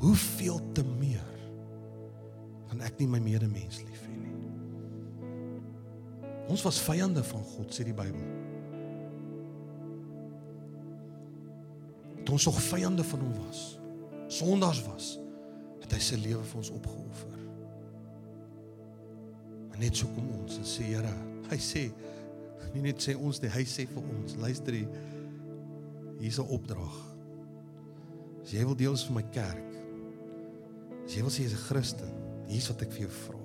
hoeveel 0.00 0.60
te 0.72 0.84
meer 0.96 1.36
kan 2.70 2.80
ek 2.86 2.96
nie 3.00 3.08
my 3.10 3.20
medemens 3.20 3.82
lief 3.84 4.06
hê 4.06 4.14
nie. 4.16 4.36
Ons 6.50 6.64
was 6.66 6.80
vyande 6.82 7.22
van 7.26 7.44
God 7.52 7.74
sê 7.74 7.84
die 7.86 7.96
Bybel. 7.96 8.30
Ons 12.30 12.46
nog 12.46 12.60
vyande 12.62 13.02
van 13.02 13.22
hom 13.24 13.32
was, 13.42 13.60
sondaars 14.30 14.84
was, 14.86 15.06
het 15.82 15.90
hy 15.96 15.98
sy 16.04 16.18
lewe 16.22 16.44
vir 16.46 16.58
ons 16.60 16.70
opgeoffer. 16.76 17.40
Maar 19.66 19.80
net 19.82 19.98
so 19.98 20.06
kom 20.14 20.28
ons 20.36 20.60
en 20.60 20.68
sê 20.68 20.86
Here, 20.92 21.10
hy 21.50 21.58
sê 21.58 21.88
nie 22.70 22.84
net 22.84 23.02
sê 23.02 23.16
ons 23.18 23.40
nie, 23.42 23.50
hy 23.50 23.64
sê 23.66 23.88
vir 23.90 24.04
ons, 24.04 24.36
luister 24.38 24.76
jy 24.78 24.84
hier's 26.20 26.38
'n 26.38 26.48
opdrag. 26.48 26.94
As 28.42 28.52
jy 28.52 28.64
wil 28.64 28.76
deel 28.76 28.92
is 28.92 29.04
van 29.04 29.14
my 29.14 29.24
kerk. 29.32 29.70
As 31.04 31.14
jy 31.14 31.22
wil 31.22 31.30
sê 31.30 31.42
jy's 31.42 31.52
'n 31.52 31.66
Christen, 31.68 32.12
hier's 32.46 32.68
wat 32.68 32.82
ek 32.82 32.92
vir 32.92 33.00
jou 33.00 33.10
vra. 33.10 33.38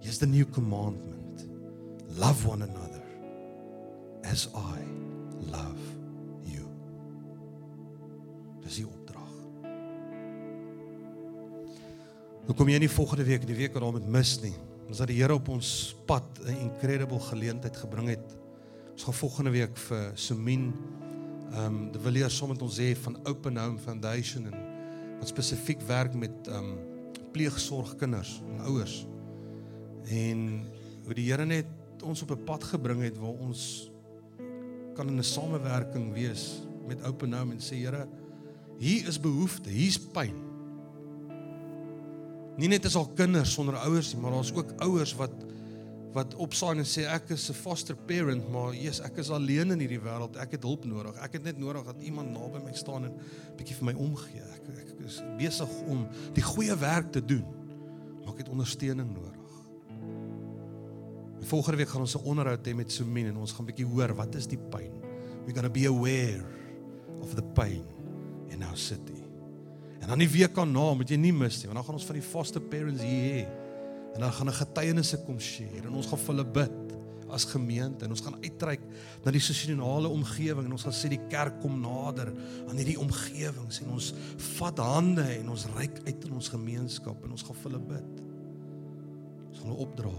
Here's 0.00 0.18
the 0.18 0.26
new 0.26 0.46
commandment. 0.46 1.48
Love 2.16 2.46
one 2.46 2.62
another 2.62 3.02
as 4.24 4.48
I 4.54 4.80
love 5.50 5.80
you. 6.44 6.66
Dis 8.62 8.76
die 8.76 8.86
opdrag. 8.86 9.30
Nou 12.46 12.56
kom 12.56 12.68
jy 12.68 12.78
nie 12.78 12.88
volgende 12.88 13.24
week, 13.24 13.46
die 13.46 13.56
week 13.56 13.72
wat 13.72 13.82
daarmee 13.82 14.10
mis 14.10 14.40
nie. 14.42 14.54
Ons 14.88 14.98
dat 14.98 15.08
die 15.08 15.20
Here 15.20 15.34
op 15.34 15.48
ons 15.48 15.94
pad 16.06 16.24
'n 16.44 16.56
incredible 16.56 17.20
geleentheid 17.20 17.76
gebring 17.76 18.08
het. 18.08 18.36
Ons 18.92 19.04
gaan 19.04 19.14
volgende 19.14 19.50
week 19.50 19.76
vir 19.76 20.12
Sumin 20.14 20.72
ehm 21.50 21.66
um, 21.66 21.78
die 21.92 22.00
wil 22.00 22.14
hier 22.14 22.30
sommer 22.30 22.56
met 22.56 22.62
ons 22.62 22.78
hê 22.78 22.92
van 22.94 23.16
Open 23.26 23.56
Home 23.58 23.78
Foundation 23.78 24.46
en 24.46 24.58
wat 25.18 25.28
spesifiek 25.28 25.82
werk 25.88 26.14
met 26.14 26.48
ehm 26.48 26.72
um, 26.72 26.78
pleegsorgkinders 27.32 28.40
en 28.50 28.60
ouers. 28.66 29.06
En 30.10 30.64
hoe 31.04 31.14
die 31.14 31.28
Here 31.30 31.46
net 31.46 31.66
ons 32.02 32.22
op 32.22 32.30
'n 32.30 32.44
pad 32.44 32.64
gebring 32.64 33.02
het 33.02 33.18
waar 33.18 33.38
ons 33.38 33.90
kan 34.94 35.08
in 35.08 35.18
'n 35.18 35.22
samewerking 35.22 36.12
wees 36.12 36.62
met 36.86 37.02
Open 37.04 37.32
Home 37.32 37.52
en 37.52 37.60
sê 37.60 37.76
Here, 37.76 38.08
hier 38.78 39.08
is 39.08 39.20
behoefte, 39.20 39.68
hier's 39.70 39.98
pyn. 39.98 40.34
Nie 42.56 42.68
net 42.68 42.84
is 42.84 42.96
al 42.96 43.08
kinders 43.14 43.52
sonder 43.52 43.76
ouers 43.76 44.12
nie, 44.12 44.22
maar 44.22 44.30
daar's 44.30 44.52
ook 44.52 44.72
ouers 44.78 45.14
wat 45.14 45.32
wat 46.12 46.34
opsaai 46.42 46.80
en 46.80 46.86
sê 46.88 47.04
ek 47.06 47.30
is 47.30 47.50
'n 47.50 47.54
foster 47.54 47.96
parent, 47.96 48.50
maar 48.50 48.74
Jesus, 48.74 49.00
ek 49.00 49.18
is 49.18 49.30
alleen 49.30 49.70
in 49.70 49.78
hierdie 49.78 50.00
wêreld. 50.00 50.36
Ek 50.36 50.50
het 50.52 50.62
hulp 50.62 50.84
nodig. 50.84 51.16
Ek 51.16 51.32
het 51.32 51.44
net 51.44 51.58
nodig 51.58 51.84
dat 51.84 52.02
iemand 52.02 52.32
naby 52.32 52.64
my 52.64 52.72
staan 52.72 53.04
en 53.04 53.14
bietjie 53.56 53.76
vir 53.76 53.84
my 53.84 53.92
omgee. 53.92 54.42
Ek 54.42 54.62
ek 54.68 55.06
is 55.06 55.22
besig 55.38 55.68
om 55.88 56.08
die 56.34 56.42
goeie 56.42 56.76
werk 56.76 57.12
te 57.12 57.24
doen. 57.24 57.44
Maar 58.24 58.32
ek 58.32 58.38
het 58.38 58.48
ondersteuning 58.48 59.12
nodig. 59.12 59.48
En 61.40 61.46
volgende 61.46 61.76
week 61.76 61.88
gaan 61.88 62.00
ons 62.00 62.16
'n 62.16 62.24
onderhoud 62.24 62.66
hê 62.66 62.74
met 62.74 62.92
Sumin 62.92 63.26
en 63.26 63.36
ons 63.36 63.52
gaan 63.52 63.66
bietjie 63.66 63.86
hoor 63.86 64.14
wat 64.14 64.34
is 64.34 64.46
die 64.46 64.58
pyn. 64.58 64.92
We're 65.46 65.54
going 65.54 65.66
to 65.66 65.70
be 65.70 65.86
aware 65.86 66.44
of 67.20 67.34
the 67.34 67.42
pain 67.42 67.84
in 68.48 68.62
our 68.62 68.76
city. 68.76 69.22
En 70.00 70.08
dan 70.08 70.18
die 70.18 70.28
week 70.28 70.58
aan 70.58 70.72
na, 70.72 70.94
moet 70.94 71.08
jy 71.08 71.16
nie 71.16 71.32
mis 71.32 71.58
nie, 71.60 71.66
want 71.66 71.74
dan 71.74 71.84
gaan 71.84 71.94
ons 71.94 72.04
van 72.04 72.14
die 72.14 72.24
foster 72.24 72.60
parents 72.60 73.02
hier 73.02 73.34
hê. 73.34 73.59
En 74.14 74.20
dan 74.20 74.32
gaan 74.32 74.48
'n 74.48 74.60
getuienisse 74.62 75.22
kom 75.24 75.40
share 75.40 75.86
en 75.86 75.94
ons 75.94 76.06
gaan 76.06 76.18
vir 76.18 76.34
hulle 76.34 76.46
bid 76.46 76.90
as 77.30 77.44
gemeente 77.44 78.04
en 78.04 78.10
ons 78.10 78.20
gaan 78.20 78.38
uitreik 78.42 78.82
na 79.24 79.30
die 79.30 79.42
sosiale 79.42 80.08
omgewing 80.08 80.66
en 80.66 80.72
ons 80.72 80.86
gaan 80.86 80.96
sê 80.96 81.10
die 81.12 81.22
kerk 81.30 81.60
kom 81.62 81.80
nader 81.80 82.32
aan 82.68 82.76
hierdie 82.76 82.98
omgewings 83.00 83.80
en 83.84 83.92
ons 83.94 84.12
vat 84.58 84.78
hande 84.78 85.26
en 85.38 85.52
ons 85.54 85.66
reik 85.76 86.00
uit 86.06 86.24
in 86.26 86.32
ons 86.32 86.48
gemeenskap 86.48 87.24
en 87.24 87.36
ons 87.36 87.42
gaan 87.42 87.60
vir 87.62 87.70
hulle 87.70 87.82
bid. 87.94 88.22
Ons 89.50 89.58
gaan 89.58 89.70
hulle 89.70 89.86
opdra. 89.86 90.14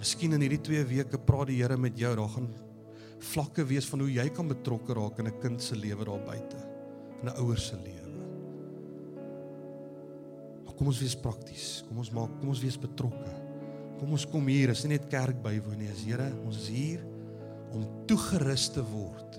Miskien 0.00 0.32
in 0.32 0.40
hierdie 0.40 0.62
2 0.64 0.84
weke 0.84 1.18
praat 1.18 1.50
die 1.50 1.60
Here 1.60 1.76
met 1.76 1.98
jou, 1.98 2.12
daar 2.16 2.34
gaan 2.36 2.48
vlakke 3.20 3.66
wees 3.68 3.88
van 3.90 4.00
hoe 4.00 4.12
jy 4.12 4.28
kan 4.32 4.48
betrokke 4.48 4.96
raak 4.96 5.18
in 5.20 5.28
'n 5.28 5.40
kind 5.40 5.62
se 5.62 5.76
lewe 5.76 6.04
daar 6.04 6.24
buite, 6.24 6.56
in 7.22 7.28
'n 7.28 7.36
ouer 7.36 7.58
se 7.58 7.76
lewe. 7.76 7.99
Kom 10.80 10.88
ons 10.88 10.98
wees 11.02 11.12
prakties. 11.12 11.82
Kom 11.84 11.98
ons 12.00 12.08
maak 12.16 12.30
kom 12.40 12.54
ons 12.54 12.60
wees 12.64 12.78
betrokke. 12.80 13.32
Kom 14.00 14.14
ons 14.16 14.22
kom 14.32 14.46
hier, 14.48 14.70
is 14.72 14.80
nie 14.86 14.94
net 14.94 15.10
kerk 15.12 15.36
bywoon 15.44 15.76
nie, 15.76 15.90
is 15.92 16.06
Here, 16.08 16.30
ons 16.48 16.56
is 16.56 16.68
hier 16.72 17.02
om 17.76 17.82
toegerus 18.08 18.70
te 18.72 18.80
word 18.88 19.36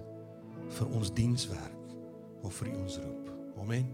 vir 0.78 0.92
ons 0.94 1.10
dienswerk 1.18 1.96
of 2.46 2.54
vir 2.62 2.70
ons 2.78 3.00
roep. 3.02 3.32
Amen. 3.64 3.88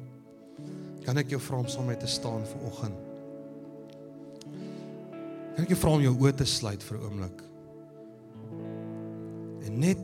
Kan 1.05 1.21
ek 1.21 1.31
jou 1.31 1.39
vra 1.39 1.61
om 1.63 1.69
saam 1.71 1.87
met 1.87 2.03
te 2.03 2.09
staan 2.11 2.43
vir 2.49 2.65
oggend? 2.67 2.99
Kan 5.55 5.63
ek 5.63 5.71
jou 5.71 5.79
vra 5.79 5.93
om 5.95 6.03
jou 6.03 6.13
oë 6.19 6.33
te 6.41 6.49
sluit 6.51 6.83
vir 6.83 6.97
'n 6.97 7.05
oomblik? 7.07 7.39
En 9.71 9.79
net 9.79 10.03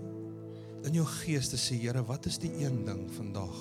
in 0.87 0.95
jou 0.95 1.05
gees 1.19 1.51
te 1.51 1.59
sê, 1.59 1.75
Here, 1.75 2.07
wat 2.07 2.25
is 2.25 2.37
die 2.37 2.63
een 2.63 2.85
ding 2.85 3.11
vandag 3.11 3.59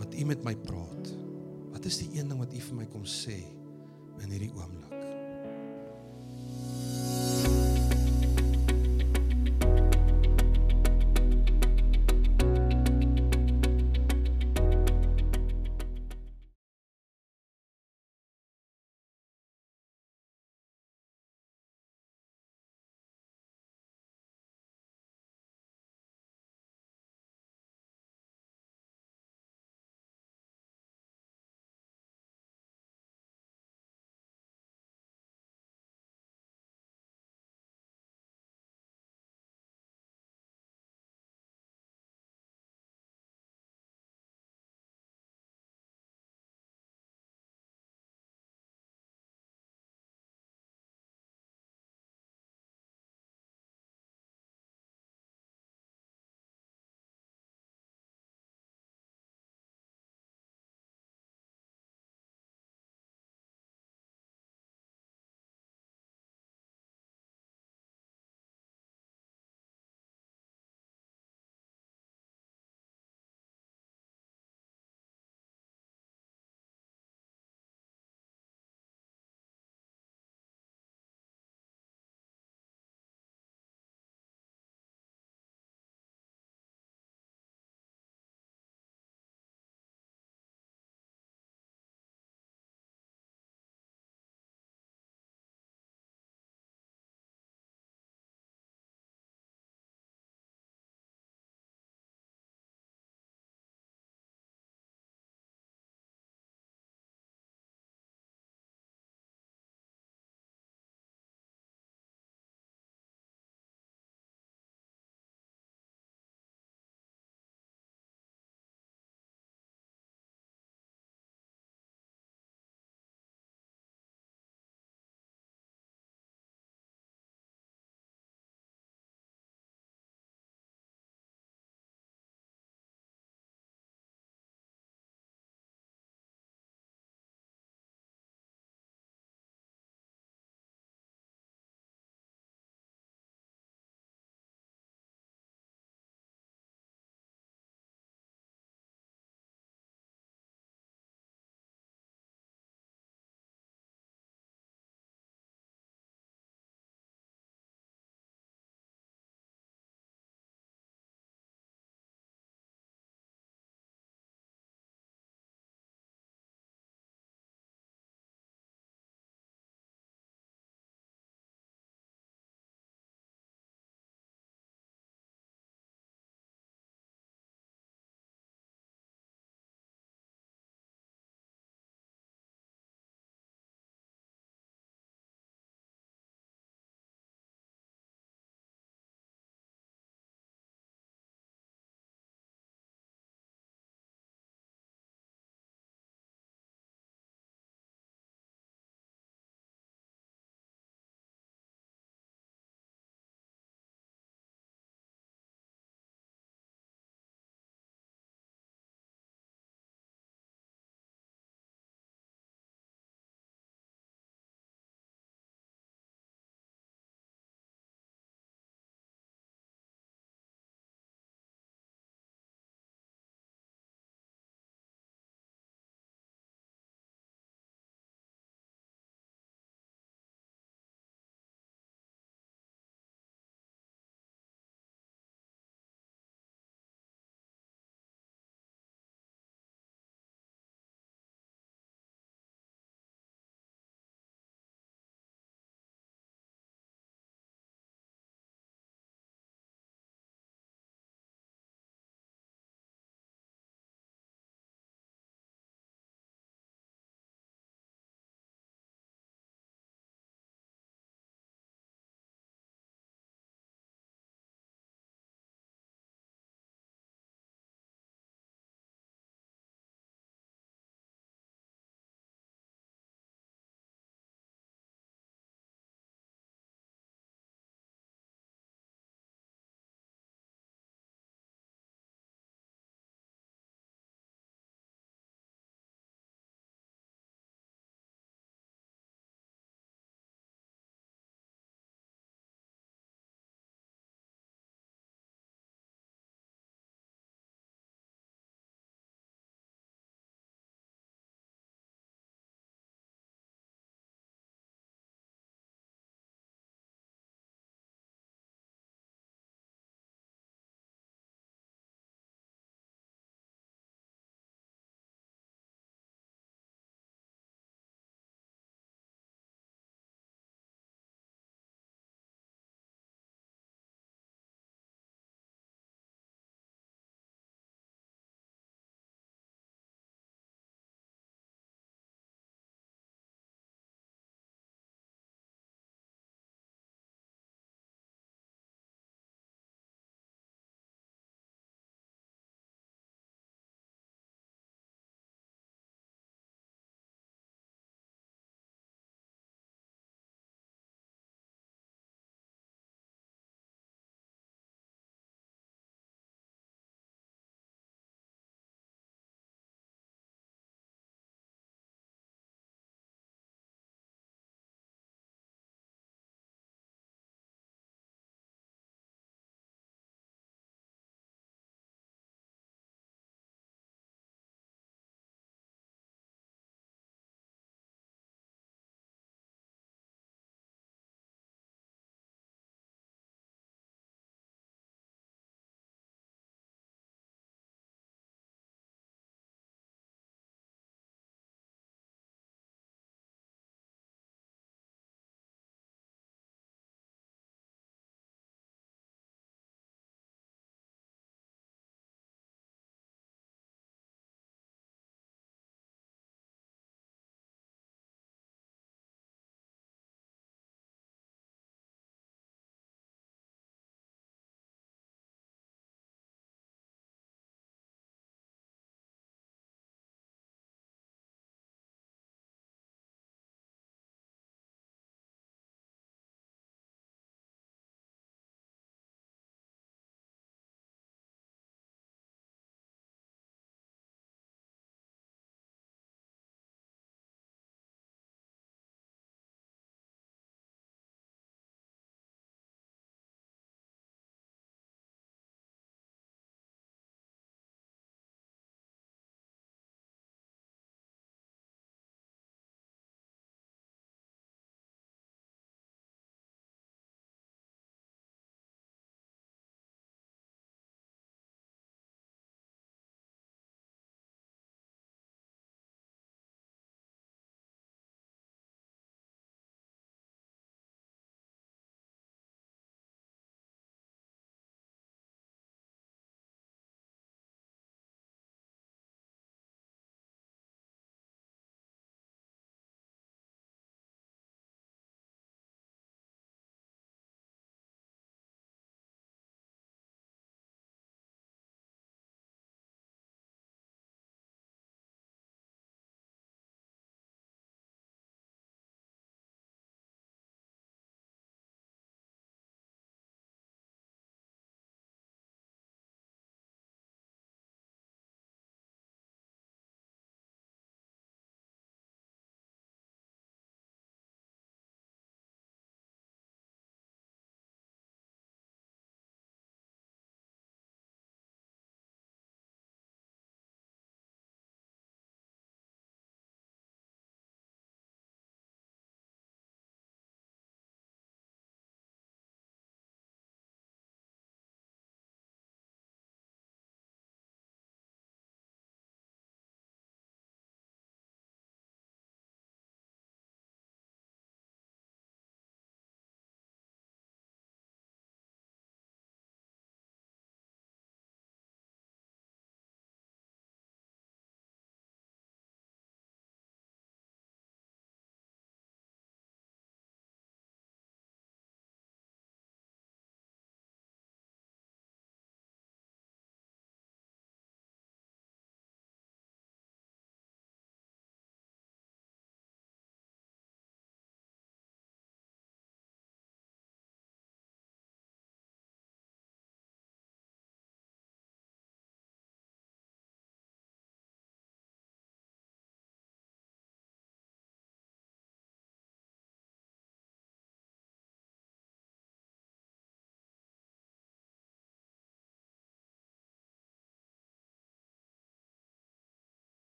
wat 0.00 0.14
U 0.14 0.24
met 0.24 0.42
my 0.42 0.56
praat? 0.56 1.31
Wat 1.72 1.84
is 1.88 1.98
die 2.02 2.10
een 2.18 2.28
ding 2.28 2.40
wat 2.40 2.52
U 2.54 2.64
vir 2.68 2.80
my 2.82 2.88
kom 2.92 3.04
sê 3.08 3.40
in 4.22 4.30
hierdie 4.30 4.52
oomblik? 4.52 4.91